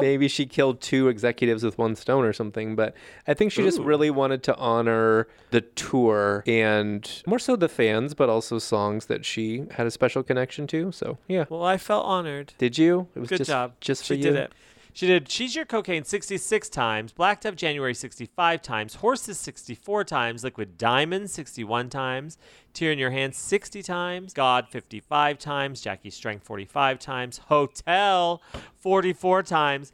[0.00, 2.76] maybe she killed two executives with one stone or something.
[2.76, 2.94] But
[3.26, 8.14] I think she just really wanted to honor the tour and more so the fans,
[8.14, 10.90] but also songs that she had a special connection to.
[10.92, 12.52] So yeah, Well, I felt honored.
[12.58, 13.06] did you?
[13.14, 13.72] It was Good just, job.
[13.80, 14.22] Just for she you.
[14.24, 14.52] did it.
[15.00, 20.44] She did She's Your Cocaine 66 times, Black Dove January 65 times, Horses 64 times,
[20.44, 22.36] Liquid Diamond 61 times,
[22.74, 28.42] Tear in Your Hand 60 times, God 55 times, Jackie Strength 45 times, Hotel
[28.80, 29.90] 44 times.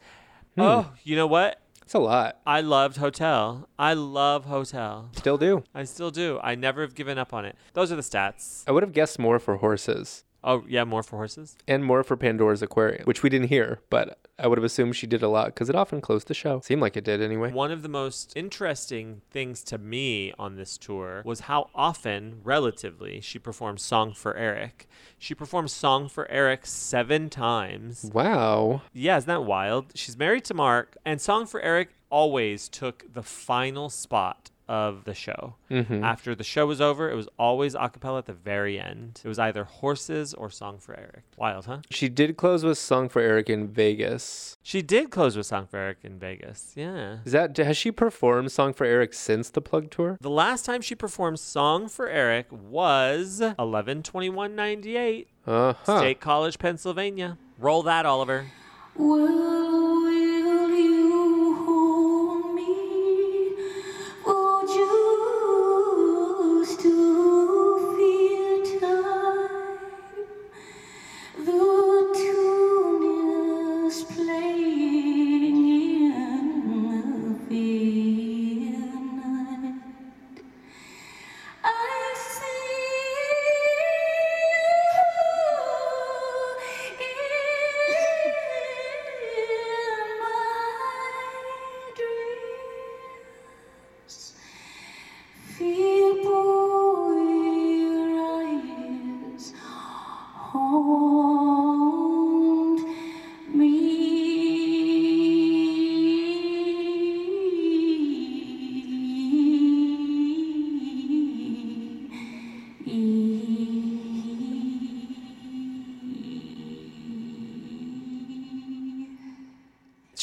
[0.55, 0.61] Hmm.
[0.61, 1.61] Oh, you know what?
[1.83, 2.41] It's a lot.
[2.45, 3.69] I loved Hotel.
[3.79, 5.09] I love Hotel.
[5.13, 5.63] Still do.
[5.73, 6.37] I still do.
[6.43, 7.55] I never have given up on it.
[7.71, 8.65] Those are the stats.
[8.67, 10.25] I would have guessed more for horses.
[10.49, 11.57] Oh, yeah, more for horses.
[11.67, 15.05] and more for Pandora's Aquarium, which we didn't hear, but I would have assumed she
[15.05, 16.61] did a lot because it often closed the show.
[16.61, 17.51] Seemed like it did anyway.
[17.51, 23.19] One of the most interesting things to me on this tour was how often, relatively,
[23.19, 24.87] she performed Song for Eric.
[25.19, 28.09] She performed Song for Eric seven times.
[28.13, 28.83] Wow.
[28.93, 29.87] Yeah, isn't that wild?
[29.95, 35.13] She's married to Mark, and Song for Eric always took the final spot of the
[35.13, 35.55] show.
[35.71, 36.03] Mm-hmm.
[36.03, 39.21] After the show was over, it was always a cappella at the very end.
[39.23, 41.23] It was either Horses or Song for Eric.
[41.37, 41.79] Wild, huh?
[41.89, 44.57] She did close with Song for Eric in Vegas.
[44.63, 46.73] She did close with Song for Eric in Vegas.
[46.75, 47.17] Yeah.
[47.25, 50.17] Is that has she performed Song for Eric since the plug tour?
[50.21, 55.97] The last time she performed Song for Eric was 11 21 98, Uh huh.
[55.99, 57.37] State College, Pennsylvania.
[57.59, 58.47] Roll that, Oliver.
[58.95, 59.86] Will,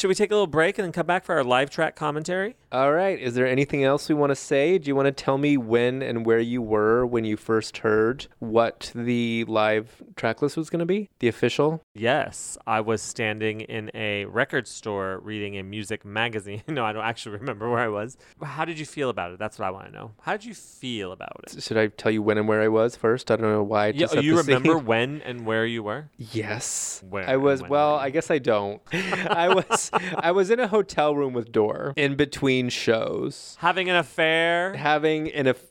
[0.05, 2.55] Should we take a little break and then come back for our live track commentary?
[2.71, 3.19] All right.
[3.19, 4.77] Is there anything else we want to say?
[4.77, 8.27] Do you want to tell me when and where you were when you first heard
[8.37, 11.07] what the live track list was going to be?
[11.19, 11.83] The official?
[11.93, 16.63] Yes, I was standing in a record store reading a music magazine.
[16.67, 18.17] no, I don't actually remember where I was.
[18.41, 19.37] How did you feel about it?
[19.37, 20.13] That's what I want to know.
[20.21, 21.61] How did you feel about it?
[21.61, 23.29] Should I tell you when and where I was first?
[23.29, 23.85] I don't know why.
[23.85, 26.09] I Yeah, just oh, have you remember when and where you were?
[26.17, 27.03] Yes.
[27.07, 27.93] Where I was well.
[27.93, 28.81] I guess I don't.
[28.91, 33.57] I was I was in a hotel room with Door in between shows.
[33.59, 34.73] Having an affair?
[34.73, 35.69] Having an affair.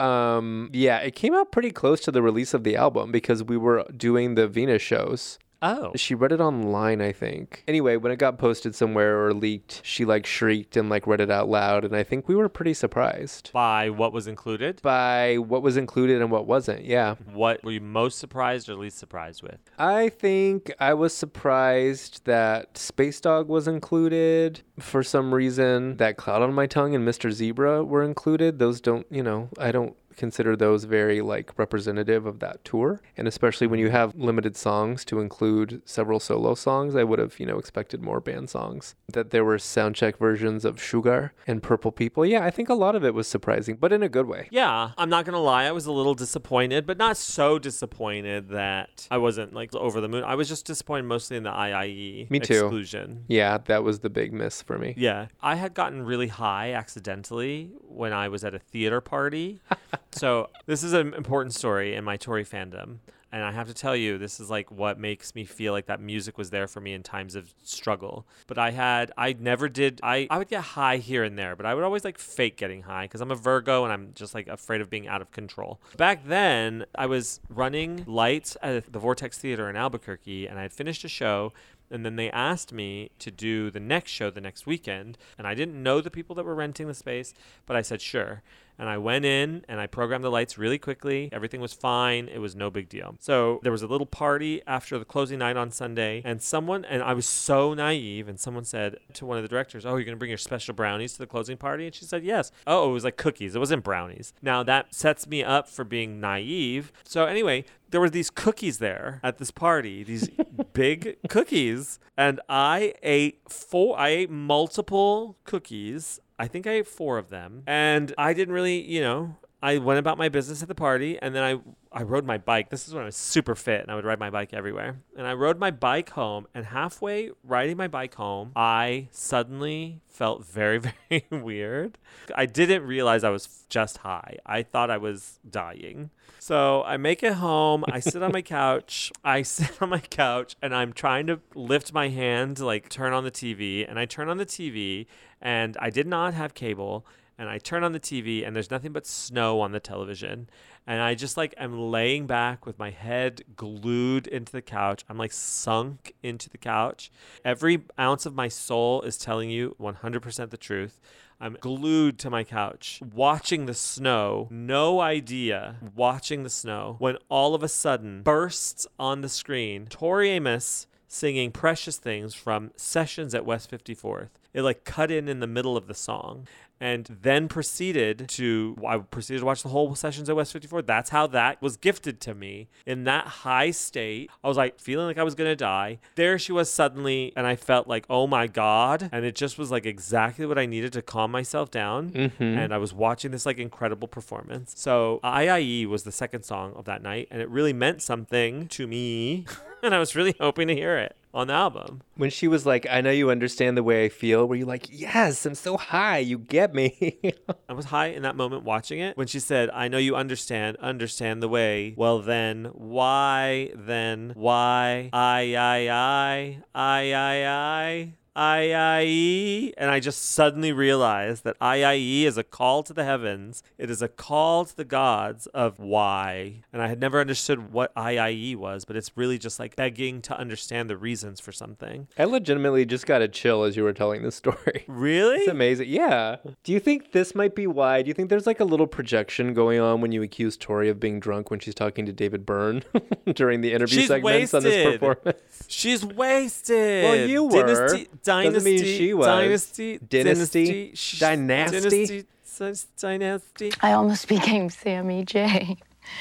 [0.00, 3.56] Um yeah, it came out pretty close to the release of the album because we
[3.56, 5.38] were doing the Venus shows.
[5.62, 5.92] Oh.
[5.96, 7.62] She read it online, I think.
[7.68, 11.30] Anyway, when it got posted somewhere or leaked, she like shrieked and like read it
[11.30, 14.82] out loud and I think we were pretty surprised By what was included?
[14.82, 16.84] by what was included and what wasn't.
[16.84, 17.14] Yeah.
[17.32, 19.58] What were you most surprised or least surprised with?
[19.78, 25.96] I think I was surprised that Space Dog was included for some reason.
[25.98, 27.30] That Cloud on My Tongue and Mr.
[27.30, 28.58] Zebra were included.
[28.58, 33.00] Those don't, you know, I don't consider those very like representative of that tour.
[33.16, 37.38] And especially when you have limited songs to include several solo songs, I would have,
[37.38, 38.94] you know, expected more band songs.
[39.12, 42.24] That there were soundcheck versions of Sugar and Purple People.
[42.26, 44.48] Yeah, I think a lot of it was surprising, but in a good way.
[44.50, 49.06] Yeah, I'm not gonna lie, I was a little disappointed, but not so disappointed that
[49.10, 50.24] I wasn't like over the moon.
[50.24, 52.54] I was just disappointed mostly in the IIE Me too.
[52.54, 53.24] exclusion.
[53.28, 54.94] Yeah, that was the big miss for me.
[54.96, 59.60] Yeah, I had gotten really high accidentally when I was at a theater party.
[60.12, 62.98] so this is an important story in my Tori fandom.
[63.34, 66.02] And I have to tell you, this is like what makes me feel like that
[66.02, 68.26] music was there for me in times of struggle.
[68.46, 71.64] But I had, I never did, I, I would get high here and there, but
[71.64, 74.48] I would always like fake getting high because I'm a Virgo and I'm just like
[74.48, 75.80] afraid of being out of control.
[75.96, 80.72] Back then, I was running lights at the Vortex Theater in Albuquerque and I had
[80.74, 81.54] finished a show
[81.92, 85.18] and then they asked me to do the next show the next weekend.
[85.36, 87.34] And I didn't know the people that were renting the space,
[87.66, 88.42] but I said, sure.
[88.78, 91.28] And I went in and I programmed the lights really quickly.
[91.32, 92.28] Everything was fine.
[92.28, 93.16] It was no big deal.
[93.20, 96.22] So there was a little party after the closing night on Sunday.
[96.24, 99.84] And someone, and I was so naive, and someone said to one of the directors,
[99.86, 101.86] Oh, you're going to bring your special brownies to the closing party?
[101.86, 102.50] And she said, Yes.
[102.66, 103.54] Oh, it was like cookies.
[103.54, 104.32] It wasn't brownies.
[104.42, 106.92] Now that sets me up for being naive.
[107.04, 110.28] So anyway, there were these cookies there at this party, these
[110.72, 113.98] big cookies, and I ate four.
[113.98, 116.18] I ate multiple cookies.
[116.38, 119.36] I think I ate four of them, and I didn't really, you know.
[119.62, 121.60] I went about my business at the party, and then I
[121.92, 122.70] I rode my bike.
[122.70, 124.96] This is when I was super fit, and I would ride my bike everywhere.
[125.16, 130.44] And I rode my bike home, and halfway riding my bike home, I suddenly felt
[130.44, 130.78] very
[131.08, 131.98] very weird.
[132.34, 134.38] I didn't realize I was just high.
[134.44, 136.10] I thought I was dying.
[136.38, 137.84] So I make it home.
[137.88, 139.12] I sit on my couch.
[139.24, 143.12] I sit on my couch and I'm trying to lift my hand to like turn
[143.12, 143.88] on the TV.
[143.88, 145.06] And I turn on the TV
[145.40, 147.06] and I did not have cable.
[147.42, 150.48] And I turn on the TV and there's nothing but snow on the television.
[150.86, 155.04] And I just like am laying back with my head glued into the couch.
[155.08, 157.10] I'm like sunk into the couch.
[157.44, 161.00] Every ounce of my soul is telling you 100% the truth.
[161.40, 167.56] I'm glued to my couch, watching the snow, no idea, watching the snow, when all
[167.56, 173.44] of a sudden bursts on the screen Tori Amos singing Precious Things from Sessions at
[173.44, 174.30] West 54th.
[174.54, 176.46] It like cut in in the middle of the song
[176.80, 180.82] and then proceeded to I proceeded to watch the whole sessions at West 54.
[180.82, 184.30] That's how that was gifted to me in that high state.
[184.42, 186.00] I was like feeling like I was gonna die.
[186.16, 189.70] There she was suddenly, and I felt like, oh my god, and it just was
[189.70, 192.10] like exactly what I needed to calm myself down.
[192.10, 192.42] Mm-hmm.
[192.42, 194.72] And I was watching this like incredible performance.
[194.76, 198.86] So IIE was the second song of that night, and it really meant something to
[198.86, 199.46] me.
[199.84, 202.02] and I was really hoping to hear it on the album.
[202.14, 204.86] When she was like, I know you understand the way I feel, were you like,
[204.90, 207.18] yes, I'm so high, you get me?
[207.68, 210.76] I was high in that moment watching it when she said, I know you understand,
[210.78, 211.94] understand the way.
[211.96, 218.12] Well, then, why, then, why, I, I, I, I, I, I.
[218.36, 223.62] IIE, and I just suddenly realized that IIE is a call to the heavens.
[223.78, 226.62] It is a call to the gods of why.
[226.72, 230.38] And I had never understood what IIE was, but it's really just like begging to
[230.38, 232.08] understand the reasons for something.
[232.18, 234.84] I legitimately just got a chill as you were telling this story.
[234.92, 235.38] Really?
[235.38, 235.88] It's amazing.
[235.88, 236.36] Yeah.
[236.62, 238.02] Do you think this might be why?
[238.02, 241.00] Do you think there's like a little projection going on when you accuse Tori of
[241.00, 242.82] being drunk when she's talking to David Byrne
[243.34, 245.38] during the interview She's segments on this performance?
[245.66, 247.04] She's wasted.
[247.04, 247.98] Well, you were.
[248.24, 249.26] Dynasty, Doesn't mean she was.
[249.26, 250.92] Dynasty, Dynasty?
[250.94, 252.24] sh- Dynasty?
[252.58, 253.72] dynasty, dynasty.
[253.80, 255.76] I almost became Sammy J.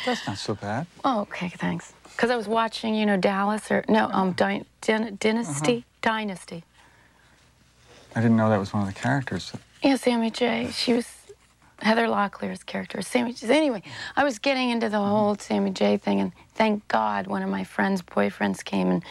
[0.05, 0.87] That's not so bad.
[1.05, 1.93] Oh, okay, thanks.
[2.03, 6.63] Because I was watching, you know, Dallas or no, um, Dy- Dyn- Dynasty, Dynasty.
[8.15, 9.51] I didn't know that was one of the characters.
[9.83, 10.69] Yeah, Sammy J.
[10.71, 11.07] She was
[11.81, 13.01] Heather Locklear's character.
[13.01, 13.47] Sammy J.
[13.55, 13.81] Anyway,
[14.15, 15.97] I was getting into the whole Sammy J.
[15.97, 19.03] thing, and thank God one of my friend's boyfriends came and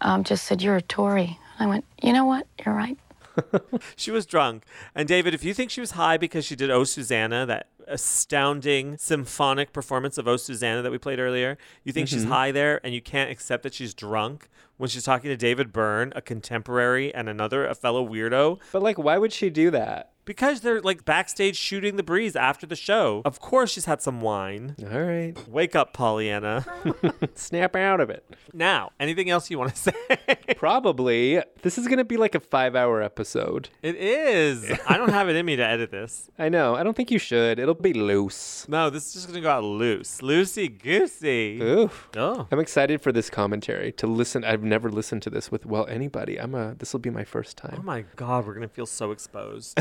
[0.00, 2.46] um, just said, "You're a Tori." I went, "You know what?
[2.64, 2.98] You're right."
[3.96, 4.64] She was drunk.
[4.94, 8.96] And David, if you think she was high because she did Oh Susanna, that astounding
[8.98, 12.32] symphonic performance of Oh Susanna that we played earlier, you think she's mm-hmm.
[12.32, 16.12] high there and you can't accept that she's drunk when she's talking to David Byrne,
[16.16, 20.11] a contemporary and another, a fellow weirdo, But like, why would she do that?
[20.24, 23.22] Because they're like backstage shooting the breeze after the show.
[23.24, 24.76] Of course she's had some wine.
[24.92, 25.34] All right.
[25.48, 26.64] Wake up, Pollyanna.
[27.34, 28.24] Snap out of it.
[28.52, 30.36] now, anything else you want to say?
[30.56, 31.42] Probably.
[31.62, 33.68] This is going to be like a five hour episode.
[33.82, 34.70] it is.
[34.88, 36.30] I don't have it in me to edit this.
[36.38, 36.74] I know.
[36.76, 37.58] I don't think you should.
[37.58, 38.66] It'll be loose.
[38.68, 41.60] No, this is just gonna go out loose, loosey goosey.
[41.60, 42.08] Oof.
[42.16, 44.44] Oh, I'm excited for this commentary to listen.
[44.44, 46.38] I've never listened to this with well anybody.
[46.38, 46.74] I'm a.
[46.74, 47.76] This will be my first time.
[47.78, 49.78] oh my God, we're gonna feel so exposed.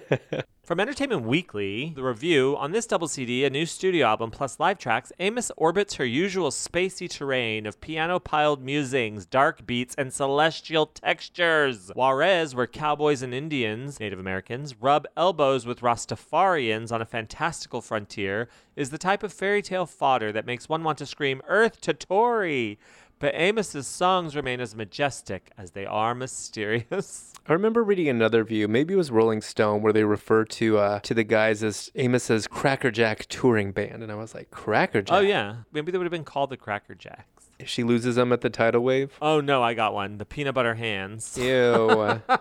[0.64, 4.78] From Entertainment Weekly, the review on this double CD, a new studio album plus live
[4.78, 10.86] tracks, Amos orbits her usual spacey terrain of piano piled musings, dark beats, and celestial
[10.86, 11.90] textures.
[11.96, 18.48] Juarez, where cowboys and Indians, Native Americans, rub elbows with Rastafarians on a fantastical frontier,
[18.76, 21.92] is the type of fairy tale fodder that makes one want to scream, Earth to
[21.92, 22.78] Tori!
[23.22, 27.32] But Amos's songs remain as majestic as they are mysterious.
[27.46, 30.98] I remember reading another view, maybe it was Rolling Stone, where they refer to uh,
[31.00, 35.16] to the guys as Amos's Crackerjack touring band, and I was like, Crackerjack.
[35.16, 37.41] Oh yeah, maybe they would have been called the Cracker Jacks.
[37.64, 39.16] She loses them at the tidal wave.
[39.20, 40.18] Oh no, I got one.
[40.18, 41.36] The peanut butter hands.
[41.38, 42.20] Ew.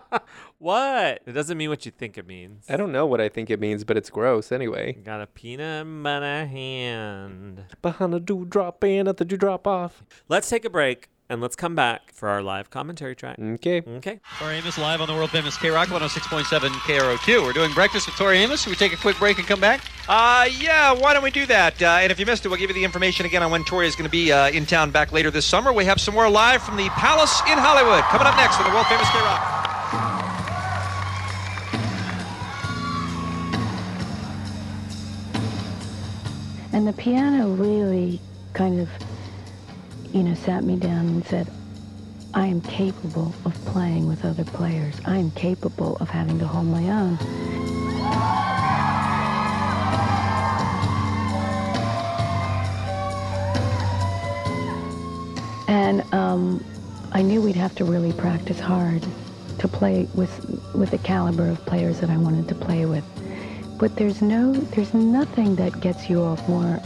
[0.62, 1.24] What?
[1.26, 2.66] It doesn't mean what you think it means.
[2.70, 4.94] I don't know what I think it means, but it's gross anyway.
[4.94, 7.64] Got a peanut butter hand.
[7.82, 10.04] Behind the dewdrop band at the dewdrop off.
[10.30, 13.40] Let's take a break and let's come back for our live commentary track.
[13.40, 13.82] Okay.
[13.82, 14.20] Okay.
[14.38, 17.44] Tori Amos live on the world famous K Rock 106.7 KROQ.
[17.44, 18.64] We're doing breakfast with Tori Amos.
[18.64, 19.80] Should we take a quick break and come back?
[20.10, 21.82] Uh, yeah, why don't we do that?
[21.82, 23.88] Uh, and if you missed it, we'll give you the information again on when Tori
[23.88, 25.72] is going to be uh, in town back later this summer.
[25.72, 28.74] We have some more live from the Palace in Hollywood coming up next on the
[28.74, 29.58] world famous K Rock.
[36.74, 38.20] And the piano really
[38.54, 38.90] kind of,
[40.14, 41.50] you know, sat me down and said,
[42.34, 44.96] I am capable of playing with other players.
[45.06, 47.18] I am capable of having to hold my own.
[55.68, 56.64] And um,
[57.14, 59.06] I knew we'd have to really practice hard
[59.60, 63.06] to play with with the caliber of players that I wanted to play with.
[63.78, 66.80] But there's no, there's nothing that gets you off more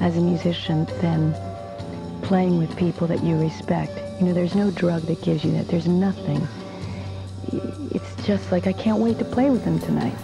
[0.00, 1.34] as a musician than
[2.28, 3.98] playing with people that you respect.
[4.20, 5.66] You know, there's no drug that gives you that.
[5.66, 6.46] There's nothing.
[7.90, 10.14] It's just like, I can't wait to play with them tonight.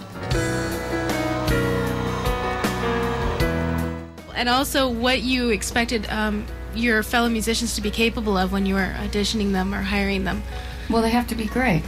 [4.37, 6.45] And also, what you expected um,
[6.75, 10.43] your fellow musicians to be capable of when you were auditioning them or hiring them.
[10.91, 11.85] Well, they have to be great.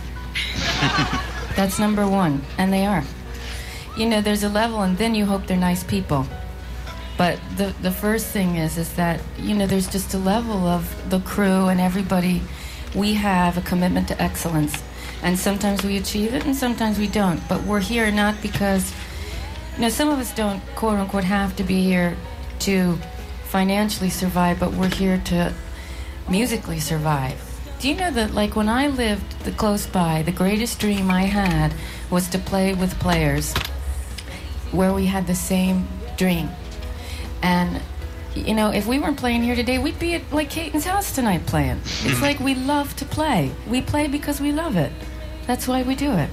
[1.56, 3.04] That's number one, and they are.
[3.98, 6.26] You know, there's a level, and then you hope they're nice people.
[7.16, 11.10] But the the first thing is is that you know there's just a level of
[11.10, 12.42] the crew and everybody.
[12.94, 14.82] We have a commitment to excellence,
[15.22, 17.40] and sometimes we achieve it, and sometimes we don't.
[17.48, 18.92] But we're here not because
[19.76, 22.16] you know some of us don't quote unquote have to be here
[22.60, 22.98] to
[23.44, 25.54] financially survive, but we're here to
[26.28, 27.42] musically survive.
[27.78, 31.24] Do you know that, like, when I lived the close by, the greatest dream I
[31.24, 31.74] had
[32.10, 33.54] was to play with players
[34.72, 35.86] where we had the same
[36.16, 36.48] dream.
[37.42, 37.80] And,
[38.34, 41.46] you know, if we weren't playing here today, we'd be at, like, Caton's house tonight
[41.46, 41.80] playing.
[42.02, 43.52] It's like we love to play.
[43.68, 44.92] We play because we love it.
[45.46, 46.30] That's why we do it.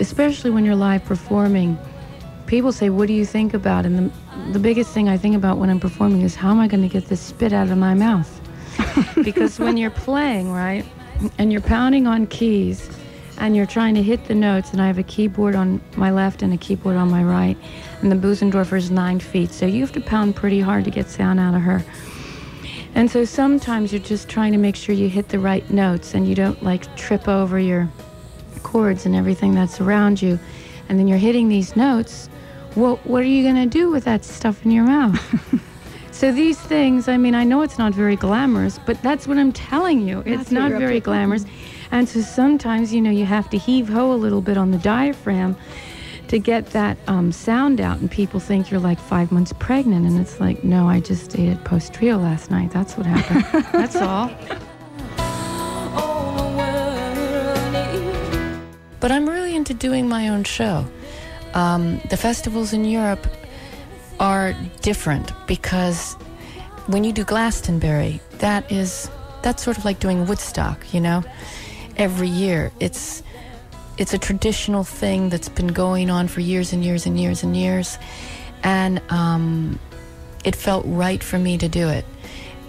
[0.00, 1.78] especially when you're live performing,
[2.46, 3.86] people say, What do you think about?
[3.86, 6.68] And the, the biggest thing I think about when I'm performing is how am I
[6.68, 8.34] going to get this spit out of my mouth?
[9.22, 10.84] because when you're playing, right,
[11.38, 12.88] and you're pounding on keys
[13.38, 16.42] and you're trying to hit the notes, and I have a keyboard on my left
[16.42, 17.56] and a keyboard on my right,
[18.02, 21.08] and the Bösendorfer is nine feet, so you have to pound pretty hard to get
[21.08, 21.84] sound out of her.
[22.94, 26.26] And so sometimes you're just trying to make sure you hit the right notes and
[26.26, 27.88] you don't like trip over your
[28.62, 30.38] chords and everything that's around you.
[30.88, 32.28] And then you're hitting these notes.
[32.74, 35.16] Well, what are you going to do with that stuff in your mouth?
[36.10, 39.52] so these things, I mean, I know it's not very glamorous, but that's what I'm
[39.52, 40.22] telling you.
[40.26, 41.44] It's what not very glamorous.
[41.90, 44.78] And so sometimes, you know, you have to heave ho a little bit on the
[44.78, 45.56] diaphragm
[46.28, 50.20] to get that um, sound out, and people think you're like five months pregnant, and
[50.20, 52.70] it's like, no, I just ate at post trio last night.
[52.70, 53.64] That's what happened.
[53.72, 54.30] That's all.
[59.00, 60.84] But I'm really into doing my own show.
[61.54, 63.26] Um, the festivals in Europe
[64.20, 66.14] are different because
[66.88, 69.10] when you do Glastonbury, that is
[69.42, 71.22] that's sort of like doing Woodstock, you know.
[71.98, 73.24] Every year, it's
[73.96, 77.56] it's a traditional thing that's been going on for years and years and years and
[77.56, 77.98] years,
[78.62, 79.80] and um,
[80.44, 82.04] it felt right for me to do it.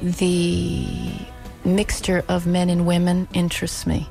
[0.01, 0.87] The
[1.63, 4.09] mixture of men and women interests me.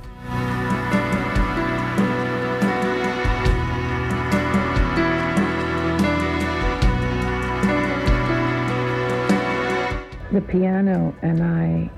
[10.31, 11.91] The piano and I,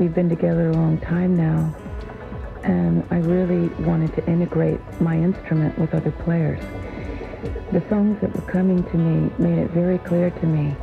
[0.00, 1.72] we've been together a long time now,
[2.64, 6.60] and I really wanted to integrate my instrument with other players.
[7.72, 10.74] The songs that were coming to me made it very clear to me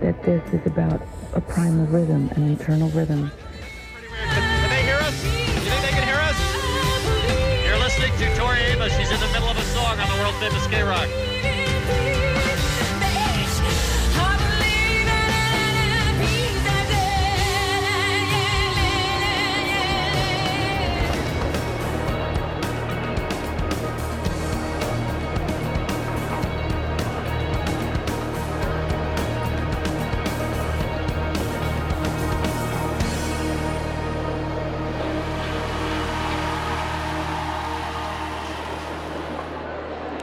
[0.00, 1.02] that this is about
[1.34, 3.30] a primal rhythm, an internal rhythm.
[4.10, 5.24] Can they hear us?
[5.24, 7.64] You think they can hear us?
[7.64, 8.96] You're listening to Tori Amos.
[8.96, 11.37] She's in the middle of a song on the world famous K Rock.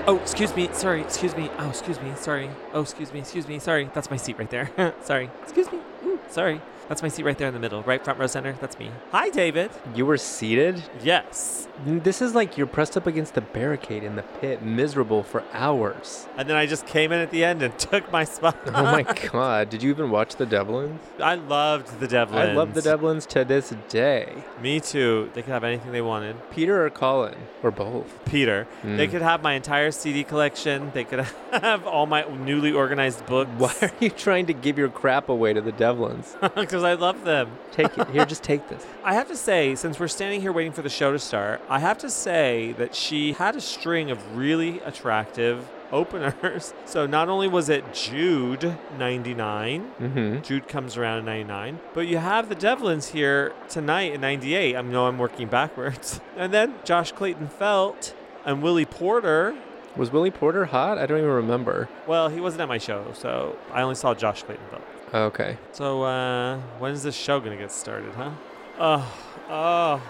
[0.07, 0.69] Oh, excuse me.
[0.71, 1.01] Sorry.
[1.01, 1.49] Excuse me.
[1.57, 2.13] Oh, excuse me.
[2.15, 2.51] Sorry.
[2.73, 3.19] Oh, excuse me.
[3.21, 3.57] Excuse me.
[3.57, 3.89] Sorry.
[3.91, 4.69] That's my seat right there.
[5.01, 5.31] sorry.
[5.41, 5.79] Excuse me.
[6.05, 6.61] Ooh, sorry.
[6.87, 8.53] That's my seat right there in the middle, right front row center.
[8.61, 8.91] That's me.
[9.11, 9.71] Hi, David.
[9.95, 10.83] You were seated?
[11.01, 11.67] Yes.
[11.85, 16.25] This is like you're pressed up against the barricade in the pit, miserable for hours.
[16.37, 18.55] And then I just came in at the end and took my spot.
[18.67, 20.99] Oh my god, did you even watch the Devlins?
[21.21, 22.33] I loved the Devlins.
[22.35, 24.43] I love the Devlins to this day.
[24.61, 25.31] Me too.
[25.33, 26.35] They could have anything they wanted.
[26.51, 27.35] Peter or Colin?
[27.63, 28.23] Or both?
[28.25, 28.67] Peter.
[28.83, 29.11] They Mm.
[29.11, 30.91] could have my entire CD collection.
[30.93, 31.19] They could
[31.51, 33.49] have all my newly organized books.
[33.57, 36.35] Why are you trying to give your crap away to the Devlins?
[36.75, 37.57] Because I love them.
[37.71, 38.09] Take it.
[38.09, 38.85] Here, just take this.
[39.05, 41.79] I have to say, since we're standing here waiting for the show to start, I
[41.79, 46.73] have to say that she had a string of really attractive openers.
[46.85, 50.41] So not only was it Jude 99, Mm-hmm.
[50.41, 54.75] Jude comes around in 99, but you have the Devlins here tonight in 98.
[54.75, 56.19] I know I'm working backwards.
[56.35, 58.13] And then Josh Clayton Felt
[58.45, 59.55] and Willie Porter.
[59.95, 60.97] Was Willie Porter hot?
[60.97, 61.87] I don't even remember.
[62.05, 64.83] Well, he wasn't at my show, so I only saw Josh Clayton Felt.
[65.13, 65.57] Okay.
[65.71, 68.31] So, uh, when is this show gonna get started, huh?
[68.79, 69.13] Oh,
[69.49, 70.01] oh.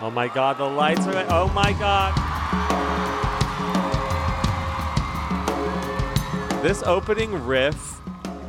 [0.00, 1.26] Oh my god, the lights are.
[1.28, 2.16] Oh my god.
[6.62, 8.00] This opening riff,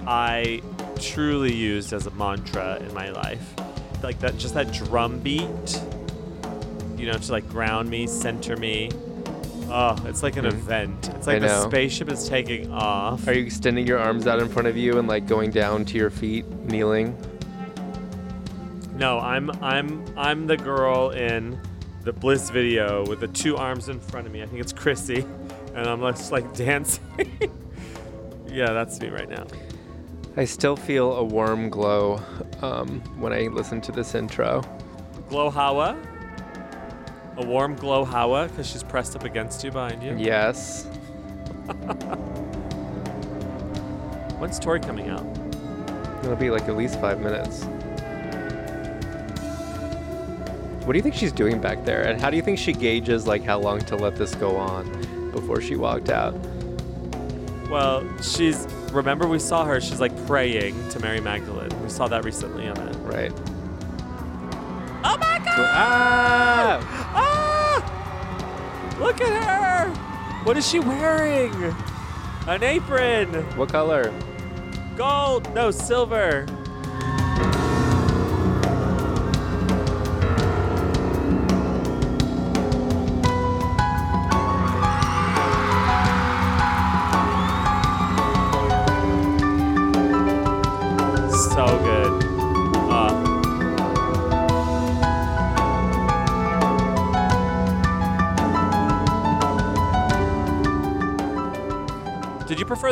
[0.08, 0.62] I
[1.00, 3.54] truly used as a mantra in my life.
[4.02, 5.82] Like that, just that drum beat,
[6.98, 8.90] you know, to like ground me, center me.
[9.74, 11.10] Oh, it's like an event.
[11.16, 13.26] It's like the spaceship is taking off.
[13.26, 15.98] Are you extending your arms out in front of you and like going down to
[15.98, 17.16] your feet, kneeling?
[18.96, 21.58] No, I'm I'm I'm the girl in
[22.04, 24.44] the Bliss video with the two arms in front of me.
[24.44, 25.26] I think it's Chrissy,
[25.74, 27.04] and I'm just like dancing.
[28.48, 29.46] yeah, that's me right now.
[30.36, 32.22] I still feel a warm glow
[32.62, 34.64] um, when I listen to this intro.
[35.30, 35.98] Glow Hawa.
[37.42, 40.16] A warm glow Hawa because she's pressed up against you behind you.
[40.16, 40.86] Yes.
[44.38, 45.26] When's Tori coming out?
[46.24, 47.64] It'll be like at least five minutes.
[50.86, 52.04] What do you think she's doing back there?
[52.04, 55.32] And how do you think she gauges like how long to let this go on
[55.32, 56.36] before she walked out?
[57.72, 58.68] Well, she's.
[58.92, 59.82] Remember, we saw her.
[59.82, 61.72] She's like praying to Mary Magdalene.
[61.82, 62.96] We saw that recently on it.
[62.98, 63.32] Right.
[65.58, 66.80] Ah!
[67.14, 68.98] Ah!
[69.00, 69.90] Look at her!
[70.44, 71.54] What is she wearing?
[72.48, 73.34] An apron.
[73.58, 74.14] What color?
[74.96, 75.54] Gold.
[75.54, 76.46] No, silver.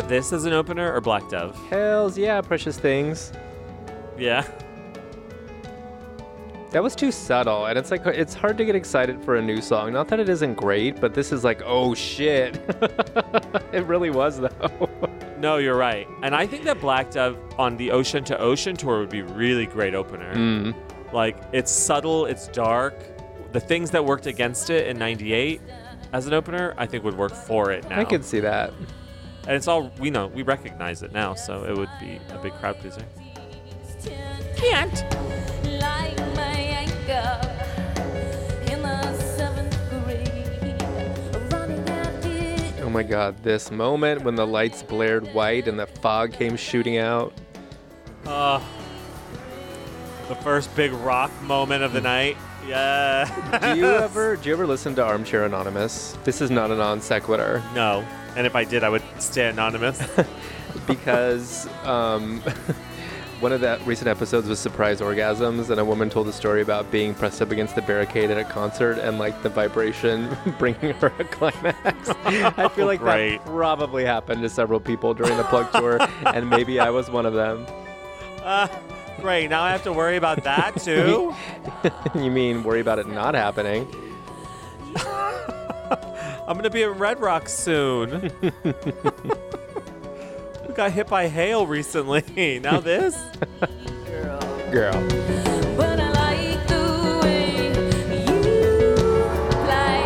[0.02, 1.56] Prefer this as an opener or Black Dove?
[1.70, 3.32] Hells yeah, precious things.
[4.18, 4.46] Yeah.
[6.72, 9.60] That was too subtle, and it's like it's hard to get excited for a new
[9.60, 9.92] song.
[9.92, 12.58] Not that it isn't great, but this is like, oh shit.
[13.74, 14.90] it really was though.
[15.40, 16.06] No, you're right.
[16.22, 19.68] And I think that Black Dove on the Ocean to Ocean tour would be really
[19.68, 20.36] great opener.
[20.36, 20.76] Mm.
[21.14, 22.94] Like it's subtle, it's dark.
[23.54, 25.62] The things that worked against it in 98
[26.12, 28.02] as an opener, I think would work for it now.
[28.02, 28.74] I could see that.
[29.48, 32.53] And it's all we know, we recognize it now, so it would be a big
[32.53, 33.03] crowd pleaser.
[34.56, 35.03] Can't
[35.82, 37.40] like my anchor
[38.72, 40.84] in the seventh grade,
[41.53, 42.84] running at it.
[42.84, 46.98] Oh my god, this moment when the lights blared white and the fog came shooting
[46.98, 47.34] out.
[48.26, 48.61] Uh,
[50.28, 52.38] the first big rock moment of the night.
[52.68, 53.74] Yeah.
[53.74, 56.18] do you ever do you ever listen to Armchair Anonymous?
[56.24, 57.64] This is not a non sequitur.
[57.74, 58.06] No.
[58.36, 60.02] And if I did, I would stay anonymous.
[60.88, 62.40] because um,
[63.40, 66.92] one of the recent episodes was surprise orgasms, and a woman told a story about
[66.92, 71.14] being pressed up against the barricade at a concert and like the vibration bringing her
[71.20, 72.10] a climax.
[72.26, 76.80] I feel like that probably happened to several people during the plug tour, and maybe
[76.80, 77.66] I was one of them.
[78.44, 78.68] uh,
[79.22, 79.50] great.
[79.50, 81.34] Now I have to worry about that too.
[82.16, 83.88] you mean worry about it not happening?
[86.50, 88.32] I'm gonna be at Red Rock soon.
[88.42, 88.52] we
[90.74, 92.24] got hit by hail recently.
[92.64, 93.16] Now this.
[94.72, 94.94] Girl.
[95.78, 97.68] But I like the way
[98.26, 98.42] you
[99.68, 100.04] lie,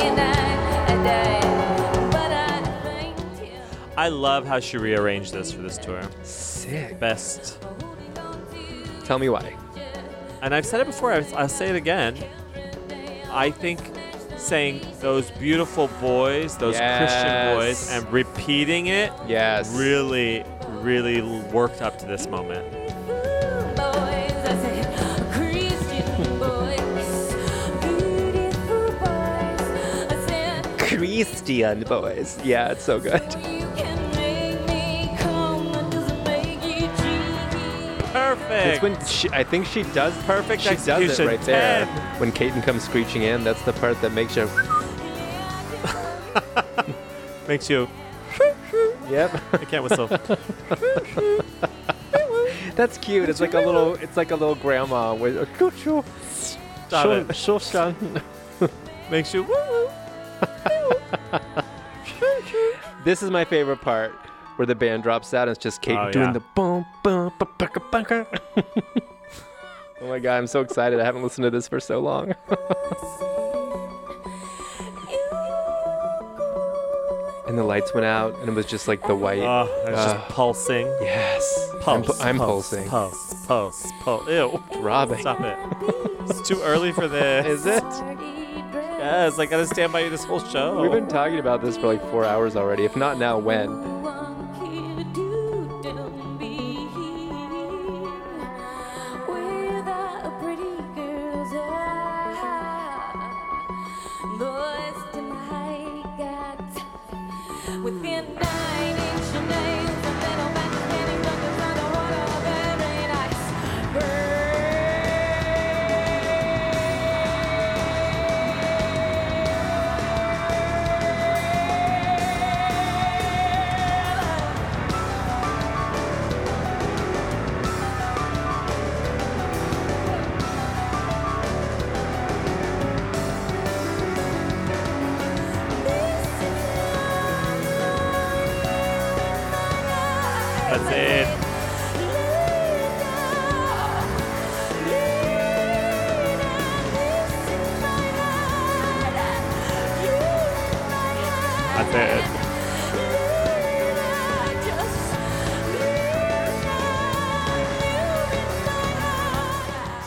[0.00, 0.32] and I,
[0.88, 3.58] and I, but I think you
[3.98, 6.00] I love how she rearranged this for this tour.
[6.22, 6.98] Sick.
[6.98, 7.58] Best.
[9.04, 9.54] Tell me why.
[10.40, 11.12] And I've said it before.
[11.12, 12.16] I'll I'll say it again.
[13.30, 13.80] I think
[14.44, 19.74] saying those beautiful boys, those Christian boys, and repeating it Yes.
[19.74, 21.22] really, really
[21.52, 22.70] worked up to this moment.
[23.76, 24.82] boys, I say
[25.32, 27.34] Christian boys,
[27.80, 29.60] beautiful boys.
[30.12, 32.38] I said Christian boys.
[32.44, 33.22] Yeah, it's so good.
[38.24, 38.66] Perfect.
[38.66, 41.86] It's when she, I think she does Perfect She does it execution, right there.
[42.18, 44.48] When Caton comes screeching in, that's the part that makes you.
[47.48, 47.88] Makes you.
[49.10, 49.38] Yep.
[49.52, 50.08] I can't whistle.
[52.74, 53.28] That's cute.
[53.28, 53.96] It's like a little.
[53.96, 55.46] It's like a little grandma with.
[56.88, 57.36] Stop it.
[57.36, 57.94] So strong.
[59.10, 59.42] Makes you.
[59.42, 59.90] Woo woo.
[63.04, 64.18] This is my favorite part,
[64.56, 66.32] where the band drops out and it's just Kate Oh, doing yeah.
[66.32, 68.26] the boom boom baka baka.
[70.02, 71.00] Oh my god, I'm so excited.
[71.00, 72.34] I haven't listened to this for so long.
[77.46, 79.42] and the lights went out, and it was just like the white.
[79.42, 80.26] Oh, it's just Ah.
[80.28, 80.86] pulsing.
[81.00, 81.70] yes.
[81.86, 82.06] I'm, Pulse.
[82.18, 82.88] pu- I'm pulse, pulsing.
[82.88, 83.46] Pulse.
[83.46, 83.92] Pulse.
[84.00, 84.28] Pulse.
[84.28, 84.62] Ew.
[84.80, 85.20] Robbing.
[85.20, 85.56] Stop it.
[86.30, 87.46] It's too early for this.
[87.46, 87.82] Is it?
[88.98, 90.80] Yes, I gotta stand by you this whole show.
[90.80, 92.84] We've been talking about this for like four hours already.
[92.86, 93.68] If not now, when?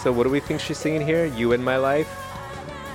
[0.07, 1.25] So what do we think she's singing here?
[1.25, 2.07] You in my life?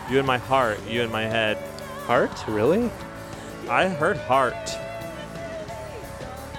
[0.09, 1.59] You in my heart, you in my head.
[2.07, 2.49] Heart?
[2.49, 2.91] Really?
[3.69, 4.57] I heard heart.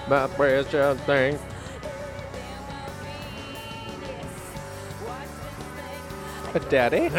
[0.06, 1.40] My precious thing.
[6.54, 7.08] A daddy?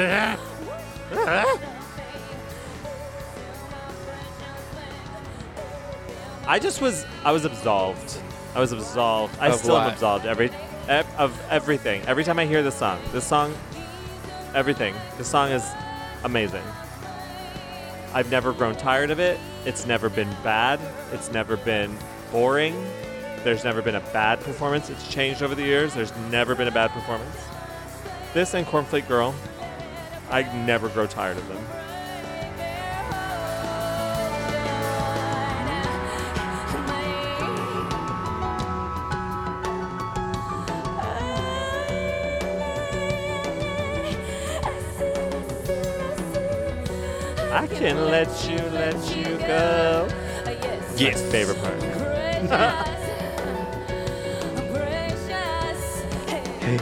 [6.47, 8.17] I just was I was absolved.
[8.55, 9.37] I was absolved.
[9.41, 12.01] I Of still am absolved every ev- of everything.
[12.07, 12.99] Every time I hear this song.
[13.11, 13.53] This song
[14.53, 14.95] everything.
[15.17, 15.65] This song is
[16.23, 16.63] amazing.
[18.13, 19.39] I've never grown tired of it.
[19.65, 20.79] It's never been bad.
[21.11, 21.95] It's never been
[22.31, 22.73] boring.
[23.43, 24.89] There's never been a bad performance.
[24.89, 25.93] It's changed over the years.
[25.93, 27.35] There's never been a bad performance.
[28.33, 29.35] This and Cornflake Girl,
[30.29, 31.63] I never grow tired of them.
[47.55, 50.09] I can let you let you go.
[50.97, 51.81] Yes, favorite part.
[56.59, 56.77] Hey.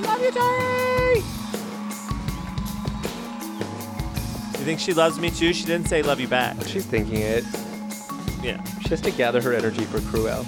[0.00, 1.16] Love you, Tori.
[4.52, 5.52] You think she loves me too?
[5.52, 6.56] She didn't say love you back.
[6.66, 7.44] She's thinking it.
[8.42, 8.64] Yeah.
[8.80, 10.46] She has to gather her energy for Cruel.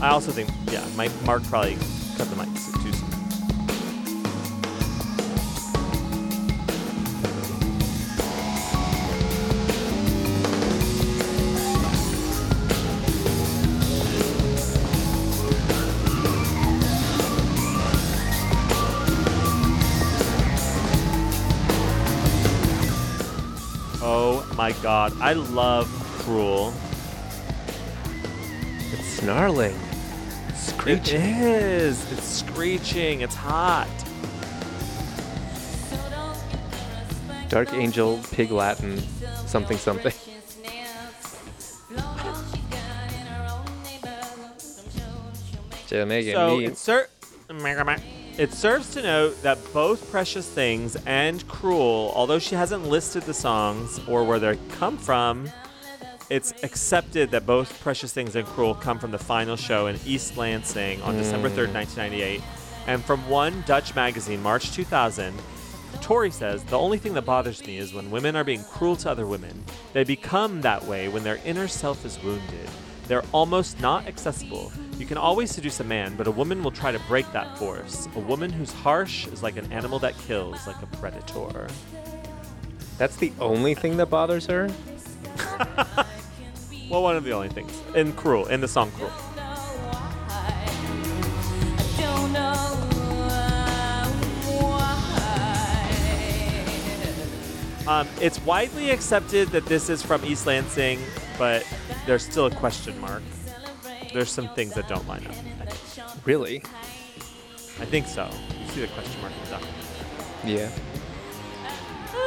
[0.00, 1.76] I also think, yeah, Mike, Mark probably
[2.16, 2.48] cut the mic
[24.70, 25.88] my god, I love
[26.20, 26.72] Cruel.
[28.92, 29.74] It's snarling.
[29.74, 31.20] It Screeching.
[31.20, 32.12] is.
[32.12, 33.22] It's screeching.
[33.22, 33.88] It's hot.
[37.48, 39.02] Dark Angel, Pig Latin,
[39.46, 40.12] something something.
[45.88, 47.08] Just making So me- it, ser-
[48.40, 53.34] it serves to note that both Precious Things and Cruel, although she hasn't listed the
[53.34, 55.50] songs or where they come from,
[56.30, 60.38] it's accepted that both Precious Things and Cruel come from the final show in East
[60.38, 61.52] Lansing on December mm.
[61.52, 62.40] 3rd, 1998.
[62.86, 65.34] And from one Dutch magazine, March 2000,
[66.00, 69.10] Tori says, The only thing that bothers me is when women are being cruel to
[69.10, 69.62] other women.
[69.92, 72.70] They become that way when their inner self is wounded.
[73.06, 74.72] They're almost not accessible.
[75.00, 78.06] You can always seduce a man, but a woman will try to break that force.
[78.16, 81.68] A woman who's harsh is like an animal that kills, like a predator.
[82.98, 84.70] That's the only thing that bothers her?
[86.90, 87.72] Well, one of the only things.
[87.94, 89.12] In Cruel, in the song Cruel.
[97.86, 100.98] Um, it's widely accepted that this is from East Lansing,
[101.38, 101.64] but
[102.06, 103.22] there's still a question mark.
[104.12, 105.30] There's some things that don't line up.
[105.30, 106.26] I think.
[106.26, 106.62] Really?
[107.78, 108.28] I think so.
[108.60, 109.76] You see the question mark in the document.
[110.44, 110.70] Yeah.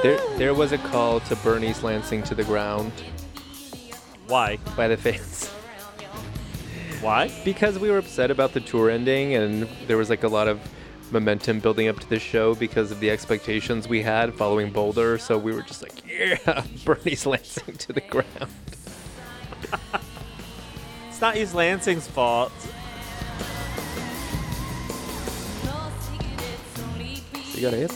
[0.02, 2.92] There, there was a call to burn East Lansing to the ground
[4.28, 4.58] Why?
[4.76, 5.50] by the fans.
[7.02, 7.32] Why?
[7.44, 10.60] Because we were upset about the tour ending, and there was like a lot of
[11.12, 15.18] momentum building up to the show because of the expectations we had following Boulder.
[15.18, 18.28] So we were just like, yeah, burn East Lansing to the ground.
[21.24, 22.52] It's not East Lansing's fault.
[27.56, 27.94] You got it?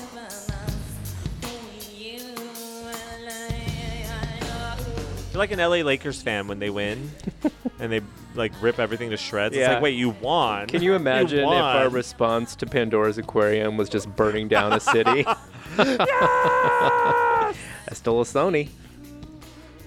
[5.33, 7.11] You're like an LA Lakers fan when they win
[7.81, 7.99] and they
[8.33, 9.53] like rip everything to shreds.
[9.53, 9.73] It's Yeah.
[9.73, 10.67] like, wait, you won.
[10.67, 15.25] Can you imagine if our response to Pandora's Aquarium was just burning down a city?
[15.77, 17.53] I
[17.91, 18.69] stole a Sony.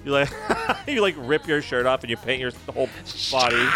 [0.05, 0.29] You like
[0.87, 2.89] you like rip your shirt off and you paint your whole
[3.31, 3.67] body.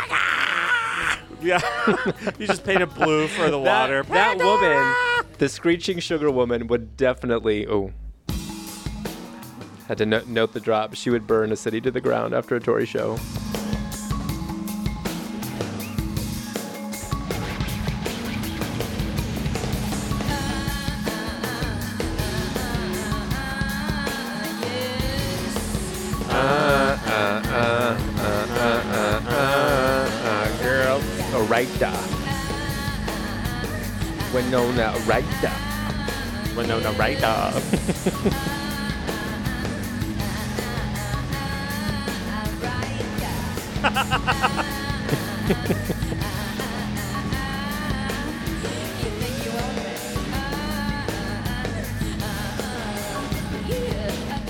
[1.41, 1.59] yeah,
[2.39, 4.03] you just paint it blue for the That- water.
[4.03, 7.67] That, woman, the screeching sugar woman, would definitely.
[7.67, 7.91] Oh.
[9.87, 10.95] Had to no- note the drop.
[10.95, 13.19] She would burn a city to the ground after a Tori show.
[34.45, 35.51] Winona Ryder.
[36.55, 37.61] Winona Ryder.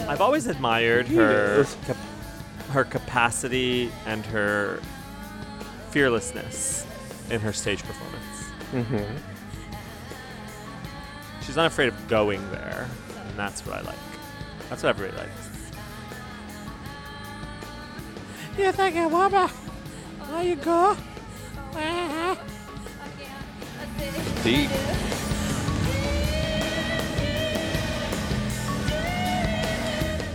[0.07, 1.95] I've always admired her cap-
[2.71, 4.81] her capacity and her
[5.91, 6.85] fearlessness
[7.29, 8.23] in her stage performance.
[8.73, 9.34] Mm-hmm.
[11.45, 12.89] She's not afraid of going there,
[13.27, 13.95] and that's what I like.
[14.69, 15.55] That's what everybody likes.
[18.57, 19.51] You think it Wabba?
[20.29, 20.97] There you go.
[21.73, 22.35] Uh-huh.
[24.43, 24.69] Deep.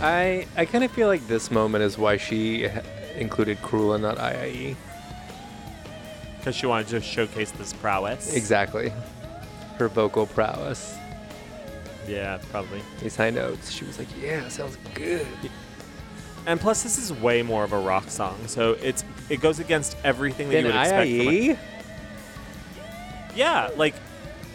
[0.03, 2.67] I I kind of feel like this moment is why she
[3.15, 4.75] included Cruel and not IIE.
[6.37, 8.33] Because she wanted to showcase this prowess.
[8.33, 8.93] Exactly.
[9.77, 10.97] Her vocal prowess.
[12.07, 12.81] Yeah, probably.
[13.01, 13.71] These high notes.
[13.71, 15.25] She was like, "Yeah, sounds good."
[16.47, 19.95] And plus, this is way more of a rock song, so it's it goes against
[20.03, 21.09] everything that you would expect.
[21.09, 21.51] From IIE.
[21.51, 21.57] a,
[23.35, 23.93] yeah, like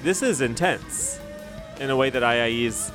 [0.02, 1.20] this is intense
[1.80, 2.90] in a way that IIE is.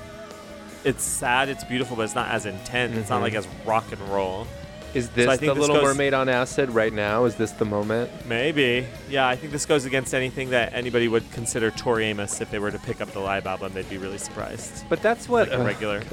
[0.84, 2.98] It's sad, it's beautiful, but it's not as intense.
[2.98, 3.24] It's not Mhm.
[3.24, 4.48] like as rock and roll.
[4.94, 7.24] Is So this I the this Little goes- Mermaid on acid right now?
[7.26, 8.10] Is this the moment?
[8.28, 8.86] Maybe.
[9.10, 12.60] Yeah, I think this goes against anything that anybody would consider Tori Amos if they
[12.60, 13.72] were to pick up the live album.
[13.74, 14.84] They'd be really surprised.
[14.90, 16.04] But that's what Like a regular.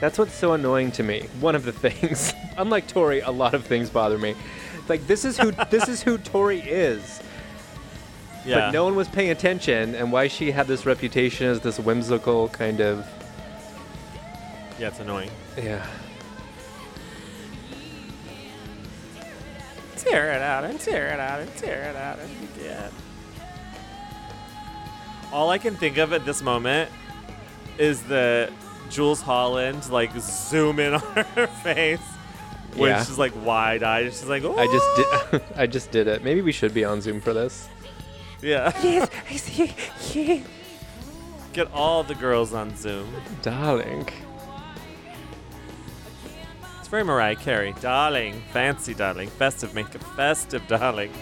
[0.00, 1.28] That's what's so annoying to me.
[1.40, 4.34] One of the things, unlike Tori, a lot of things bother me.
[4.88, 7.20] Like this is who this is who Tori is.
[8.46, 8.54] Yeah.
[8.60, 12.48] But no one was paying attention, and why she had this reputation as this whimsical
[12.48, 13.06] kind of
[14.78, 15.30] Yeah, it's annoying.
[15.56, 15.84] yeah.
[20.10, 22.30] Tear it out and tear it out and tear it out and
[22.62, 22.88] yeah.
[25.32, 26.90] All I can think of at this moment
[27.78, 28.50] is the
[28.90, 32.00] Jools Holland like zoom in on her face
[32.74, 33.04] when Yeah.
[33.04, 34.06] she's like wide eyed.
[34.06, 35.42] She's like, oh I just did.
[35.56, 36.24] I just did it.
[36.24, 37.68] Maybe we should be on Zoom for this.
[38.40, 38.72] yeah.
[38.82, 39.74] Yes, I see.
[40.14, 40.40] Yeah.
[41.52, 43.12] Get all the girls on Zoom.
[43.42, 44.08] Darling.
[46.88, 47.74] It's very Mariah Carey.
[47.82, 51.12] Darling, fancy darling, festive, make it festive, darling.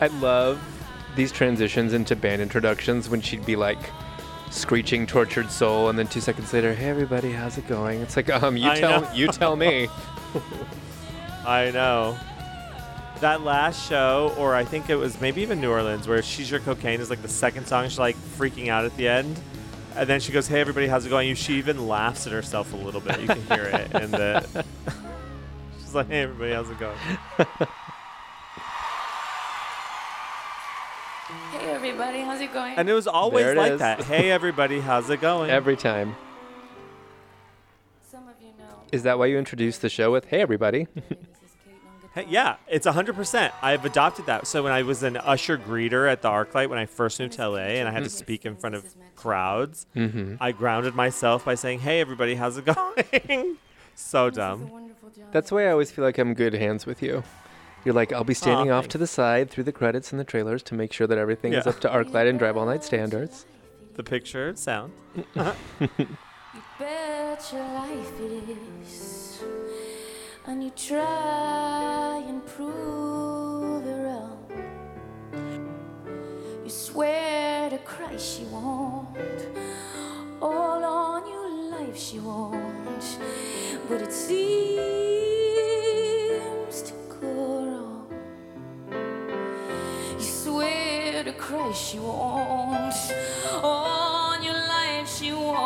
[0.00, 0.58] I love
[1.14, 3.90] these transitions into band introductions when she'd be like
[4.48, 8.28] screeching tortured soul and then two seconds later hey everybody how's it going it's like
[8.30, 9.12] um you I tell know.
[9.14, 9.88] you tell me
[11.46, 12.16] I know.
[13.20, 16.60] That last show, or I think it was maybe even New Orleans, where She's Your
[16.60, 17.88] Cocaine is like the second song.
[17.88, 19.40] She's like freaking out at the end.
[19.94, 21.28] And then she goes, Hey, everybody, how's it going?
[21.28, 23.20] You, she even laughs at herself a little bit.
[23.20, 23.90] You can hear it.
[23.94, 24.64] And the,
[25.80, 26.96] she's like, Hey, everybody, how's it going?
[31.52, 32.74] Hey everybody, how's it going?
[32.76, 33.78] And it was always There it like is.
[33.80, 34.02] that.
[34.04, 35.50] Hey, everybody, how's it going?
[35.50, 36.14] every time
[38.10, 38.64] Some of you know.
[38.90, 40.86] is that why you introduced the show with hey everybody
[42.14, 43.52] Hey, yeah, it's 100%.
[43.62, 44.46] I've adopted that.
[44.46, 47.48] So when I was an usher greeter at the ArcLight when I first moved to
[47.48, 48.84] LA and I had to speak in front of
[49.16, 50.36] crowds, Mhm.
[50.40, 53.56] I grounded myself by saying, "Hey, everybody, how's it going?"
[53.94, 54.70] so dumb.
[55.32, 57.22] that's why i always feel like i'm good hands with you
[57.84, 60.24] you're like i'll be standing Aw, off to the side through the credits and the
[60.24, 61.72] trailers to make sure that everything is Yeah.
[61.72, 63.44] up to arclight and drive all night standards
[63.96, 64.92] The picture, sound.
[65.34, 69.31] You Bet your life it is.
[70.44, 74.44] And you try and prove it wrong.
[76.64, 79.16] You swear to Christ you won't.
[80.40, 83.18] All on your life she won't.
[83.88, 84.42] But it seems
[86.82, 87.28] to go
[87.64, 88.08] wrong.
[90.18, 93.14] You swear to Christ she won't.
[93.62, 95.62] On your life she won't.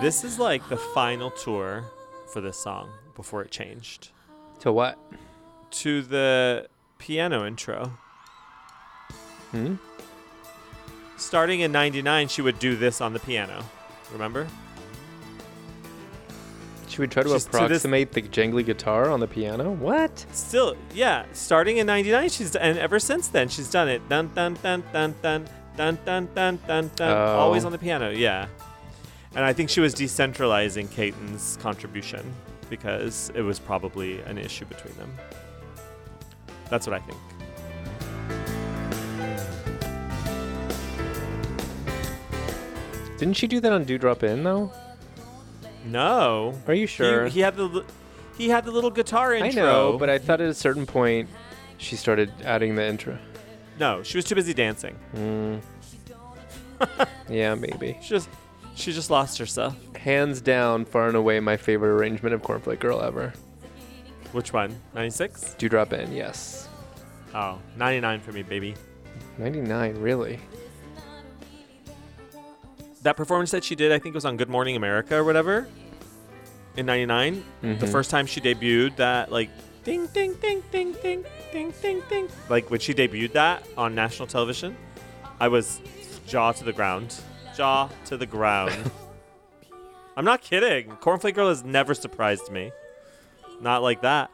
[0.00, 1.84] This is like the final tour
[2.32, 4.10] for this song before it changed
[4.60, 4.98] to what
[5.70, 6.66] to the
[6.98, 7.92] piano intro.
[9.50, 9.74] hmm?
[11.16, 13.62] Starting in 99, she would do this on the piano.
[14.12, 14.46] Remember?
[16.88, 20.76] should we try to She's- to approximate the jangly guitar on the piano what Still,
[20.94, 21.24] yeah.
[21.32, 24.06] Starting in '99, she's and ever since then she's done it.
[24.10, 27.10] Dun dun dun dun dun dun dun dun dun dun.
[27.10, 27.38] Oh.
[27.38, 28.46] Always on the piano, yeah.
[29.34, 32.34] And I think she was decentralizing Caton's contribution
[32.68, 35.12] because it was probably an issue between them.
[36.68, 37.18] That's what I think.
[43.18, 44.72] Didn't she do that on Dew Drop Inn though?
[45.86, 46.58] No.
[46.66, 47.26] Are you sure?
[47.26, 47.84] He, he had the
[48.36, 49.62] he had the little guitar intro.
[49.62, 51.28] I know, but I thought at a certain point
[51.78, 53.18] she started adding the intro.
[53.78, 54.96] No, she was too busy dancing.
[55.14, 55.60] Mm.
[57.28, 57.96] yeah, maybe.
[58.02, 58.28] She just
[58.74, 59.76] she just lost herself.
[59.96, 63.32] Hands down, far and away, my favorite arrangement of Cornflake Girl ever.
[64.32, 64.74] Which one?
[64.94, 65.54] 96?
[65.54, 66.68] Dew Drop Inn, yes.
[67.34, 68.74] Oh, 99 for me, baby.
[69.38, 70.38] 99, really?
[73.02, 75.66] That performance that she did, I think it was on Good Morning America or whatever,
[76.76, 77.42] in 99.
[77.60, 77.88] The Mhm.
[77.90, 79.50] first time she debuted that, like,
[79.84, 82.28] ding, ding, ding, ding, ding, ding, ding, ding.
[82.48, 84.76] Like, when she debuted that on national television,
[85.40, 85.80] I was
[86.26, 87.14] jaw to the ground.
[87.54, 88.90] Jaw to the ground.
[90.16, 90.90] I'm not kidding.
[90.96, 92.70] Cornflake Girl has never surprised me.
[93.60, 94.30] Not like that.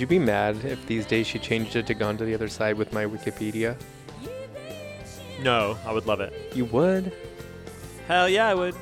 [0.00, 2.48] Would you be mad if these days she changed it to Gone to the Other
[2.48, 3.76] Side with my Wikipedia?
[5.42, 6.32] No, I would love it.
[6.54, 7.12] You would?
[8.08, 8.74] Hell yeah, I would.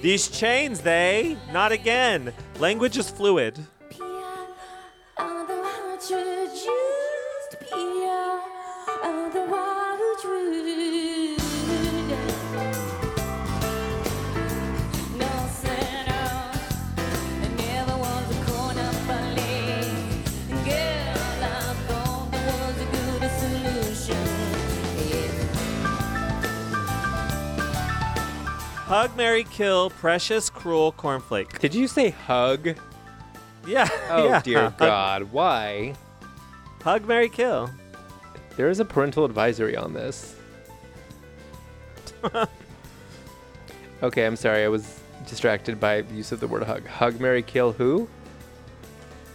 [0.00, 1.36] These chains, they.
[1.52, 2.32] Not again.
[2.58, 3.58] Language is fluid.
[28.92, 31.58] Hug, Mary, kill, precious, cruel cornflake.
[31.60, 32.76] Did you say hug?
[33.66, 33.88] Yeah.
[34.10, 34.42] Oh, yeah.
[34.42, 35.22] dear Hug- God.
[35.32, 35.94] Why?
[36.82, 37.70] Hug, Mary, kill.
[38.58, 40.36] There is a parental advisory on this.
[44.02, 44.62] okay, I'm sorry.
[44.62, 46.86] I was distracted by the use of the word hug.
[46.86, 48.10] Hug, Mary, kill who?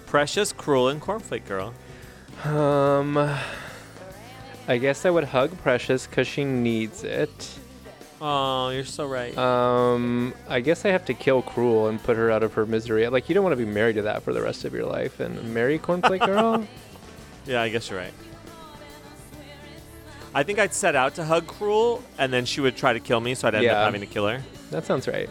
[0.05, 1.73] Precious, cruel, and cornflake girl.
[2.43, 3.17] Um,
[4.67, 7.57] I guess I would hug Precious because she needs it.
[8.19, 9.37] Oh, you're so right.
[9.37, 13.07] Um, I guess I have to kill Cruel and put her out of her misery.
[13.09, 15.19] Like, you don't want to be married to that for the rest of your life.
[15.19, 16.65] And marry Cornflake Girl?
[17.45, 18.13] yeah, I guess you're right.
[20.33, 23.19] I think I'd set out to hug Cruel, and then she would try to kill
[23.19, 23.79] me, so I'd end Yeah.
[23.79, 24.41] up having to kill her.
[24.71, 25.29] That sounds right.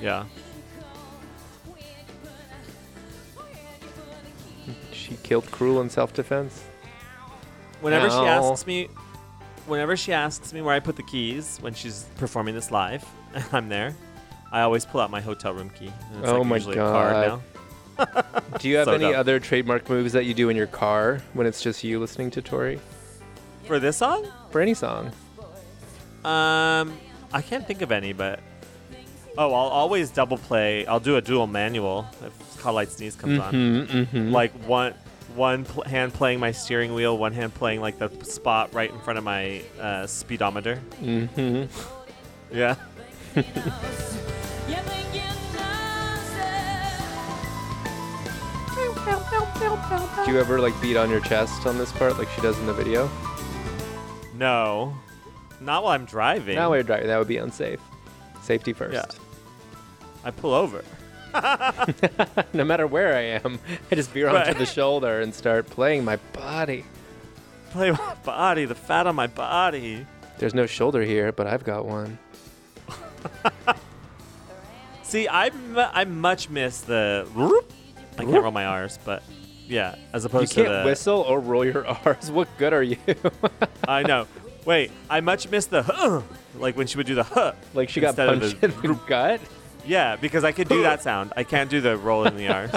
[0.00, 0.24] Yeah.
[4.92, 6.64] She killed Cruel in self defense.
[7.80, 8.52] Whenever she Ow.
[8.52, 8.88] asks me,
[9.68, 13.04] whenever she asks me where I put the keys when she's performing this live,
[13.34, 13.94] and I'm there,
[14.50, 15.92] I always pull out my hotel room key.
[16.20, 17.42] it's Oh like my usually a card God.
[17.96, 18.22] now.
[18.58, 19.14] Do you have So any dumb.
[19.16, 22.42] other trademark moves that you do in your car when it's just you listening to
[22.42, 22.80] Tori?
[23.66, 24.26] For this song?
[24.50, 25.12] For any song.
[26.24, 26.98] Um,
[27.32, 28.40] I can't think of any, but
[29.36, 30.86] oh, I'll always double play.
[30.86, 33.52] I'll do a dual manual if Caught a Lite Sneeze comes on.
[33.52, 34.32] Mhm, mhm.
[34.32, 34.94] Like one
[35.34, 38.98] one pl- hand playing my steering wheel, one hand playing like the spot right in
[39.00, 40.80] front of my uh, speedometer.
[41.00, 42.56] Mm-hmm.
[42.56, 42.76] Yeah.
[50.24, 52.66] Do you ever like beat on your chest on this part like she does in
[52.66, 53.10] the video?
[54.34, 54.94] No,
[55.60, 56.56] not while I'm driving.
[56.56, 57.06] Now you're driving.
[57.06, 57.80] That would be unsafe.
[58.42, 58.94] Safety first.
[58.94, 59.04] Yeah.
[60.24, 60.84] I pull over.
[62.52, 63.58] no matter where I am,
[63.90, 64.58] I just veer onto Right.
[64.58, 66.84] the shoulder and start playing my body.
[67.70, 70.06] Play my body, the fat on my body.
[70.38, 72.18] There's no shoulder here, but I've got one.
[75.02, 77.26] See, I mu- I much miss the.
[77.34, 77.72] whoop.
[78.18, 79.22] I can't roll my R's, but
[79.66, 80.84] yeah, as You opposed to can't the.
[80.84, 82.30] whistle or roll your R's.
[82.30, 82.96] What good are you?
[83.86, 84.26] I know.
[84.64, 86.20] Wait, I much miss the huh,
[86.56, 87.52] like when she would do the huh.
[87.74, 89.40] like she got instead of punched the- in the gut?
[89.88, 91.32] Yeah, because I could do that sound.
[91.34, 92.70] I can't do the roll in the R's.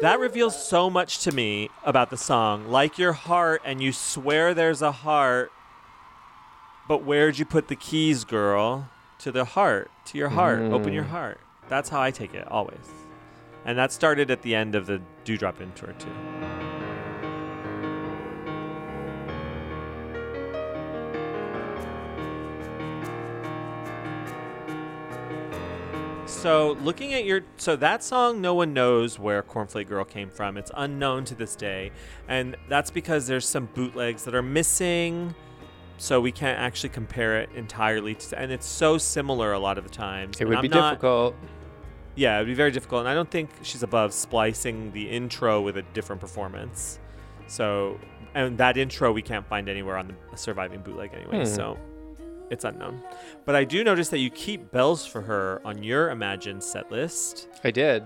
[0.00, 2.68] That reveals so much to me about the song.
[2.70, 5.50] Like your heart, and you swear there's a heart,
[6.86, 8.88] but where'd you put the keys, girl?
[9.20, 10.60] To the heart, to your heart.
[10.60, 11.08] Open your Mm.
[11.10, 11.40] heart.
[11.68, 12.78] That's how I take it, always.
[13.64, 16.77] And that started at the end of the Dew Drop Inn tour, too.
[26.28, 30.56] So looking at your so that song no one knows where Cornflake Girl came from.
[30.56, 31.90] It's unknown to this day.
[32.28, 35.34] And that's because there's some bootlegs that are missing.
[35.96, 39.84] So we can't actually compare it entirely to, and it's so similar a lot of
[39.84, 40.40] the times.
[40.40, 41.34] It would be not- difficult.
[42.14, 43.00] Yeah, it'd be very difficult.
[43.00, 47.00] And I don't think she's above splicing the intro with a different performance.
[47.46, 47.98] So
[48.34, 51.38] and that intro we can't find anywhere on the surviving bootleg anyway.
[51.38, 51.44] Hmm.
[51.44, 51.78] So
[52.50, 53.02] it's unknown.
[53.44, 57.48] But I do notice that you keep bells for her on your Imagine set list.
[57.64, 58.04] I did.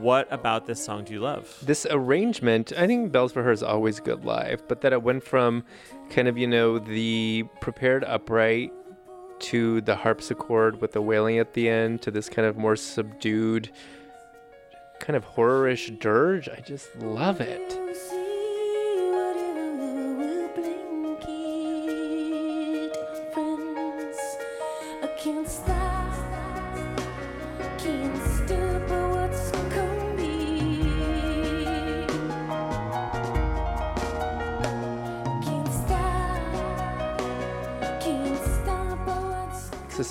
[0.00, 1.56] What about this song do you love?
[1.62, 5.22] This arrangement, I think Bells for Her is always good live, but that it went
[5.22, 5.62] from
[6.10, 8.72] kind of, you know, the prepared upright
[9.38, 13.70] to the harpsichord with the wailing at the end to this kind of more subdued,
[14.98, 16.48] kind of horrorish dirge.
[16.48, 17.78] I just love it.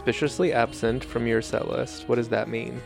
[0.06, 2.08] Suspiciously absent from your set list.
[2.08, 2.80] What does that mean?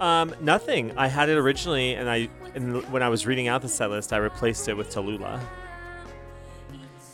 [0.00, 0.96] Um, nothing.
[0.96, 4.14] I had it originally, and I and when I was reading out the set list,
[4.14, 5.38] I replaced it with Talula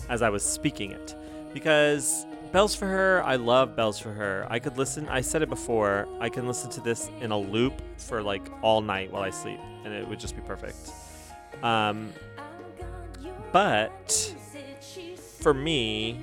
[0.08, 1.16] as I was speaking it
[1.52, 3.24] because bells for her.
[3.24, 4.46] I love bells for her.
[4.48, 5.08] I could listen.
[5.08, 6.06] I said it before.
[6.20, 9.58] I can listen to this in a loop for like all night while I sleep,
[9.84, 10.92] and it would just be perfect.
[11.64, 12.12] Um,
[13.50, 14.32] but
[15.40, 16.20] for me,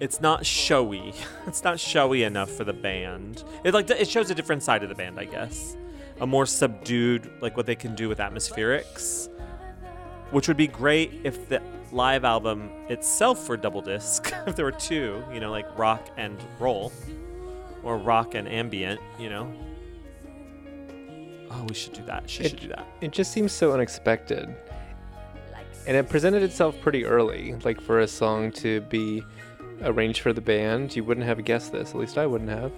[0.00, 1.14] it's not showy.
[1.46, 3.44] It's not showy enough for the band.
[3.64, 5.76] It like it shows a different side of the band, I guess.
[6.20, 9.28] A more subdued, like what they can do with atmospherics,
[10.30, 11.60] which would be great if the
[11.92, 14.32] live album itself were double disc.
[14.46, 16.92] if there were two, you know, like rock and roll,
[17.82, 19.52] or rock and ambient, you know.
[21.50, 22.28] Oh, we should do that.
[22.28, 22.86] She should do that.
[23.00, 24.54] It just seems so unexpected.
[25.86, 27.54] And it presented itself pretty early.
[27.64, 29.22] Like for a song to be
[29.84, 31.90] arranged for the band, you wouldn't have guessed this.
[31.90, 32.72] At least I wouldn't have.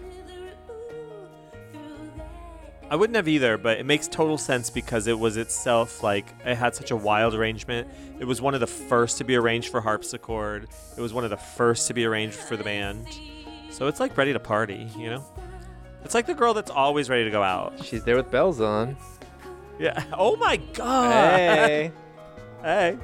[2.88, 6.54] I wouldn't have either, but it makes total sense because it was itself like it
[6.54, 7.88] had such a wild arrangement.
[8.20, 10.68] It was one of the first to be arranged for harpsichord.
[10.96, 13.08] It was one of the first to be arranged for the band.
[13.70, 15.24] So it's like ready to party, you know?
[16.04, 17.84] It's like the girl that's always ready to go out.
[17.84, 18.96] She's there with bells on.
[19.80, 20.04] Yeah.
[20.12, 21.12] Oh my god.
[21.12, 21.92] Hey.
[22.62, 22.98] hey.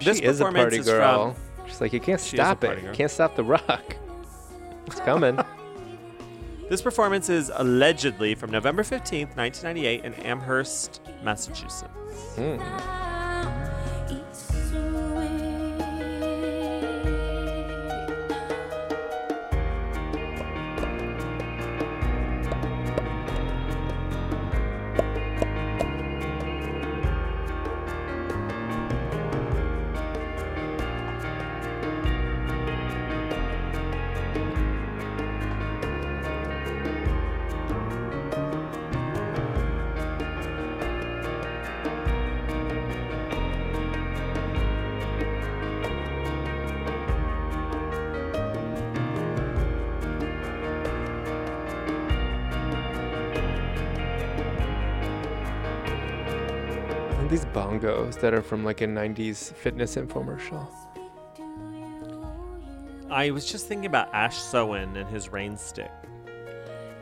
[0.00, 1.34] She is a party is girl.
[1.34, 2.82] from- She's like, you can't She is a stop it.
[2.82, 2.94] girl.
[2.94, 3.96] Can't stop the rock.
[4.86, 5.38] It's coming.
[6.68, 11.82] This performance is allegedly from November 15th, 1998 in Amherst, Massachusetts.
[12.36, 12.58] Hmm.
[57.40, 60.68] These bongos that are from like a 90s fitness infomercial.
[63.08, 65.90] I was just thinking about Ash Soan and his rain stick.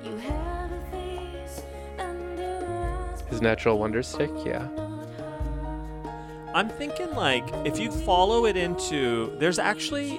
[0.05, 1.63] You have a face
[1.99, 2.39] and
[3.29, 4.69] His natural wonder stick, yeah.
[6.55, 10.19] I'm thinking like if you follow it into there's actually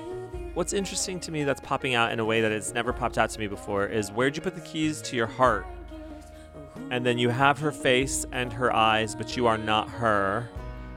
[0.54, 3.30] what's interesting to me that's popping out in a way that it's never popped out
[3.30, 5.66] to me before is where'd you put the keys to your heart?
[6.92, 10.50] And then you have her face and her eyes, but you are not her.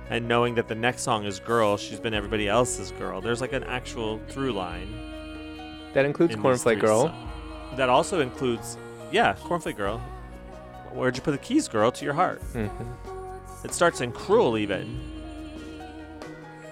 [0.09, 3.20] And knowing that the next song is girl, she's been everybody else's girl.
[3.20, 4.89] There's like an actual through line.
[5.94, 7.09] That includes in Cornflake Girl.
[7.09, 7.77] songs.
[7.77, 8.77] That also includes,
[9.10, 9.98] yeah, Cornflake Girl.
[10.93, 12.40] Where'd you put the keys, girl, to your heart?
[12.55, 12.70] Mhm.
[13.64, 15.01] It starts in Cruel, even.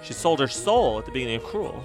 [0.03, 1.83] She sold her soul at the beginning of Cruel.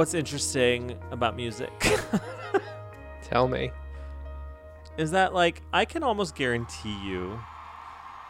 [0.00, 1.70] What's interesting about music
[3.22, 3.70] Tell me.
[4.96, 7.38] is that, like, I can almost guarantee you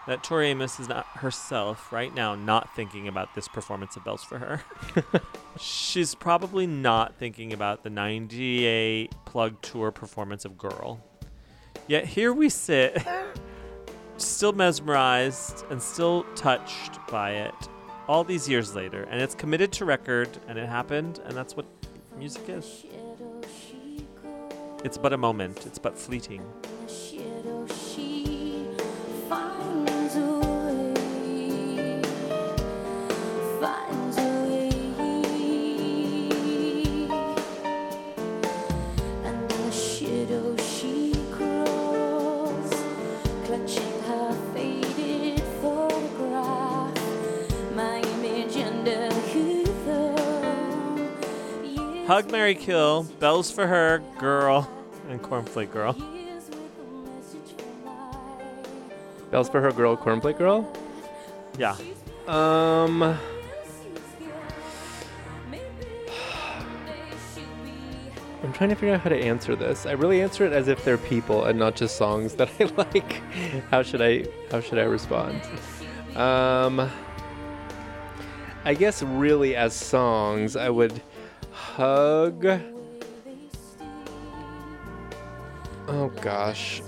[0.09, 4.25] that Tori Amos is not herself right now not thinking about this performance of Bells
[4.25, 4.65] for Her.
[5.61, 11.01] She's probably not thinking about the 98 plug tour performance of Girl.
[11.87, 13.01] Yet here we sit,
[14.17, 17.55] still mesmerized and still touched by it
[18.11, 19.05] all these years later.
[19.09, 21.65] And it's committed to record, and it happened, and that's what
[22.19, 22.85] music is.
[24.83, 26.43] It's but a moment, it's but fleeting.
[29.29, 30.17] finds
[52.11, 54.69] Hug, Marry, Kill, Bells for Her, Girl,
[55.09, 55.93] and Cornflake Girl.
[59.31, 60.77] Bells for her girl, cornflake girl.
[61.57, 61.77] Yeah.
[62.27, 63.17] Um.
[68.43, 69.87] I'm trying to figure out how to answer this.
[69.87, 73.23] I really answer it as if they're people and not just songs that I like.
[73.71, 75.41] how should I how should I respond?
[76.17, 76.91] Um
[78.65, 81.01] I guess really as songs, I would
[81.53, 82.47] hug
[85.93, 86.83] Oh gosh.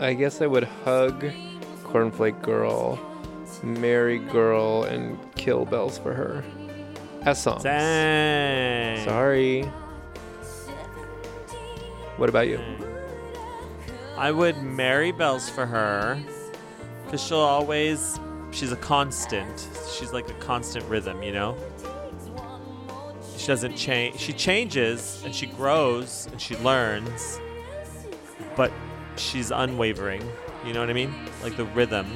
[0.00, 1.24] I guess I would hug
[1.84, 2.98] Cornflake Girl,
[3.62, 6.42] marry Girl, and kill Bells for her.
[7.22, 7.62] As songs.
[7.62, 9.04] Dang.
[9.04, 9.62] Sorry.
[12.16, 12.60] What about you?
[14.16, 16.18] I would marry Bells for her
[17.04, 18.18] because she'll always,
[18.50, 19.68] she's a constant.
[19.96, 21.56] She's like a constant rhythm, you know?
[23.36, 24.18] She doesn't change.
[24.18, 27.38] She changes and she grows and she learns,
[28.56, 28.72] but
[29.16, 30.22] she's unwavering.
[30.64, 31.14] You know what I mean?
[31.42, 32.06] Like the rhythm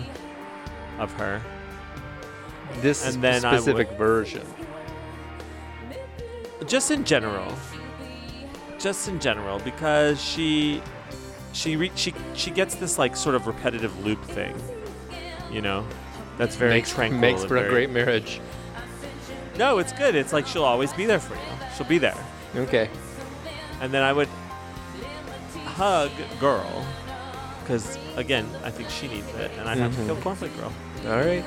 [0.99, 1.41] of her.
[2.81, 4.47] This And then specific would- version.
[6.67, 7.53] just in general
[8.79, 10.81] just in general because she
[11.53, 14.55] she re- she she gets this like sort of repetitive loop thing
[15.51, 15.85] you know
[16.39, 18.41] that's very makes, tranquil makes for a great marriage.
[19.59, 20.15] No it's good.
[20.15, 21.67] It's like she'll always be there for you.
[21.77, 22.17] She'll be there.
[22.57, 22.91] Okay.
[23.81, 24.29] and then i would
[25.65, 26.87] hug girl
[27.63, 30.21] because again i think she needs it and i'd have to mm-hmm.
[30.21, 30.73] kill cornflake girl.
[31.07, 31.45] All right.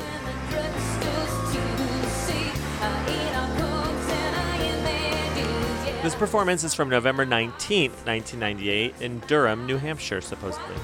[6.02, 10.76] this performance is from november 19th 1998 in durham new hampshire supposedly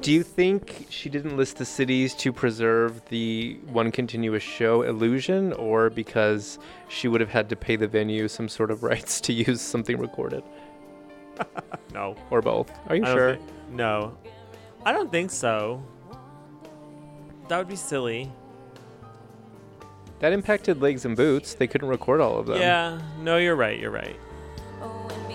[0.00, 5.52] Do you think she didn't list the cities to preserve the one continuous show illusion,
[5.54, 6.58] or because
[6.88, 9.98] she would have had to pay the venue some sort of rights to use something
[9.98, 10.42] recorded?
[11.94, 12.70] no Or both?
[12.88, 13.36] Are you I sure?
[13.36, 14.16] thi- no.
[14.86, 15.82] I don't think so.
[17.48, 18.32] That would be silly.
[20.20, 21.54] That impacted Legs and Boots.
[21.54, 22.58] They couldn't record all of them.
[22.58, 23.78] Yeah, no, you're right.
[23.78, 24.16] You're right.
[24.80, 25.28] Oh, I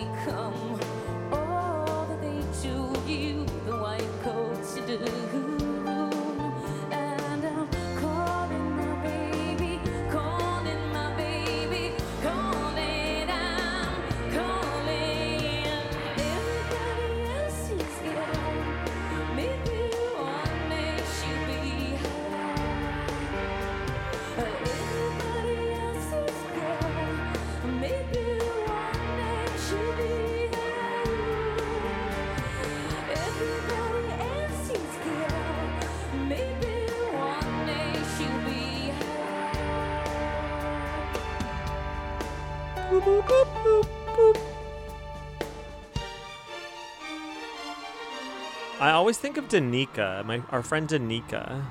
[49.05, 51.63] always think of Danica, my our friend Danica,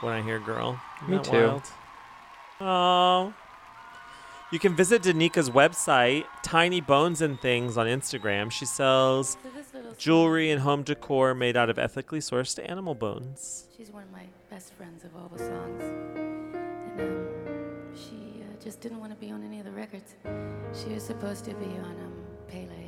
[0.00, 1.30] when I hear "girl." Isn't Me too.
[1.30, 1.62] wild?
[2.60, 3.34] Oh.
[4.50, 8.50] You can visit Danica's website, Tiny Bones and Things, on Instagram.
[8.50, 9.36] She sells
[9.96, 13.68] jewelry and home decor made out of ethically sourced animal bones.
[13.76, 15.82] She's one of my best friends of all the songs.
[15.84, 17.26] And um,
[17.94, 20.16] she uh, just didn't want to be on any of the records.
[20.72, 22.14] She was supposed to be on um,
[22.48, 22.83] Pele, and then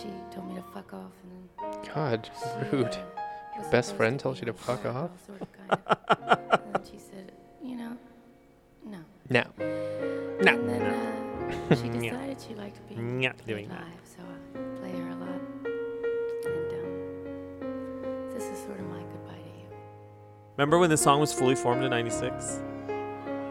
[0.00, 1.12] she told me to fuck off.
[1.22, 2.28] And God,
[2.72, 2.96] rude.
[3.56, 5.10] Your best friend told you to fuck off?
[5.30, 7.32] and she said,
[7.64, 7.96] you know,
[8.84, 8.98] no.
[9.30, 9.44] No.
[9.58, 10.52] No.
[10.52, 13.86] And then uh, she decided she liked being yeah, doing live, that.
[14.04, 14.18] so
[14.54, 15.40] I play her a lot.
[16.44, 16.72] And
[17.62, 19.68] um, this is sort of my goodbye to you.
[20.56, 22.60] Remember when the song was fully formed in 96?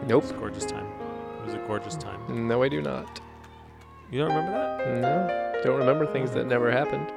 [0.06, 0.22] Nope.
[0.22, 0.86] It was a gorgeous time.
[1.40, 2.46] It was a gorgeous time.
[2.46, 3.20] No, I do not.
[4.12, 5.00] You don't remember that?
[5.00, 5.45] No.
[5.64, 7.10] Don't remember things that never happened.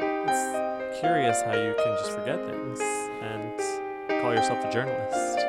[0.00, 5.46] It's curious how you can just forget things and call yourself a journalist.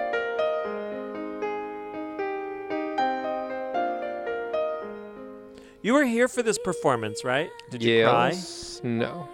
[5.84, 7.49] You were here for this performance, right?
[7.72, 8.38] Did you cry?
[8.84, 9.27] No.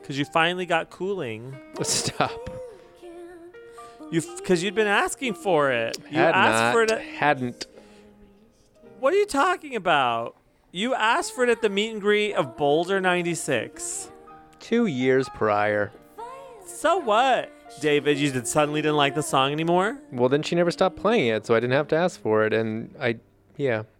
[0.00, 1.56] Because you finally got cooling.
[1.82, 2.50] Stop.
[4.10, 5.96] You because you'd been asking for it.
[6.10, 7.00] You Had asked not, for it.
[7.16, 7.66] Hadn't.
[8.98, 10.36] what are you talking about?
[10.72, 14.10] You asked for it at the meet and greet of Boulder '96.
[14.60, 15.90] Two years prior.
[16.64, 18.18] So what, David?
[18.18, 19.98] You did suddenly didn't like the song anymore?
[20.12, 22.52] Well, then she never stopped playing it, so I didn't have to ask for it,
[22.52, 23.18] and I,
[23.56, 23.82] yeah.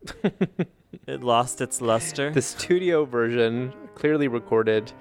[1.06, 2.30] It lost its luster.
[2.30, 4.92] the studio version, clearly recorded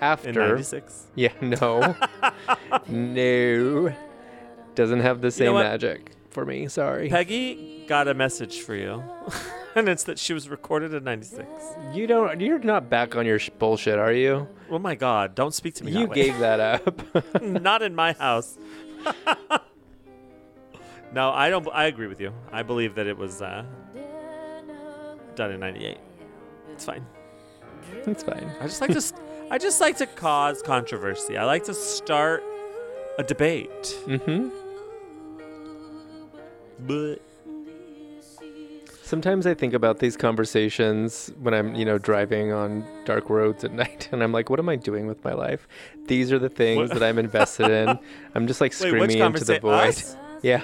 [0.00, 0.28] after.
[0.30, 1.08] in '96.
[1.14, 1.94] Yeah, no.
[2.88, 3.94] no.
[4.74, 5.64] Doesn't have the same what?
[5.64, 7.08] magic for me, sorry.
[7.10, 9.02] Peggy got a message for you,
[9.76, 11.46] and it's that she was recorded in '96.
[11.92, 14.48] You don't, you're not back on your sh- bullshit, are you?
[14.70, 15.34] Oh my God!
[15.34, 15.92] Don't speak to me.
[15.92, 17.42] You that gave that up.
[17.42, 18.56] Not in my house.
[21.12, 21.68] no, I don't.
[21.72, 22.32] I agree with you.
[22.52, 23.64] I believe that it was uh,
[25.34, 25.98] done in '98.
[26.72, 27.06] It's fine.
[28.06, 28.50] it's fine.
[28.60, 29.00] I just like to.
[29.00, 29.20] st-
[29.50, 31.36] I just like to cause controversy.
[31.36, 32.42] I like to start
[33.18, 33.96] a debate.
[34.06, 34.48] Mm-hmm.
[36.86, 37.16] But
[39.04, 43.72] Sometimes I think about these conversations when I'm, you know, driving on dark roads at
[43.84, 45.68] night, and I'm like, what am I doing with my life?
[46.06, 47.98] These are the things that I'm invested in.
[48.34, 49.88] I'm just like Wait, screaming into the void.
[49.88, 50.16] us?
[50.42, 50.62] Yeah.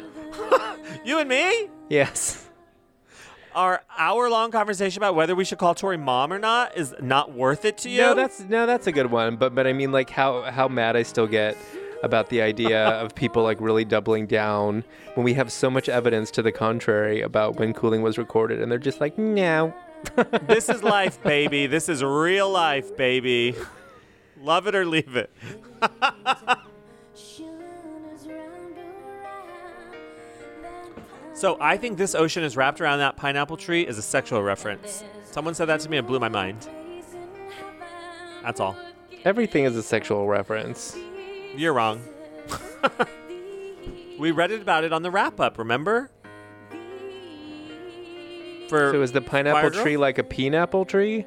[1.07, 2.47] you and me, Yes.
[3.55, 7.65] our hour-long conversation about whether we should call Tori mom or not is not worth
[7.65, 7.99] it to you.
[8.03, 9.37] No, that's no, that's a good one.
[9.37, 11.57] But but I mean, like how how mad I still get
[12.03, 16.31] about the idea of people like really doubling down when we have so much evidence
[16.33, 19.75] to the contrary about when Cooling was recorded, and they're just like, no.
[20.47, 21.67] this is life, baby.
[21.67, 23.55] This is real life, baby.
[24.41, 25.31] Love it or leave it.
[31.35, 35.05] so I think this ocean is wrapped around that pineapple tree is a sexual reference.
[35.25, 35.99] Someone said that to me.
[35.99, 36.67] and blew my mind.
[38.43, 38.75] That's all.
[39.25, 40.97] Everything is a sexual reference.
[41.57, 42.03] You're wrong.
[44.19, 45.59] we read it about it on the wrap up.
[45.59, 46.11] Remember?
[48.69, 49.83] For So is the pineapple Fire Girl?
[49.83, 51.27] tree like a pineapple tree?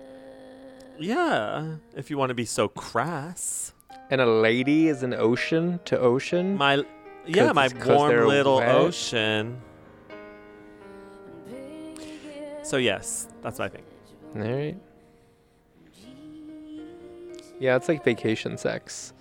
[0.99, 3.73] yeah, if you want to be so crass.
[4.09, 6.55] And a lady is an ocean to ocean?
[6.55, 6.83] My
[7.25, 8.75] yeah, my it's 'cause they're warm little wet?
[8.75, 9.61] ocean.
[12.63, 13.85] So yes, that's what I think.
[14.35, 14.77] All right.
[17.59, 19.13] Yeah, it's like vacation sex.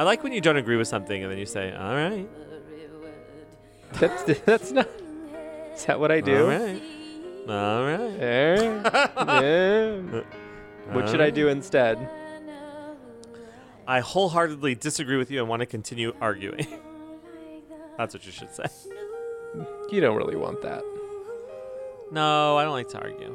[0.00, 2.26] I like when you don't agree with something and then you say, "All right,
[4.00, 4.88] That's that's not.
[5.74, 6.44] Is that what I do?
[6.44, 6.82] all right,
[7.46, 8.80] all right." Eh?
[10.86, 10.94] Yeah.
[10.94, 11.98] What should I do instead?
[13.86, 16.66] I wholeheartedly disagree with you and want to continue arguing.
[17.98, 18.64] That's what you should say.
[19.92, 20.82] You don't really want that.
[22.10, 23.34] No, I don't like to argue,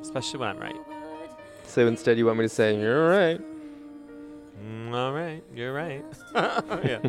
[0.00, 0.80] especially when I'm right.
[1.64, 3.53] So instead, you want me to say, "You're right."
[4.94, 6.04] All right, you're right.
[6.34, 7.00] yeah.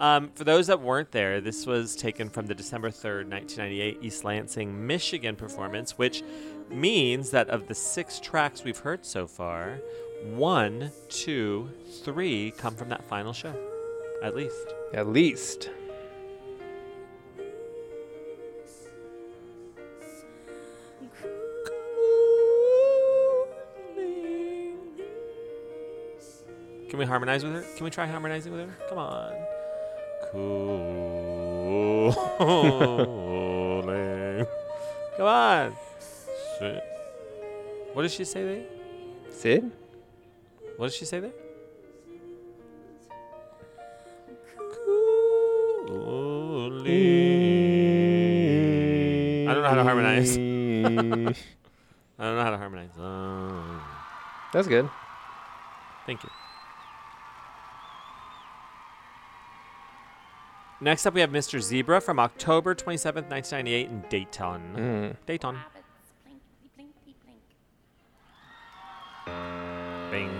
[0.00, 4.24] Um, for those that weren't there, this was taken from the December 3rd, 1998 East
[4.24, 6.22] Lansing, Michigan performance, which
[6.70, 9.78] means that of the six tracks we've heard so far,
[10.24, 11.68] one, two,
[12.02, 13.54] three come from that final show,
[14.22, 14.74] at least.
[14.94, 15.70] At least.
[26.96, 27.60] Can we harmonize with her?
[27.76, 28.74] Can we try harmonizing with her?
[28.88, 29.34] Come on.
[30.32, 32.14] Cooling.
[35.18, 35.76] Come on.
[36.58, 36.82] Shit.
[37.92, 38.62] What does she say there?
[39.30, 39.70] Sid?
[40.78, 41.32] What does she say there?
[45.84, 46.86] Cooling.
[49.50, 50.38] I don't know how to harmonize.
[50.38, 50.40] I
[52.24, 52.96] don't know how to harmonize.
[52.98, 53.80] Uh,
[54.54, 54.88] That's good.
[60.86, 61.60] Next up, we have Mr.
[61.60, 64.62] Zebra from October 27th, 1998 in Dayton.
[64.76, 65.16] Mm.
[65.26, 65.58] Dayton.
[70.12, 70.30] Bing.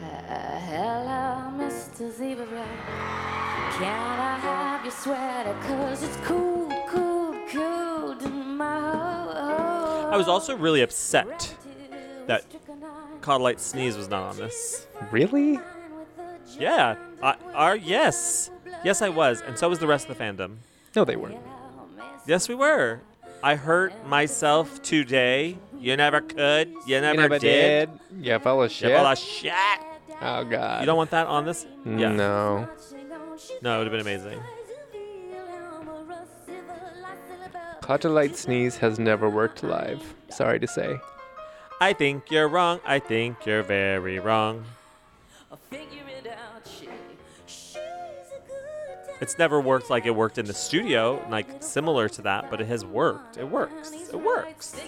[0.00, 2.10] Uh, hello, Mr.
[2.10, 2.46] Zebra.
[2.46, 5.54] Can I have your sweater?
[5.64, 10.10] Cause it's cool, cool, cool in my hole.
[10.10, 11.54] I was also really upset
[12.28, 12.46] that
[13.20, 14.86] Caught a Sneeze was not on this.
[15.10, 15.60] Really?
[16.58, 16.96] Yeah.
[17.22, 18.50] I, are yes.
[18.86, 20.58] Yes, I was, and so was the rest of the fandom.
[20.94, 21.40] No, they weren't.
[22.24, 23.00] Yes, we were.
[23.42, 25.58] I hurt myself today.
[25.76, 26.72] You never could.
[26.86, 27.90] You never, you never did.
[28.12, 28.24] did.
[28.24, 28.90] You full of shit.
[28.90, 29.52] You full of shit.
[30.22, 30.82] Oh god.
[30.82, 31.66] You don't want that on this?
[31.84, 32.12] Yeah.
[32.12, 32.68] No.
[33.60, 34.40] No, it would have been amazing.
[37.80, 40.14] Caught a Lite Sneeze has never worked live.
[40.28, 40.96] Sorry to say.
[41.80, 42.78] I think you're wrong.
[42.86, 44.64] I think you're very wrong.
[49.20, 52.66] It's never worked like it worked in the studio, like similar to that, but it
[52.66, 53.38] has worked.
[53.38, 53.92] It works.
[53.92, 54.78] It works.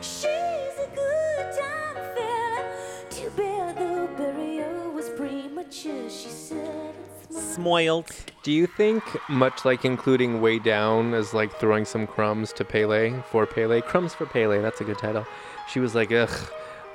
[0.00, 2.74] She's a good time fella.
[3.08, 6.10] Too bad the burial was premature.
[6.10, 6.94] She said
[7.30, 8.10] Smoiled.
[8.42, 13.22] Do you think, much like including Way Down as like throwing some crumbs to Pele
[13.30, 15.26] for Pele, crumbs for Pele, that's a good title.
[15.68, 16.30] She was like, ugh,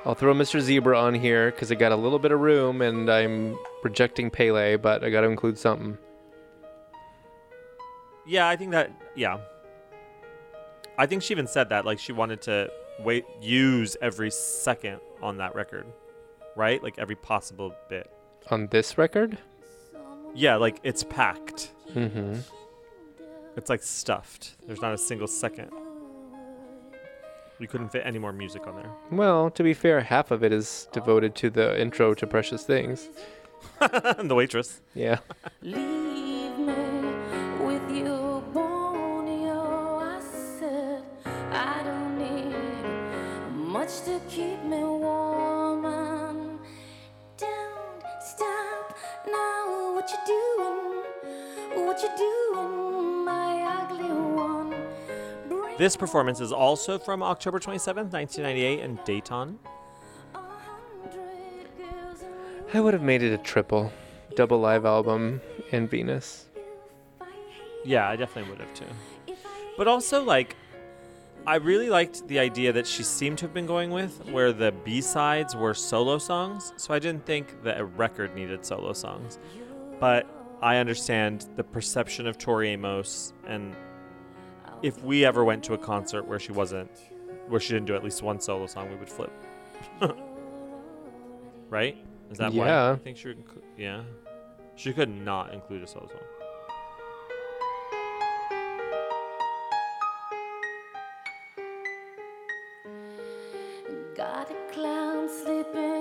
[0.06, 0.60] I'll throw Mr.
[0.60, 4.76] Zebra on here because I got a little bit of room and I'm rejecting Pele,
[4.76, 5.98] but I got to include something.
[8.24, 8.92] Yeah, I think that.
[9.16, 9.38] Yeah.
[10.96, 11.84] I think she even said that.
[11.84, 12.70] Like she wanted to
[13.00, 15.86] wait, use every second on that record,
[16.54, 16.80] right?
[16.80, 18.08] Like every possible bit.
[18.48, 19.38] On this record?
[20.36, 21.72] Yeah, like it's packed.
[21.92, 22.36] Mm-hmm.
[23.56, 24.54] It's like stuffed.
[24.68, 25.72] There's not a single second.
[27.58, 28.90] We couldn't fit any more music on there.
[29.10, 33.08] Well, to be fair, half of it is devoted to the intro to Precious Things.
[33.80, 34.80] the waitress.
[34.94, 35.18] Yeah.
[35.62, 36.76] Leave me
[37.64, 37.86] with
[55.78, 59.58] This performance is also from October 27th, 1998 in Dayton.
[62.72, 63.92] I would have made it a triple.
[64.34, 65.40] Double live album
[65.72, 66.46] and Venus.
[67.84, 69.34] Yeah, I definitely would have too.
[69.76, 70.56] But also, like,
[71.46, 74.72] I really liked the idea that she seemed to have been going with, where the
[74.72, 76.72] B sides were solo songs.
[76.76, 79.38] So I didn't think that a record needed solo songs.
[80.00, 80.26] But
[80.62, 83.76] I understand the perception of Tori Amos, and
[84.86, 86.88] if we ever went to a concert where she wasn't,
[87.48, 89.32] where she didn't do at least one solo song, we would flip.
[91.70, 91.96] right?
[92.30, 92.92] Is that why Yeah.
[92.92, 93.44] I think she would?
[93.44, 94.02] Inclu- yeah,
[94.76, 96.20] she could not include a solo song.
[104.16, 105.95] Got a clown sleeping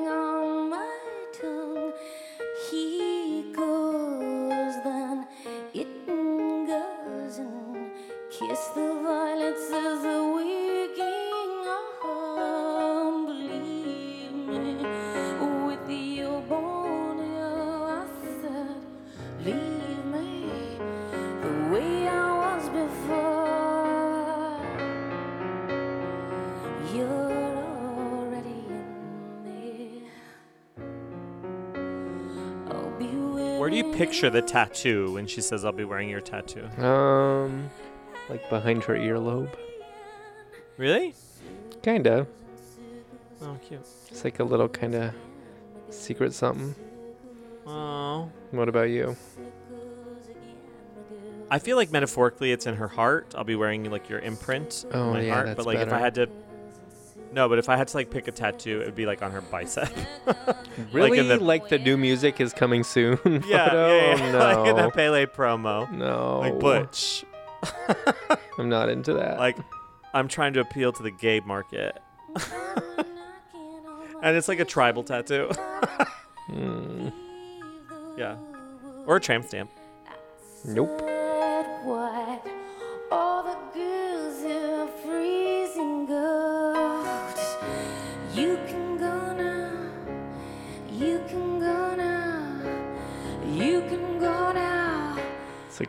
[33.97, 36.65] picture the tattoo when she says, "I'll be wearing your tattoo"?
[36.83, 37.69] Um,
[38.29, 39.49] like behind her earlobe.
[40.77, 41.13] Really?
[41.81, 42.27] Kinda.
[43.41, 43.81] Oh, cute.
[44.09, 45.13] It's like a little kind of
[45.89, 46.75] secret something.
[47.67, 48.29] Oh.
[48.51, 49.15] What about you?
[51.49, 53.33] I feel like metaphorically, it's in her heart.
[53.37, 55.45] I'll be wearing like your imprint Oh, on my yeah, heart.
[55.47, 56.03] that's but like, if I better.
[56.03, 56.27] had to,
[57.35, 59.31] no, but if I had to like pick a tattoo, it would be like on
[59.31, 59.89] her bicep.
[60.91, 61.21] Really?
[61.21, 63.19] Like Like, in the, the new music is coming soon.
[63.47, 63.87] yeah, photo?
[63.87, 64.37] yeah, yeah, No.
[64.39, 65.89] like in the Pele promo.
[65.91, 66.39] No.
[66.39, 67.25] like Butch.
[68.57, 69.37] I'm not into that.
[69.39, 69.57] Like,
[70.13, 71.97] I'm trying to appeal to the gay market.
[74.21, 75.49] and it's like a tribal tattoo.
[76.47, 77.09] Hmm.
[78.17, 78.37] Yeah.
[79.05, 79.69] Or a tramp stamp.
[80.65, 81.01] Nope.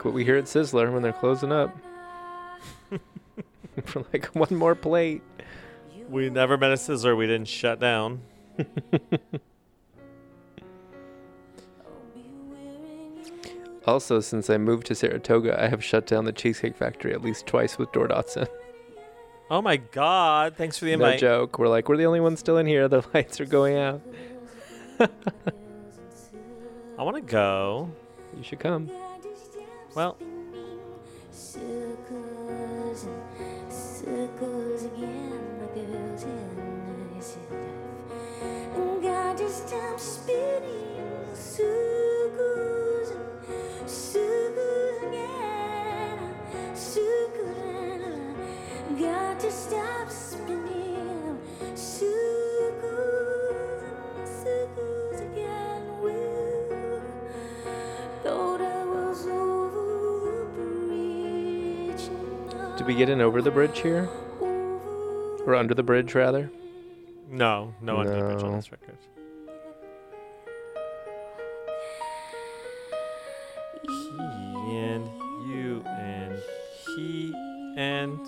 [0.06, 1.76] What we hear at Sizzler when they're closing up.
[3.86, 5.20] For like one more plate.
[6.08, 8.20] We never met a Sizzler we didn't shut down.
[13.86, 17.46] Also, since I moved to Saratoga, I have shut down the Cheesecake Factory at least
[17.46, 18.48] twice with Door Dotson.
[19.48, 20.56] Oh my God.
[20.56, 21.06] Thanks for the invite.
[21.06, 21.20] no invite.
[21.20, 21.58] joke.
[21.60, 22.88] We're like, we're the only ones still in here.
[22.88, 24.02] The lights are going out.
[24.98, 25.08] I
[26.98, 27.88] want to go.
[28.36, 28.90] You should come.
[29.96, 30.18] Well,
[62.86, 64.08] Did we get an over the bridge here?
[65.44, 66.52] Or under the bridge, rather?
[67.28, 68.56] No, no under the bridge on No.
[68.58, 68.96] this record.
[73.82, 75.04] He and
[75.48, 76.38] you and
[76.86, 77.34] he
[77.76, 78.20] and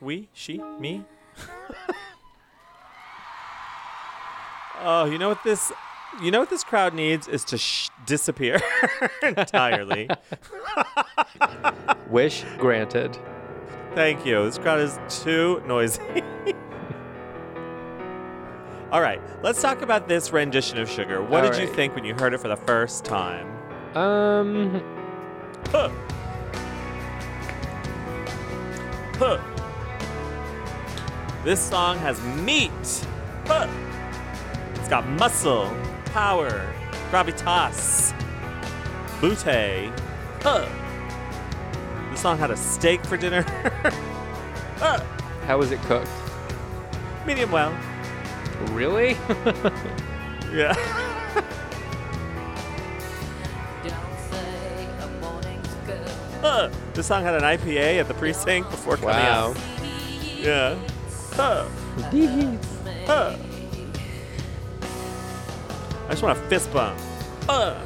[0.00, 1.04] we, she, me.
[4.80, 5.70] oh, you know what this
[6.22, 8.58] you know what this crowd needs is to sh- disappear
[9.22, 10.08] entirely.
[12.08, 13.18] Wish granted.
[13.94, 14.44] Thank you.
[14.44, 16.00] This crowd is too noisy.
[18.92, 21.22] All right, let's talk about this rendition of Sugar.
[21.22, 21.76] What All did you right.
[21.76, 23.46] think when you heard it for the first time?
[23.96, 24.82] Um,
[25.70, 25.90] Huh.
[29.18, 29.38] Huh.
[31.44, 33.06] This song has meat.
[33.46, 33.68] Huh.
[34.74, 35.70] It's got muscle,
[36.06, 36.66] power,
[37.10, 38.12] gravitas,
[39.20, 39.92] booty.
[40.42, 40.66] Huh.
[42.20, 43.40] This song had a steak for dinner.
[43.48, 43.90] huh.
[44.82, 45.02] Ah.
[45.46, 46.10] how was it cooked?
[47.26, 47.74] Medium well.
[48.72, 49.16] Really?
[50.52, 50.74] Yeah.
[56.42, 56.70] Ah.
[56.92, 59.50] This song had an IPA at the precinct before coming wow.
[59.50, 59.56] out.
[60.38, 60.78] Yeah.
[61.38, 61.66] Ah.
[61.96, 62.16] Huh.
[63.06, 63.36] Huh.
[66.06, 66.98] I just want a fist bump.
[67.46, 67.78] Huh.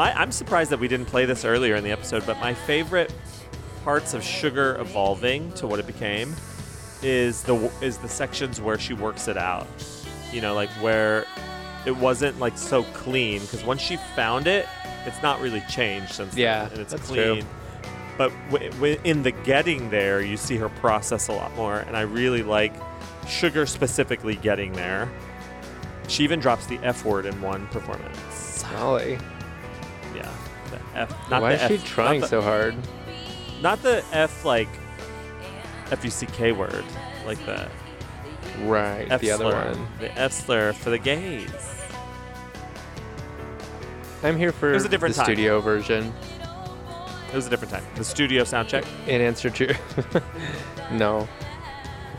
[0.00, 3.12] My, I'm surprised that we didn't play this earlier in the episode, but my favorite
[3.84, 6.34] parts of Sugar evolving to what it became
[7.02, 9.66] is the is the sections where she works it out.
[10.32, 11.26] You know, like where
[11.84, 14.66] it wasn't like so clean because once she found it,
[15.04, 17.42] it's not really changed since then, Yeah, and it's that's clean.
[17.42, 17.48] true.
[18.16, 21.94] But w- w- in the getting there, you see her process a lot more, and
[21.94, 22.72] I really like
[23.28, 25.10] Sugar specifically getting there.
[26.08, 28.62] She even drops the F word in one performance.
[28.62, 29.18] Golly.
[30.14, 30.32] Yeah,
[30.70, 31.30] the F.
[31.30, 32.74] Not Why the is she F, trying not the, so hard?
[33.60, 34.68] Not the F like
[35.90, 36.84] F U C K word,
[37.26, 37.68] like the
[38.64, 39.86] Right, F the other one.
[39.98, 41.50] The F slur for the gays.
[44.22, 45.26] I'm here for a different the time.
[45.26, 46.12] studio version.
[47.28, 47.84] It was a different time.
[47.94, 48.84] The studio sound check.
[49.06, 49.74] In answer to
[50.92, 51.28] no,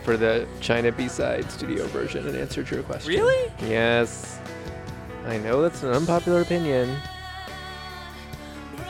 [0.04, 2.28] for the China B-side studio version.
[2.28, 3.10] In answer to your question.
[3.12, 3.52] Really?
[3.62, 4.40] Yes.
[5.26, 6.98] I know that's an unpopular opinion.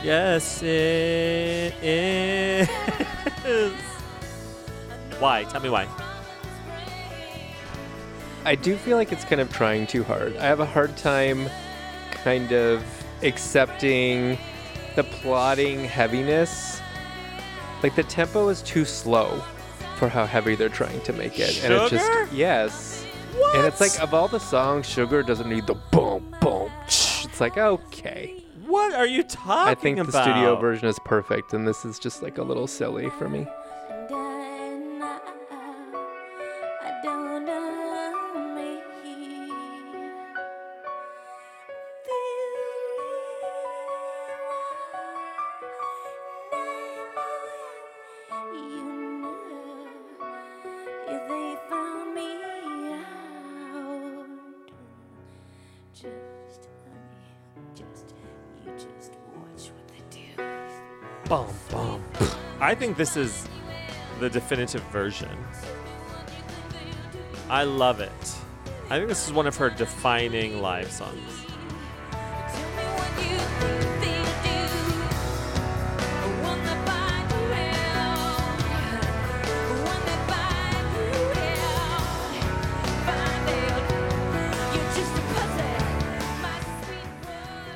[0.02, 2.68] Yes, it is.
[5.20, 5.44] Why?
[5.44, 5.86] Tell me why.
[8.44, 10.36] I do feel like it's kind of trying too hard.
[10.36, 11.48] I have a hard time
[12.10, 12.84] kind of
[13.22, 14.36] accepting
[14.96, 16.80] the plotting heaviness.
[17.84, 19.40] Like the tempo is too slow
[19.96, 21.62] for how heavy they're trying to make it.
[21.62, 21.96] And it Sugar?
[21.96, 23.06] just yes.
[23.54, 26.72] And it's like of all the songs, Sugar doesn't need the boom boom.
[26.86, 28.41] It's like okay.
[28.72, 29.68] What are you talking about?
[29.68, 33.10] I think the studio version is perfect, and this is just like a little silly
[33.10, 33.46] for me.
[62.72, 63.46] I think this is
[64.18, 65.28] the definitive version.
[67.50, 68.10] I love it.
[68.88, 71.20] I think this is one of her defining live songs.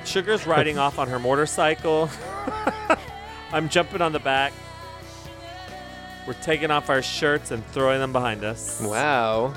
[0.06, 2.08] Sugar's riding off on her motorcycle.
[3.52, 4.54] I'm jumping on the back.
[6.26, 8.80] We're taking off our shirts and throwing them behind us.
[8.80, 9.54] Wow.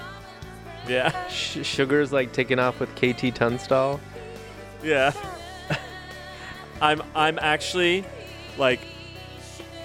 [0.88, 1.28] Yeah.
[1.28, 4.00] Sh- Sugar's like taking off with KT Tunstall.
[4.84, 5.12] Yeah.
[6.82, 8.06] I'm I'm actually
[8.58, 8.80] like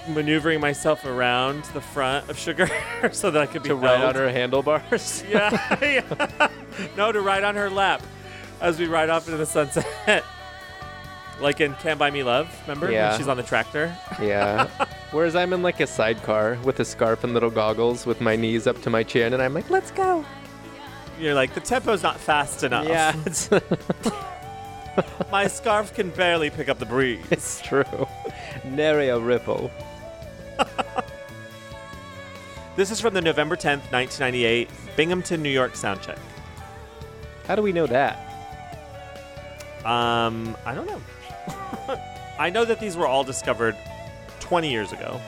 [0.07, 2.69] maneuvering myself around the front of Sugar
[3.11, 5.23] so that I could be To ride on her handlebars.
[5.29, 6.47] Yeah, yeah.
[6.95, 8.03] No, to ride on her lap
[8.61, 10.23] as we ride off into the sunset.
[11.41, 12.87] Like in Can't Buy Me Love, remember?
[12.87, 13.17] When Yeah.
[13.17, 13.95] she's on the tractor.
[14.21, 14.67] Yeah.
[15.11, 18.67] Whereas I'm in like a sidecar with a scarf and little goggles with my knees
[18.67, 20.25] up to my chin, and I'm like, let's go.
[21.19, 22.87] You're like, the tempo's not fast enough.
[22.87, 23.49] Yeah, it's,
[25.31, 27.25] My scarf can barely pick up the breeze.
[27.31, 27.83] it's true.
[28.63, 29.69] Nary a ripple.
[32.77, 36.17] This is from the November 10th, 1998 Binghamton, New York soundcheck.
[37.47, 38.19] How do we know that?
[39.85, 41.01] Um, I don't know.
[42.39, 43.75] I know that these were all discovered
[44.39, 45.19] 20 years ago.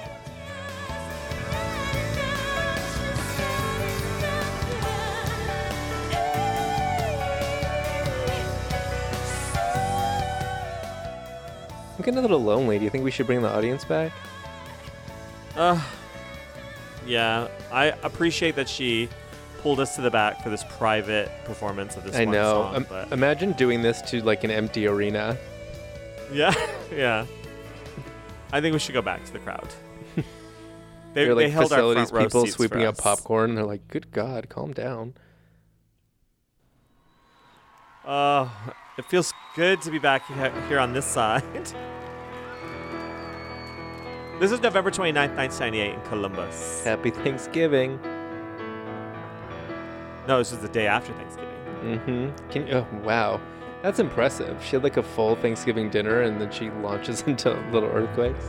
[11.97, 12.77] I'm getting a little lonely.
[12.77, 14.11] Do you think we should bring the audience back?
[15.55, 15.81] Uh,
[17.07, 19.09] yeah, I appreciate that she
[19.59, 22.71] pulled us to the back for this private performance of this I one know.
[22.73, 22.85] song.
[22.91, 25.37] Um, imagine doing this to like an empty arena.
[26.33, 26.53] yeah,
[26.91, 27.25] yeah.
[28.51, 29.67] I think we should go back to the crowd.
[31.13, 33.55] They, They're they like held our facilities front people sweeping up popcorn.
[33.55, 35.15] They're like, "Good God, calm down."
[38.05, 38.47] Uh,
[38.99, 40.27] it feels good to be back
[40.67, 41.43] here on this side.
[44.39, 46.83] This is November 29th, 1998 in Columbus.
[46.83, 47.99] Happy Thanksgiving.
[50.27, 51.49] No, this is the day after Thanksgiving.
[51.81, 52.49] Mm-hmm.
[52.51, 53.41] Can oh wow,
[53.87, 54.61] that's impressive.
[54.61, 58.45] She had like a full Thanksgiving dinner, and then she launches into little earthquakes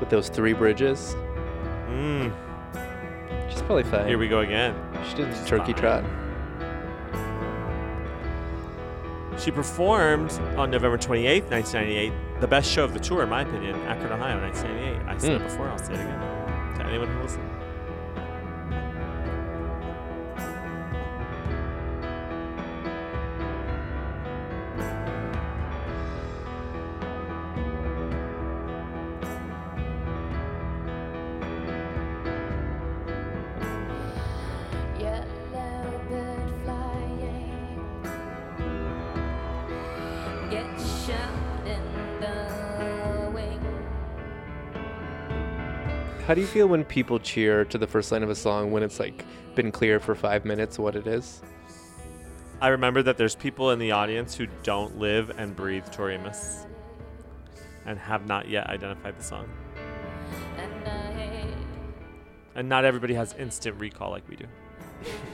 [0.00, 1.14] with those three bridges.
[1.88, 2.32] Mm,
[3.50, 4.06] She's probably fine.
[4.08, 4.74] here we go again.
[5.10, 6.02] She did the turkey trot.
[9.38, 13.74] She performed on November 28th, 1998, the best show of the tour, in my opinion,
[13.82, 15.06] Akron, Ohio, 1998.
[15.06, 15.46] I said it Hmm.
[15.48, 17.48] before, I'll say it again to anyone who listened.
[46.32, 48.82] How do you feel when people cheer to the first line of a song when
[48.82, 49.22] it's like
[49.54, 51.42] been clear for five minutes what it is?
[52.58, 56.64] I remember that there's people in the audience who don't live and breathe Tori Amos
[57.84, 59.46] and have not yet identified the song.
[60.56, 61.46] And I,
[62.54, 64.46] And not everybody has instant recall like we do.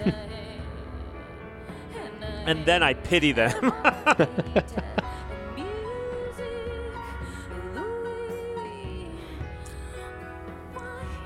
[0.01, 0.15] and
[2.25, 3.73] I, And then I pity them.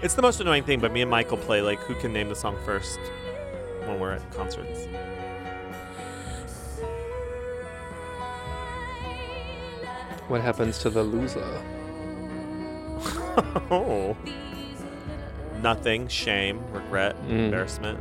[0.03, 2.35] it's the most annoying thing, but me and Michael play like who can name the
[2.35, 2.99] song first
[3.87, 4.87] when we're at concerts.
[10.29, 11.45] What happens to the loser?
[13.71, 14.17] oh.
[15.63, 17.45] Nothing, shame, regret, Mm.
[17.47, 17.99] embarrassment.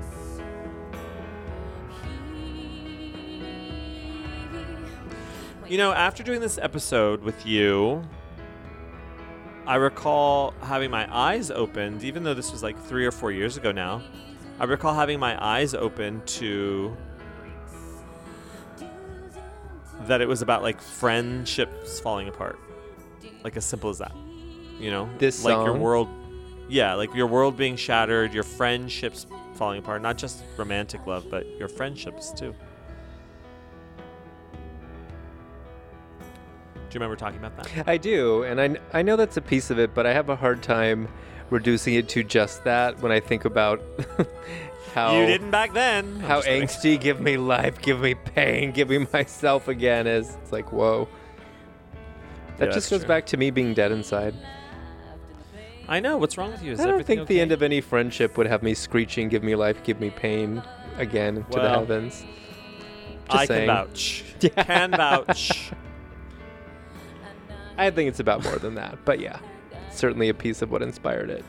[5.68, 8.04] You know, after doing this episode with you,
[9.72, 13.56] I recall having my eyes opened, even though this was like three or four years
[13.56, 14.02] ago now.
[14.60, 16.94] I recall having my eyes open to
[20.08, 22.60] that it was about like friendships falling apart.
[23.46, 24.12] Like as simple as that.
[24.78, 25.10] You know?
[25.20, 25.80] This like your song?
[25.80, 26.10] world
[26.68, 31.48] Yeah, like your world being shattered, your friendships falling apart, not just romantic love, but
[31.58, 32.54] your friendships too.
[36.92, 37.88] Do you remember talking about that?
[37.88, 40.36] I do, and I, I know that's a piece of it, but I have a
[40.36, 41.08] hard time
[41.50, 43.82] reducing it to just that when I think about
[44.94, 46.06] how You didn't back then.
[46.16, 46.68] I'm how just kidding.
[46.68, 50.36] angsty, give me life, give me pain, give me myself again is.
[50.42, 51.08] It's like whoa.
[52.58, 53.08] That Yeah, just goes true.
[53.08, 54.36] back to me being dead inside.
[55.88, 56.18] I know.
[56.18, 56.74] What's wrong with you?
[56.74, 59.56] Is I don't think the end of any friendship would have me screeching, "Give me
[59.56, 60.62] life, give me pain,"
[60.98, 62.24] again to the Well, heavens.
[63.30, 63.68] I saying.
[63.68, 64.24] can vouch.
[64.56, 65.72] Can vouch.
[67.78, 69.40] I think it's about more than that, but yeah,
[69.92, 71.46] certainly a piece of what inspired it.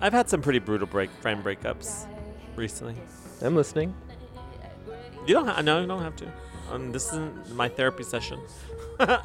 [0.00, 2.06] I've had some pretty brutal break friend breakups
[2.54, 2.96] recently.
[3.40, 3.94] I'm listening.
[5.26, 5.46] You don't.
[5.46, 6.32] Ha- no, you don't have to.
[6.70, 8.40] Um, this isn't my therapy session.
[8.98, 9.06] We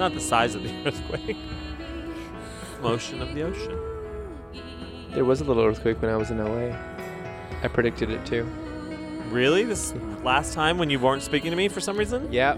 [0.00, 1.36] not the size of the earthquake.
[2.82, 3.78] Motion of the ocean.
[5.12, 6.76] There was a little earthquake when I was in LA.
[7.62, 8.44] I predicted it too.
[9.28, 9.64] Really?
[9.64, 12.32] This last time when you weren't speaking to me for some reason?
[12.32, 12.56] Yeah.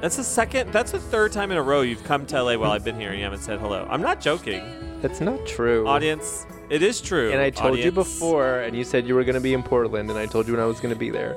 [0.00, 0.72] That's the second.
[0.72, 3.10] That's the third time in a row you've come to LA while I've been here
[3.10, 3.86] and you haven't said hello.
[3.90, 4.62] I'm not joking.
[5.00, 5.86] That's not true.
[5.86, 7.30] Audience, it is true.
[7.30, 10.10] And I told you before, and you said you were going to be in Portland,
[10.10, 11.36] and I told you when I was going to be there.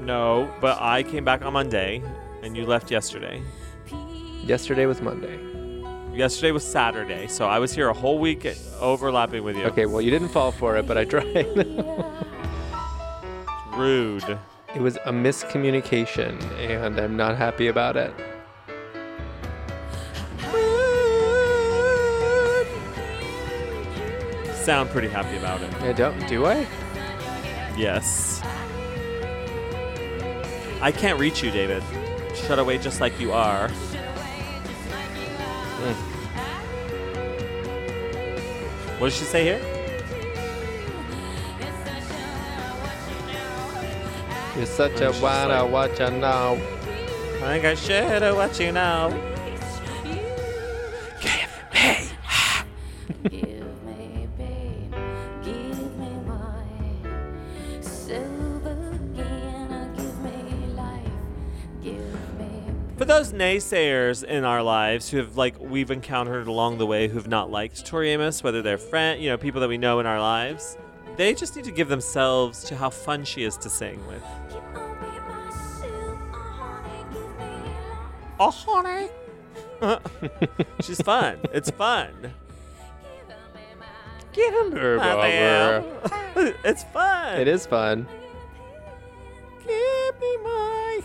[0.00, 2.00] No, but I came back on Monday,
[2.42, 3.42] and you left yesterday.
[4.46, 5.40] Yesterday was Monday.
[6.12, 8.46] Yesterday was Saturday, so I was here a whole week
[8.78, 9.64] overlapping with you.
[9.64, 11.24] Okay, well, you didn't fall for it, but I tried.
[13.74, 14.38] Rude.
[14.74, 18.12] it was a miscommunication, and I'm not happy about it.
[24.54, 25.72] Sound pretty happy about it.
[25.82, 26.28] I don't.
[26.28, 26.66] Do I?
[27.78, 28.42] Yes.
[30.82, 31.82] I can't reach you, David.
[32.34, 33.70] Shut away just like you are.
[35.84, 35.94] Mm.
[38.98, 39.60] What did she say here?
[44.56, 46.54] You're such a just wanna watch a now.
[47.42, 49.33] I think I should have let you know.
[63.44, 67.84] Naysayers in our lives who have like we've encountered along the way who've not liked
[67.84, 70.78] Tori Amos, whether they're friend, you know, people that we know in our lives,
[71.16, 74.22] they just need to give themselves to how fun she is to sing with.
[78.40, 79.10] Oh, honey.
[80.80, 81.38] She's fun.
[81.52, 82.32] It's fun.
[84.32, 85.84] Get him over.
[86.64, 87.40] it's fun.
[87.40, 88.08] It is fun.
[89.66, 91.02] Give me my.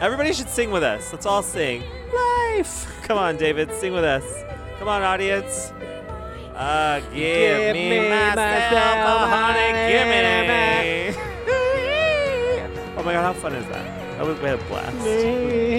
[0.00, 1.12] Everybody should sing with us.
[1.12, 1.82] Let's all sing.
[2.14, 2.86] Life.
[3.04, 4.24] Come on, David, sing with us.
[4.78, 5.72] Come on, audience.
[6.54, 10.16] Uh, give, Give me, me myself, myself, oh, honey, give me.
[10.16, 11.14] honey.
[12.96, 13.84] oh my god, how fun is that?
[14.16, 14.96] That was we had a blast.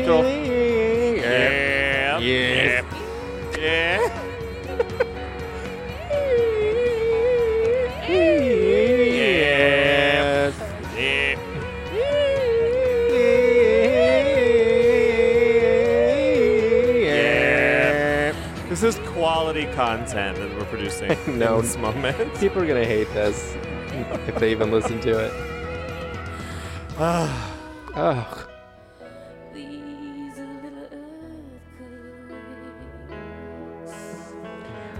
[0.05, 0.23] Girl.
[0.23, 2.19] Yeah.
[2.19, 2.21] Yes.
[2.21, 3.59] Yeah.
[3.59, 4.26] Yes.
[19.37, 21.57] Quality content that we're producing No.
[21.57, 22.17] in this moment.
[22.39, 23.55] People are gonna hate this
[24.27, 25.31] if they even listen to it.
[26.97, 27.53] Ah.
[27.95, 28.47] Oh,
[29.53, 30.89] these little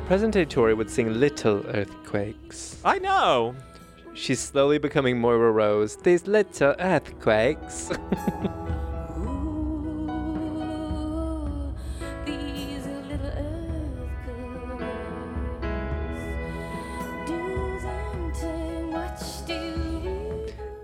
[0.05, 2.79] present day Tori would sing little earthquakes.
[2.85, 3.55] I know.
[4.13, 5.95] She's slowly becoming Moira Rose.
[5.95, 7.89] These little earthquakes.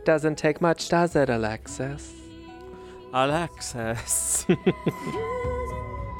[0.06, 2.12] Doesn't take much, does it, Alexis?
[3.14, 4.44] Alexis.
[4.46, 4.60] doesn't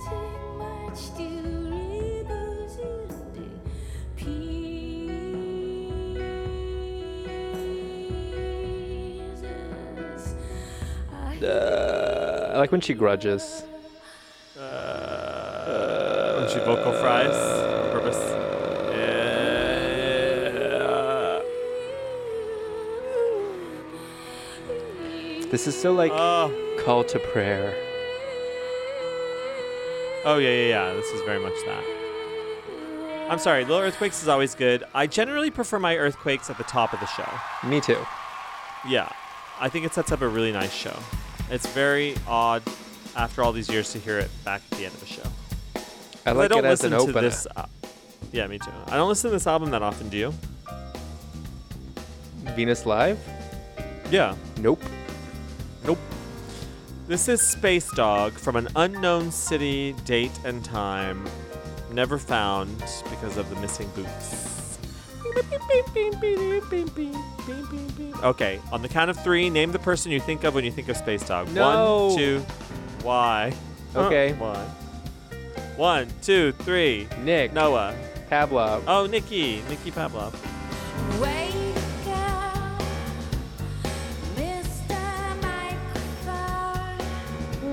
[0.08, 1.28] take much to
[1.70, 2.72] rebuild
[4.16, 5.14] pieces.
[11.12, 11.14] I
[11.44, 13.64] Uh, I like when she grudges.
[14.58, 17.36] Uh, when she vocal fries
[25.54, 26.50] This is so like Oh.
[26.84, 27.76] call to prayer.
[30.26, 30.94] Oh yeah, yeah, yeah.
[30.96, 31.84] This is very much that.
[33.30, 34.84] I'm sorry, Little Earthquakes is always good.
[34.96, 37.30] I generally prefer my Earthquakes at the top of the show.
[37.70, 38.04] Me too.
[38.90, 39.12] Yeah,
[39.60, 40.98] I think it sets up a really nice show.
[41.52, 42.64] It's very odd
[43.16, 45.30] after all these years to hear it back at the end of the show.
[46.26, 47.22] I like don't it as listen an to opener.
[47.30, 47.46] this.
[47.56, 47.68] Uh,
[48.32, 48.72] yeah, me too.
[48.88, 50.10] I don't listen to this album that often.
[50.10, 50.34] Do you?
[52.56, 53.20] Venus Live?
[54.10, 54.36] Yeah.
[54.60, 54.82] Nope.
[55.86, 56.00] Nope.
[57.08, 61.28] This is Space Dog from an unknown city, date, and time,
[61.92, 62.78] never found
[63.10, 64.80] because of the missing boots.
[68.24, 70.88] Okay, on the count of three, name the person you think of when you think
[70.88, 71.52] of Space Dog.
[71.52, 72.08] No.
[72.08, 72.40] One, two,
[73.02, 73.54] why?
[73.96, 74.34] Okay.
[74.34, 74.58] Why?
[75.78, 77.08] One, two, three.
[77.22, 77.54] Nick.
[77.54, 77.96] Noah.
[78.32, 78.82] Pavlov.
[78.88, 79.62] Oh, Nikki.
[79.70, 80.34] Nikki Pavlov.
[81.22, 81.63] Wake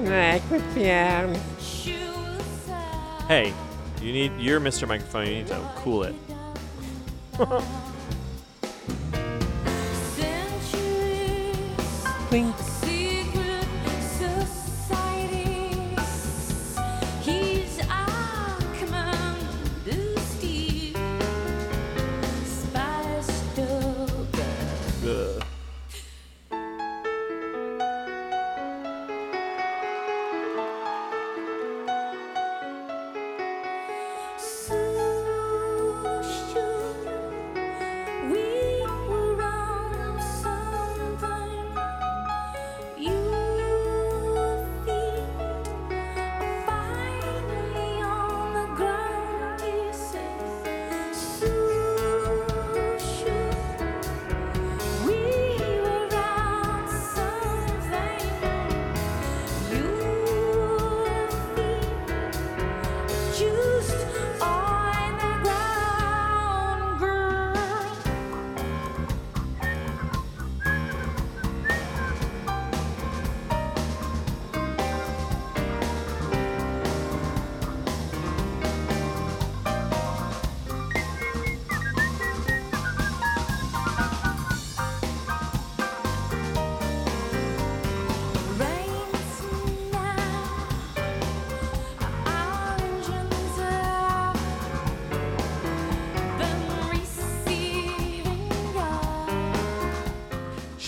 [0.04, 1.34] Microphone.
[3.28, 3.52] Hey,
[4.02, 4.88] you need your Mr.
[4.88, 5.26] Microphone.
[5.26, 6.14] You need to cool it.
[12.30, 12.69] Centuries.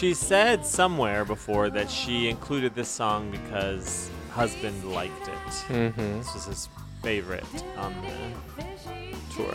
[0.02, 5.52] She said somewhere before that she included this song because husband liked it.
[5.68, 6.18] Mhm.
[6.18, 6.68] This was his
[7.04, 7.44] favorite
[7.76, 9.54] on the tour.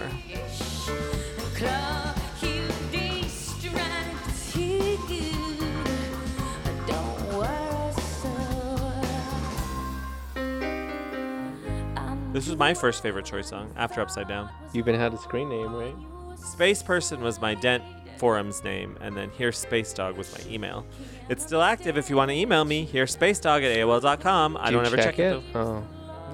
[12.31, 14.49] This was my first favorite choice song after Upside Down.
[14.71, 15.95] You even had a screen name, right?
[16.39, 17.83] Space Person was my Dent
[18.17, 20.85] forum's name, and then Here Space Dog was my email.
[21.29, 24.57] It's still active if you want to email me, here spacedog at AOL.com.
[24.57, 25.43] I Do don't ever check check, it?
[25.53, 25.83] though.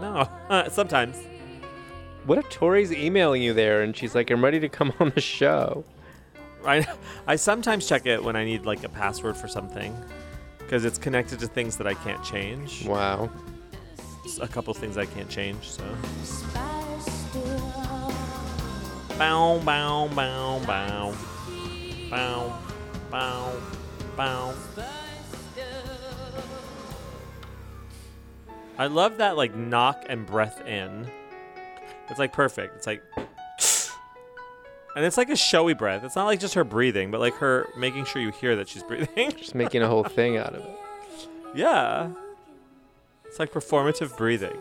[0.01, 0.29] Oh.
[0.49, 1.17] No, sometimes.
[2.25, 5.21] What if Tori's emailing you there and she's like, I'm ready to come on the
[5.21, 5.83] show?
[6.65, 6.87] I,
[7.27, 9.93] I sometimes check it when I need like a password for something
[10.59, 12.85] because it's connected to things that I can't change.
[12.85, 13.29] Wow.
[14.39, 15.83] A couple things I can't change, so.
[19.17, 21.13] Bow, bow, bow, bow.
[22.13, 22.59] Bow,
[23.09, 23.59] bow,
[24.15, 24.53] bow.
[28.77, 31.07] I love that like knock and breath in.
[32.09, 32.75] It's like perfect.
[32.75, 33.01] It's like
[34.95, 36.03] and it's like a showy breath.
[36.03, 38.83] It's not like just her breathing, but like her making sure you hear that she's
[38.87, 39.31] breathing.
[39.31, 40.79] Just making a whole thing out of it.
[41.55, 42.11] yeah.
[43.25, 44.59] It's like performative breathing.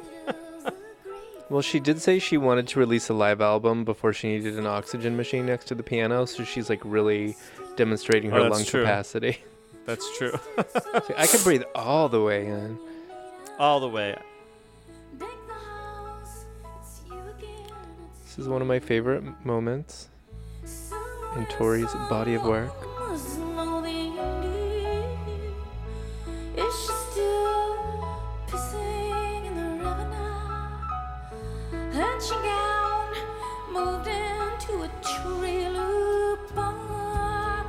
[1.53, 4.67] Well, she did say she wanted to release a live album before she needed an
[4.67, 7.37] oxygen machine next to the piano, so she's like really
[7.77, 8.81] demonstrating oh, her Oh, lung true.
[8.81, 9.37] capacity.
[9.85, 10.33] That's true.
[11.15, 12.79] I can breathe all the way in.
[13.59, 14.17] All the way.
[18.25, 20.09] This is one of my favorite moments
[21.37, 22.73] in Tori's body of work.
[32.03, 33.15] Had she gone,
[33.73, 37.67] moved into a trailer um, park?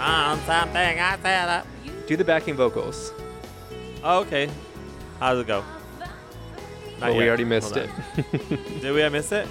[0.00, 1.66] On something I said up.
[2.06, 3.12] Do the backing vocals.
[4.02, 4.48] Oh, okay.
[5.20, 5.64] How does it go?
[7.00, 7.28] Not Oh, we yet.
[7.28, 8.80] already missed Hold it.
[8.80, 9.04] Did we?
[9.04, 9.46] I miss it.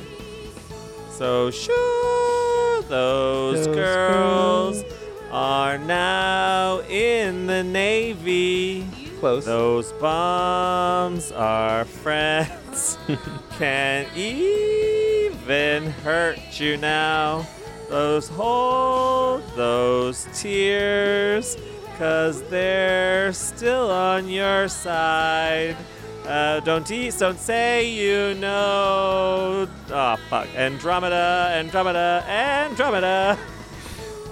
[1.18, 4.84] So sure, those, Those girls
[5.32, 8.88] are now in the navy.
[9.20, 9.44] Close.
[9.44, 13.00] Those bombs are friends.
[13.58, 17.48] Can't even hurt you now.
[17.90, 21.58] Those hold those tears,
[21.98, 25.78] cause they're still on your side.
[26.27, 29.65] Uh, don't eat, don't say you know.
[29.89, 30.47] Oh, fuck.
[30.56, 33.39] Andromeda, Andromeda, Andromeda.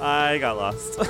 [0.01, 0.98] I got lost.
[0.98, 1.07] but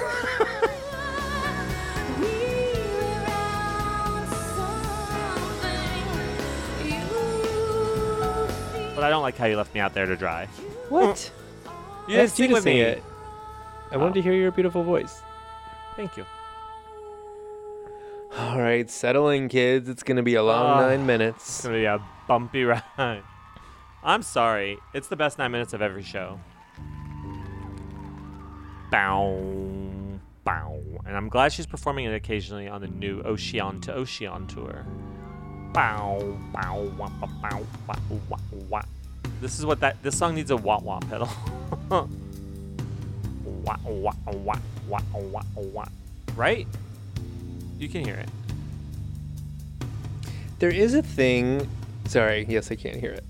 [9.03, 10.45] I don't like how you left me out there to dry.
[10.89, 11.31] What?
[11.65, 12.81] You I didn't asked you to sing me.
[12.81, 13.03] it.
[13.89, 15.19] I wanted to hear your beautiful voice.
[15.95, 16.25] Thank you.
[18.37, 19.87] All right, settling, kids.
[19.87, 21.63] It's gonna be a long Ah, nine It's minutes.
[21.63, 22.63] gonna be a bumpy
[22.97, 23.23] ride.
[24.03, 24.77] I'm sorry.
[24.93, 26.39] It's the best nine minutes of every show.
[28.91, 29.39] Bow,
[30.43, 30.79] bow.
[31.05, 34.85] And I'm glad she's performing it occasionally on the new Ocean to Ocean tour.
[35.73, 37.95] Bow, bow, wah, bow, bow, wah,
[38.29, 38.37] wah,
[38.69, 38.81] wah.
[39.41, 40.01] This is what that.
[40.03, 41.27] This song needs a wah wah pedal.
[41.89, 42.07] wah,
[43.85, 45.85] wah, wah, wah, wah, wah.
[46.35, 46.67] Right?
[47.77, 48.29] You can hear it.
[50.59, 51.67] There is a thing.
[52.05, 53.25] Sorry, yes, I can't hear it.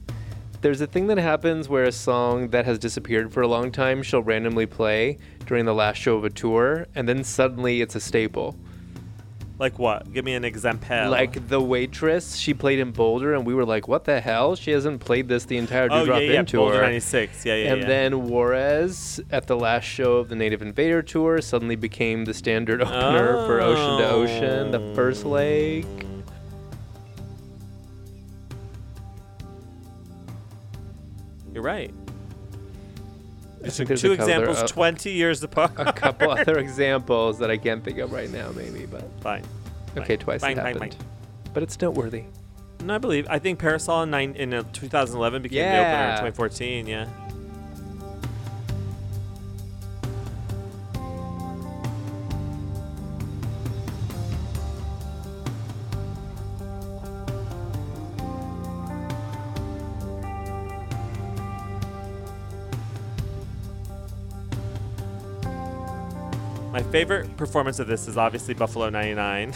[0.61, 4.01] There's a thing that happens where a song that has disappeared for a long time
[4.03, 7.99] she'll randomly play during the last show of a tour, and then suddenly it's a
[7.99, 8.55] staple.
[9.57, 10.11] Like what?
[10.11, 11.09] Give me an example.
[11.09, 14.55] Like the waitress, she played in Boulder, and we were like, "What the hell?
[14.55, 17.45] She hasn't played this the entire Oh, Dew Drop yeah, yeah, In tour." Boulder 96.
[17.45, 17.87] Yeah, yeah, and yeah.
[17.87, 22.81] then Juarez at the last show of the Native Invader tour suddenly became the standard
[22.81, 25.29] opener for Ocean to Ocean, the first oh.
[25.29, 25.85] leg.
[31.53, 31.93] You're right.
[33.65, 35.71] I two there's couple other- examples, uh, 20 years apart.
[35.77, 39.43] a couple other examples that I can't think of right now, maybe, but Fine.
[39.97, 40.17] okay, Fine.
[40.19, 41.07] twice Fine, it fine, happened, fine.
[41.53, 42.23] but it's noteworthy.
[42.83, 43.25] No, I believe.
[43.29, 46.85] I think Parasol in, nine, in uh, 2011 became the opener in 2014.
[46.87, 47.07] Yeah.
[66.95, 69.53] Favorite performance of this is obviously Buffalo 99.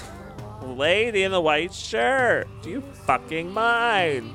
[0.61, 2.49] Lady in the white shirt.
[2.61, 4.33] Do you fucking mind?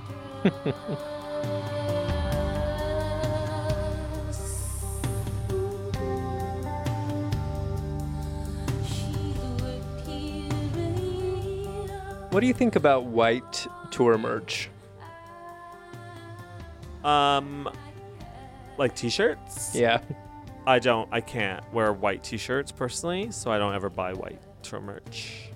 [12.30, 14.70] What do you think about white tour merch?
[17.04, 17.68] Um,
[18.78, 19.74] like t-shirts.
[19.74, 20.00] Yeah.
[20.66, 21.08] I don't.
[21.12, 25.50] I can't wear white t-shirts personally, so I don't ever buy white tour merch.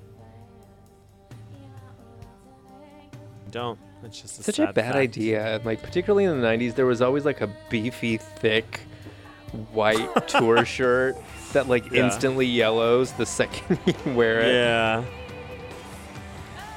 [3.51, 3.79] Don't.
[4.05, 4.97] It's just a Such a bad fact.
[4.97, 5.61] idea.
[5.65, 8.81] Like particularly in the '90s, there was always like a beefy, thick,
[9.73, 11.17] white tour shirt
[11.53, 12.05] that like Yeah.
[12.05, 14.53] instantly yellows the second you wear it.
[14.53, 15.05] Yeah.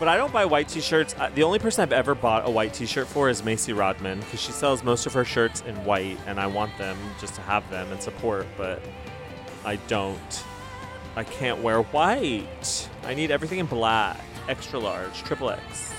[0.01, 1.13] But I don't buy white t-shirts.
[1.19, 4.41] Uh, The only person I've ever bought a white t-shirt for is Macy Rodman because
[4.41, 7.69] she sells most of her shirts in white, and I want them just to have
[7.69, 8.47] them and support.
[8.57, 8.81] But
[9.63, 10.43] I don't.
[11.15, 12.89] I can't wear white.
[13.03, 15.93] I need everything in black, extra large, triple X.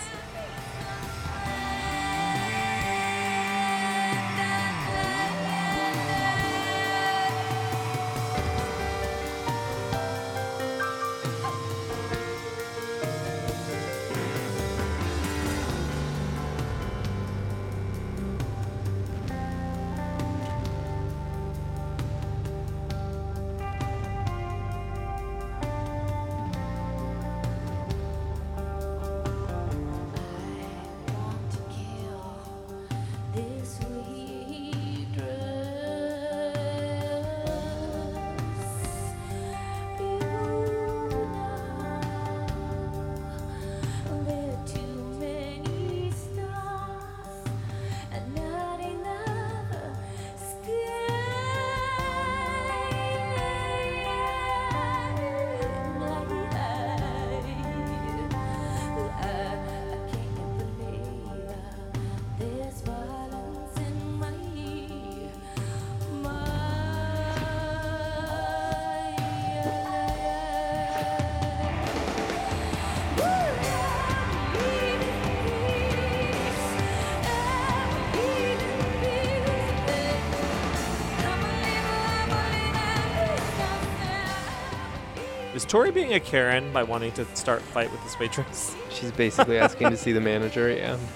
[85.72, 88.76] Tori being a Karen by wanting to start fight with this waitress?
[88.90, 90.70] She's basically asking to see the manager.
[90.70, 90.98] Yeah.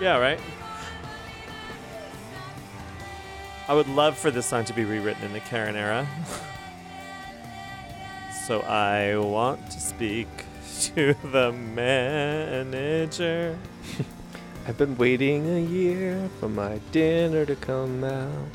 [0.00, 0.40] Yeah, right.
[3.68, 6.08] I would love for this song to be rewritten in the Karen era.
[8.46, 10.26] so I want to speak
[10.80, 11.98] to the manager.
[14.66, 18.48] I've been waiting a year for my dinner to come out.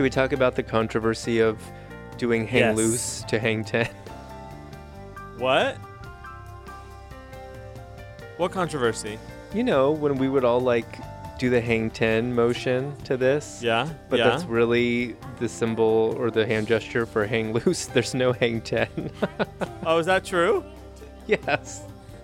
[0.00, 1.58] Should we talk about the controversy of
[2.16, 2.74] doing hang Yes.
[2.78, 3.86] loose to hang 10?
[5.36, 5.76] What?
[8.38, 9.18] What controversy?
[9.52, 10.86] You know, when we would all like
[11.38, 13.60] do the hang 10 motion to this.
[13.62, 14.30] Yeah, But yeah.
[14.30, 17.84] that's really the symbol or the hand gesture for hang loose.
[17.92, 19.10] There's no hang 10.
[19.84, 20.64] Oh, is that true?
[21.26, 21.82] yes.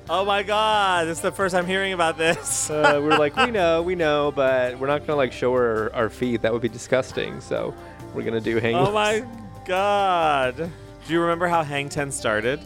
[0.09, 2.71] Oh my god, this is the first I'm hearing about this.
[2.77, 6.11] Uh, we're like, we know, we know, but we're not to like show her our
[6.11, 6.43] feet.
[6.43, 7.41] That would be disgusting.
[7.41, 7.75] So
[8.15, 9.25] we're to do hang oh my
[9.65, 10.57] god.
[10.57, 12.61] Do you remember how Hang 10 started?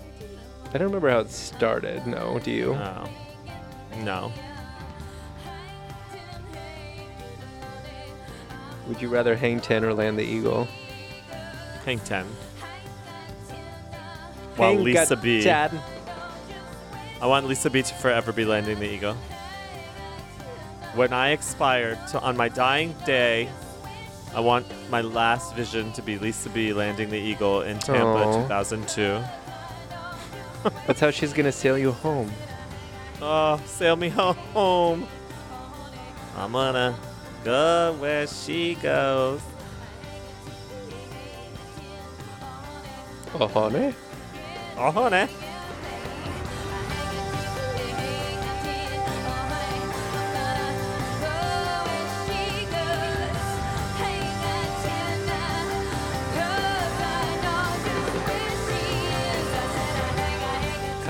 [0.68, 2.06] I don't remember how it started.
[2.06, 2.74] No, do you?
[2.74, 3.08] Oh.
[3.98, 4.32] No.
[8.88, 10.66] Would you rather hang 10 or land the eagle?
[11.84, 12.24] Hang 10.
[14.56, 15.42] While Hang Lisa B.
[15.42, 15.70] 10.
[17.22, 19.14] I want Lisa B to forever be landing the eagle.
[20.94, 23.48] When I expire, to, on my dying day,
[24.34, 28.42] I want my last vision to be Lisa B landing the eagle in Tampa Aw.
[28.42, 29.22] 2002.
[30.86, 32.30] That's how she's gonna sail you home.
[33.20, 35.06] Oh, sail me home.
[36.36, 36.96] I'm gonna
[37.44, 39.40] go where she goes.
[43.34, 43.94] Oh, honey.
[44.76, 45.28] Oh, honey.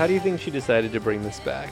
[0.01, 1.71] How do you think she decided to bring this back?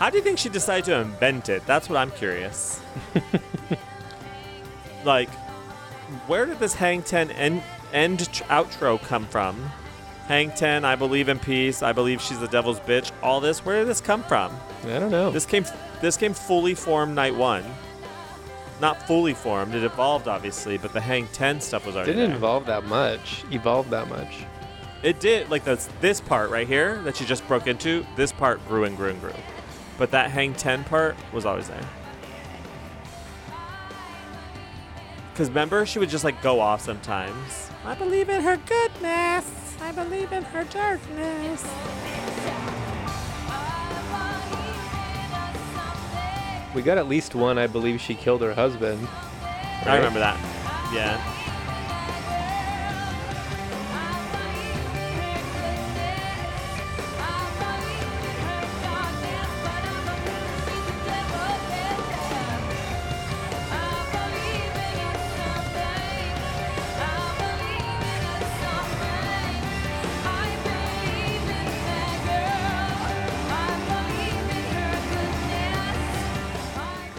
[0.00, 1.64] How do you think she decided to invent it?
[1.64, 2.80] That's what I'm curious.
[5.04, 5.30] like,
[6.26, 7.62] where did this Hang Ten end,
[7.92, 9.62] end tr- outro come from?
[10.26, 11.84] Hang Ten, I believe in peace.
[11.84, 13.12] I believe she's the devil's bitch.
[13.22, 14.52] All this, where did this come from?
[14.82, 15.30] I don't know.
[15.30, 15.64] This came,
[16.00, 17.64] this came fully formed night one.
[18.80, 19.76] Not fully formed.
[19.76, 22.34] It evolved obviously, but the Hang Ten stuff was already Didn't there.
[22.34, 23.44] involve that much.
[23.52, 24.46] Evolved that much.
[25.02, 28.64] It did, like this, this part right here that she just broke into, this part
[28.68, 29.34] grew and grew and grew.
[29.98, 31.88] But that hang 10 part was always there.
[35.32, 37.70] Because remember, she would just like go off sometimes.
[37.84, 39.76] I believe in her goodness.
[39.80, 41.64] I believe in her darkness.
[46.74, 47.58] We got at least one.
[47.58, 49.08] I believe she killed her husband.
[49.84, 50.38] I remember that.
[50.94, 51.41] Yeah.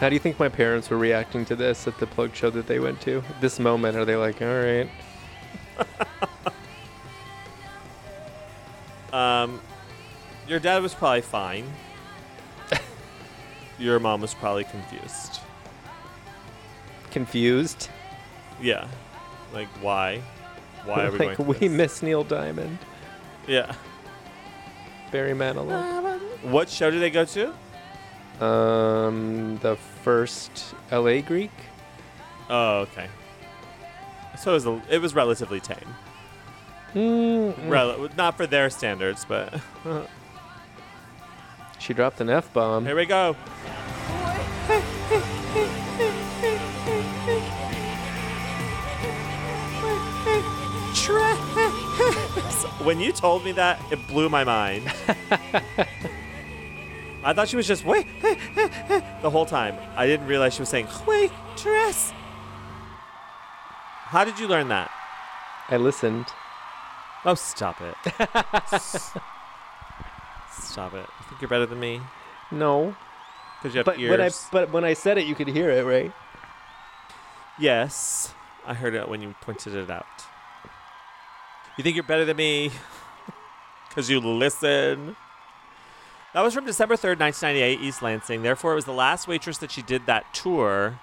[0.04, 2.68] How do you think my parents were reacting to this at the plug show that
[2.68, 3.24] they went to?
[3.40, 4.90] This moment, are they like, all right?
[9.14, 9.62] Um,
[10.48, 11.72] your dad was probably fine.
[13.80, 15.40] your mom was probably confused.
[17.12, 17.90] Confused?
[18.60, 18.88] Yeah.
[19.54, 20.22] Like, why?
[20.84, 21.72] Why are we like, going we this?
[21.72, 22.80] miss Neil Diamond.
[23.48, 23.74] Yeah.
[25.12, 26.20] Barry Manilow.
[26.42, 27.54] What show did they go to?
[28.40, 31.22] Um, the first L.A.
[31.22, 31.52] Greek.
[32.50, 33.08] Oh, okay.
[34.38, 35.78] So it was, a, it was relatively tame.
[36.94, 39.60] Mm, Rel- not for their standards, but
[41.84, 42.86] She dropped an F bomb.
[42.86, 43.36] here we go.
[52.84, 54.92] when you told me that, it blew my mind.
[57.26, 58.06] I thought she was just wait
[59.22, 59.76] the whole time.
[59.96, 62.12] I didn't realize she was saying waitress.
[64.12, 64.92] How did you learn that?
[65.70, 66.26] I listened.
[67.26, 67.96] Oh, stop it.
[70.52, 71.08] stop it.
[71.20, 72.02] You think you're better than me?
[72.52, 72.96] No,
[73.62, 74.10] Because you have but ears.
[74.12, 76.12] when I but when I said it, you could hear it, right?
[77.58, 78.34] Yes,
[78.68, 80.06] I heard it when you pointed it out.
[81.78, 82.72] You think you're better than me
[83.90, 85.16] because you listen.
[86.34, 88.42] That was from December 3rd, 1998, East Lansing.
[88.42, 91.00] Therefore, it was the last waitress that she did that tour.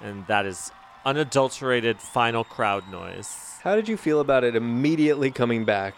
[0.00, 0.72] And that is
[1.04, 3.58] unadulterated final crowd noise.
[3.62, 5.94] How did you feel about it immediately coming back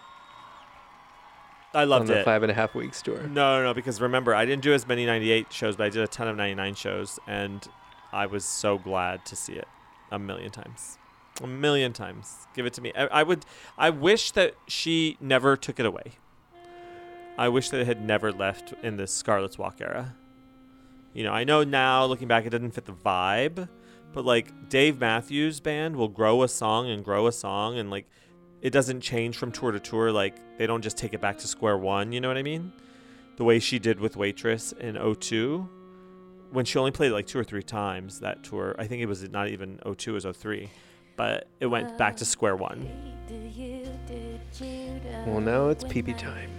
[1.73, 2.25] I loved on the it.
[2.25, 3.23] five and a half weeks tour?
[3.23, 6.09] No, no, because remember, I didn't do as many 98 shows, but I did a
[6.09, 7.67] ton of 99 shows, and
[8.13, 9.69] I was so glad to see it
[10.11, 10.99] a million times.
[11.43, 12.47] A million times.
[12.55, 12.93] Give it to me.
[12.95, 13.47] I, I would,
[13.79, 16.13] I wish that she never took it away.
[17.39, 20.15] I wish that it had never left in the Scarlet's Walk era.
[21.15, 23.69] You know, I know now, looking back, it didn't fit the vibe,
[24.13, 28.07] but like Dave Matthews Band will grow a song and grow a song, and like
[28.61, 30.13] it doesn't change from tour to tour.
[30.13, 32.13] Like they don't just take it back to square one.
[32.13, 32.73] You know what I mean?
[33.37, 35.69] The way she did with Waitress in 02,
[36.51, 38.75] when she only played like two or three times that tour.
[38.79, 40.69] I think it was not even 02, it was 03.
[41.17, 42.89] But it went back to square one.
[45.27, 46.51] Well, now it's pee pee time.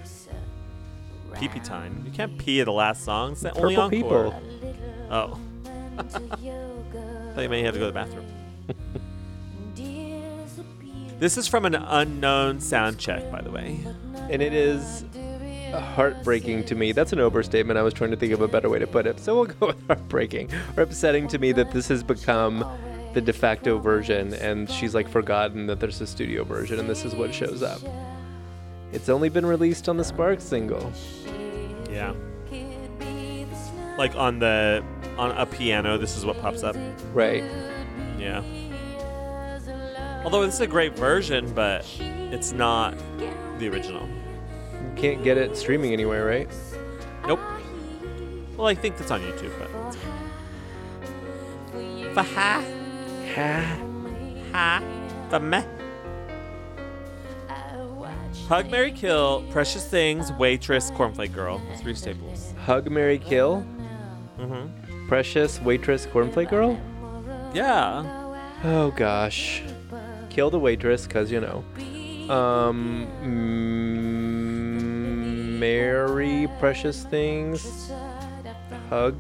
[1.35, 2.03] Pee pee time.
[2.05, 3.33] You can't pee at the last song.
[3.33, 4.31] It's the Purple only encore.
[4.31, 4.77] People.
[5.09, 5.39] Oh.
[7.33, 8.25] thought you may have to go to the bathroom.
[11.19, 13.79] this is from an unknown sound check, by the way.
[14.29, 15.05] And it is
[15.73, 16.91] heartbreaking to me.
[16.91, 17.77] That's an overstatement.
[17.77, 19.19] I was trying to think of a better way to put it.
[19.19, 22.65] So we'll go with heartbreaking or upsetting to me that this has become
[23.13, 27.05] the de facto version and she's like forgotten that there's a studio version and this
[27.05, 27.81] is what shows up.
[28.91, 30.91] It's only been released on the Sparks single.
[31.93, 32.13] Yeah.
[33.97, 34.83] Like on the
[35.17, 36.75] on a piano, this is what pops up.
[37.13, 37.43] Right.
[38.17, 38.41] Yeah.
[40.23, 42.97] Although this is a great version, but it's not
[43.59, 44.07] the original.
[44.07, 46.49] You can't get it streaming anywhere, right?
[47.27, 47.39] Nope.
[48.57, 49.69] Well, I think that's on YouTube, but.
[52.15, 52.63] Faha.
[53.35, 53.79] Ha.
[54.51, 54.83] Ha.
[55.29, 55.65] The meh.
[58.47, 61.61] Hug, Marry, Kill, Precious Things, Waitress, Cornflake Girl.
[61.77, 62.53] Three staples.
[62.65, 63.65] Hug, Marry, Kill.
[64.37, 65.07] Mm-hmm.
[65.07, 66.77] Precious waitress, cornflake girl.
[67.53, 68.03] Yeah.
[68.63, 69.61] Oh gosh.
[70.29, 71.63] Kill the waitress, cause you know.
[72.33, 73.07] Um.
[73.21, 77.91] mm, Marry precious things.
[78.89, 79.15] Hug.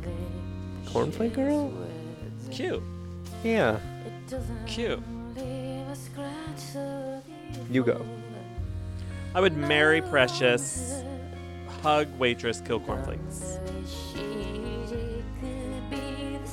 [0.85, 1.71] Cornflake girl.
[2.49, 2.81] Cute.
[3.43, 3.77] Yeah.
[4.65, 4.99] Cute.
[7.69, 8.03] You go.
[9.35, 11.03] I would marry Precious,
[11.81, 13.57] hug Waitress, kill Cornflakes.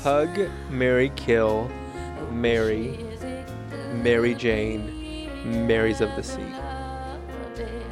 [0.02, 1.70] Hug, Marry, kill,
[2.30, 2.98] Mary,
[3.92, 5.28] Mary Jane,
[5.66, 6.54] Marys of the Sea.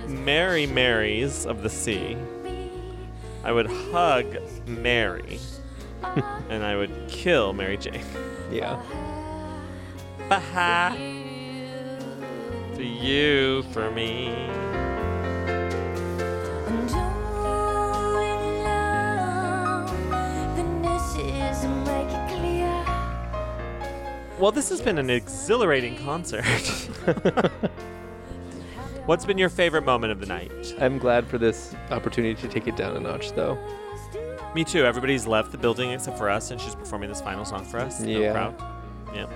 [0.07, 2.17] Mary Marys of the Sea.
[3.45, 5.39] I would hug Mary.
[6.49, 8.07] and I would kill Mary Jane.
[8.51, 8.81] Yeah.
[10.31, 10.97] Baha.
[12.75, 14.78] For you, for me.
[24.39, 26.45] Well, this has been an exhilarating concert.
[29.07, 30.75] What's been your favorite moment of the night?
[30.81, 33.59] I'm glad for this opportunity to take it down a notch, though.
[34.55, 34.85] Me too.
[34.85, 38.05] Everybody's left the building except for us, and she's performing this final song for us.
[38.05, 38.53] Yeah.
[39.15, 39.27] Yeah.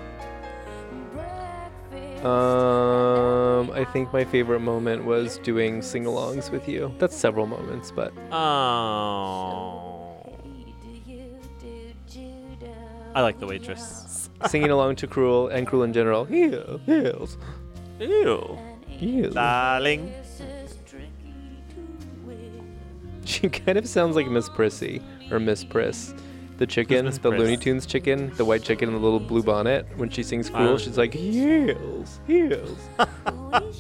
[2.22, 6.94] Um, I think my favorite moment was doing sing-alongs with you.
[6.98, 10.18] That's several moments, but Oh.
[13.14, 14.01] I like the waitress.
[14.48, 16.24] Singing along to Cruel and Cruel in general.
[16.24, 17.36] Heel, heels,
[18.00, 18.58] Ew.
[18.86, 19.34] heels.
[19.34, 20.12] Darling.
[23.24, 26.12] She kind of sounds like Miss Prissy or Miss Priss.
[26.58, 27.40] The chicken, Miss the Priss?
[27.40, 29.86] Looney Tunes chicken, the white chicken in the little blue bonnet.
[29.96, 30.78] When she sings Cruel, Uh.
[30.78, 32.78] she's like, heels, heels,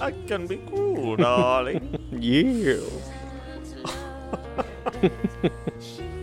[0.00, 1.98] I can be cruel, darling.
[2.20, 3.10] heels.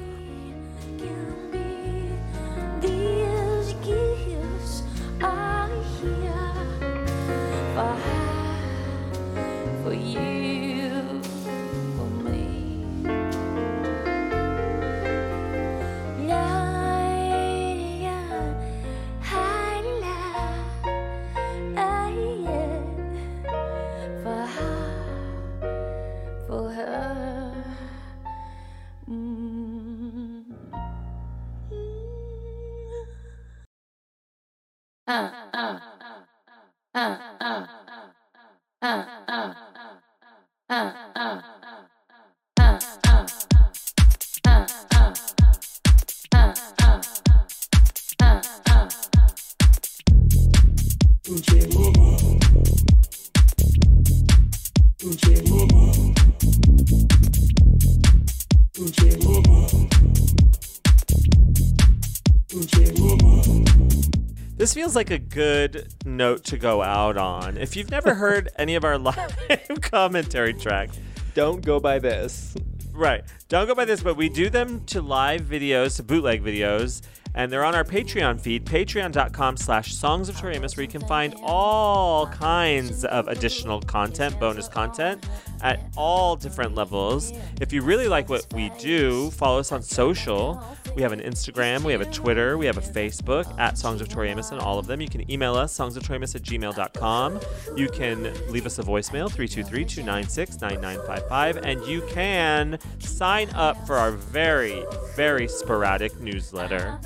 [64.90, 67.58] feels like a good note to go out on.
[67.58, 69.38] If you've never heard any of our live
[69.82, 71.00] commentary tracks,
[71.36, 72.56] Don't go by this.
[72.92, 77.04] right, don't go by this, but we do them to live videos, to bootleg videos,
[77.36, 81.36] and they're on our Patreon feed, patreon.com slash songs of Tori where you can find
[81.44, 85.24] all kinds of additional content, bonus content
[85.62, 87.34] at all different levels.
[87.62, 90.64] If you really like what we do, follow us on social.
[90.96, 94.10] We have an Instagram, we have a Twitter, we have a Facebook at Songs of
[94.10, 95.02] Tori Amos and all of them.
[95.02, 97.40] You can email us, songsoftoriamos at gmail.com.
[97.76, 104.84] You can leave us a voicemail, 323-296-9955, and you can sign up for our very,
[105.16, 107.00] very sporadic newsletter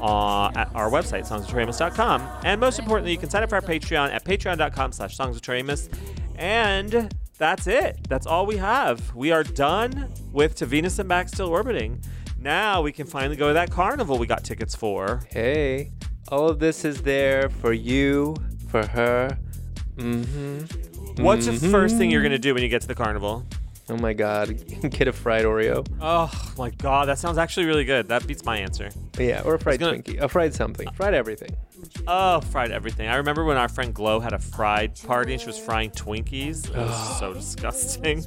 [0.00, 2.28] uh, at our website, songsoftoriamos.com.
[2.44, 5.42] And most importantly, you can sign up for our Patreon at patreon.com slash songs of
[5.42, 5.88] Tori Amos.
[6.36, 7.98] And that's it.
[8.08, 9.14] That's all we have.
[9.14, 12.00] We are done with To Venus and Back Still Orbiting.
[12.38, 15.22] Now we can finally go to that carnival we got tickets for.
[15.30, 15.92] Hey,
[16.28, 18.36] all of this is there for you,
[18.68, 19.36] for her.
[19.96, 21.22] Mm-hmm.
[21.22, 23.44] What's the first thing you're going to do when you get to the carnival?
[23.88, 24.48] Oh my god,
[24.90, 25.86] get a fried Oreo.
[26.00, 28.08] Oh my god, that sounds actually really good.
[28.08, 28.88] That beats my answer.
[29.18, 30.20] Yeah, or a fried gonna- Twinkie.
[30.20, 30.88] A fried something.
[30.94, 31.50] Fried everything.
[32.06, 33.08] Oh, fried everything.
[33.08, 36.68] I remember when our friend Glow had a fried party and she was frying Twinkies.
[36.70, 38.22] It was so disgusting.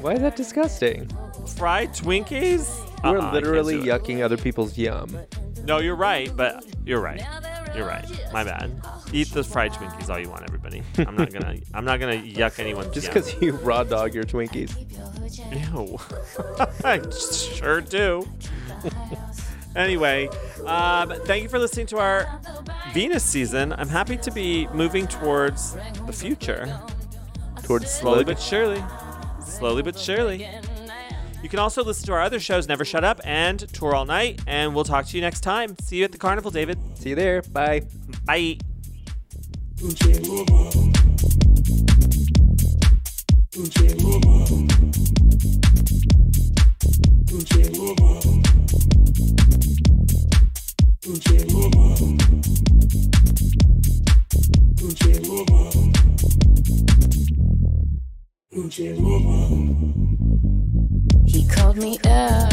[0.00, 1.08] Why is that disgusting?
[1.56, 2.68] Fried Twinkies?
[3.04, 3.86] We're Uh-uh, I can't literally do it.
[4.02, 5.16] yucking other people's yum.
[5.64, 7.22] No, you're right, but you're right.
[7.74, 8.04] You're right.
[8.32, 8.70] My bad.
[9.12, 10.82] Eat the fried Twinkies all you want, everybody.
[10.98, 11.56] I'm not gonna.
[11.74, 12.92] I'm not gonna yuck anyone's.
[12.92, 14.74] Just because you raw dog your Twinkies.
[15.72, 15.98] Ew.
[16.84, 17.00] I
[17.56, 18.26] sure do.
[19.76, 20.28] anyway,
[20.66, 22.40] um, thank you for listening to our
[22.92, 23.72] Venus season.
[23.72, 25.76] I'm happy to be moving towards
[26.06, 26.78] the future.
[27.62, 28.82] Towards Slowly but surely.
[29.44, 30.48] Slowly but surely.
[31.42, 34.40] You can also listen to our other shows, Never Shut Up and Tour All Night,
[34.46, 35.76] and we'll talk to you next time.
[35.80, 36.78] See you at the carnival, David.
[36.94, 37.42] See you there.
[37.42, 37.82] Bye.
[38.24, 38.58] Bye.
[51.04, 51.10] He
[61.48, 62.52] called me up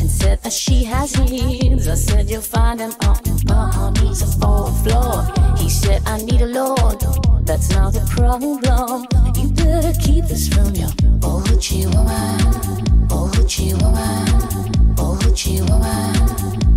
[0.00, 1.86] and said that she has needs.
[1.86, 5.32] I said you'll find him on, needs of all floor.
[5.56, 6.98] He said I need a lord.
[7.46, 9.06] That's not the problem.
[9.36, 10.90] You better keep this from your
[11.22, 13.08] old hoochie woman.
[13.12, 14.98] Old hoochie woman.
[14.98, 16.67] Old hoochie woman.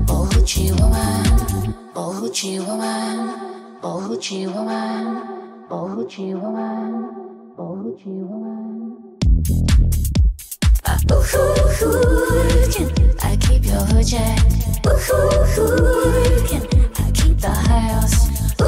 [0.51, 1.75] Hoochie woman.
[1.95, 3.80] Old hoochie woman.
[3.81, 5.67] Old hoochie woman.
[5.69, 7.55] Old hoochie woman.
[7.57, 9.17] Old hoochie woman.
[11.09, 11.25] Ooh,
[12.69, 12.91] can
[13.23, 14.39] I keep your hood jack?
[14.88, 14.99] Ooh,
[16.49, 16.63] can
[16.99, 18.27] I keep the house?
[18.59, 18.65] Ooh,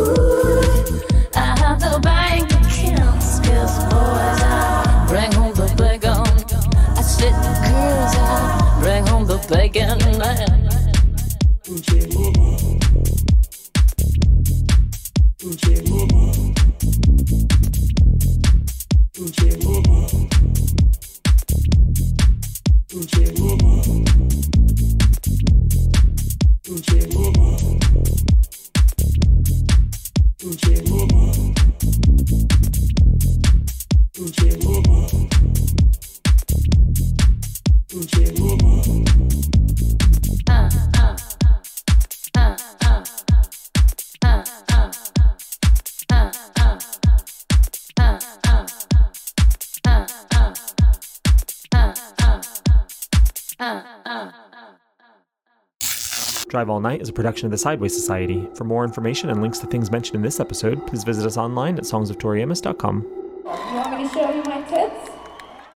[0.00, 1.00] ooh,
[1.36, 6.26] I have the bank accounts, cause boys out, bring home the bacon.
[6.98, 10.83] I said the girls out, bring home the bacon.
[11.66, 12.06] Don't you
[19.24, 19.73] Mama.
[56.54, 58.48] Drive All Night is a production of the Sideways Society.
[58.54, 61.78] For more information and links to things mentioned in this episode, please visit us online
[61.78, 63.04] at songsoftoriamos.com.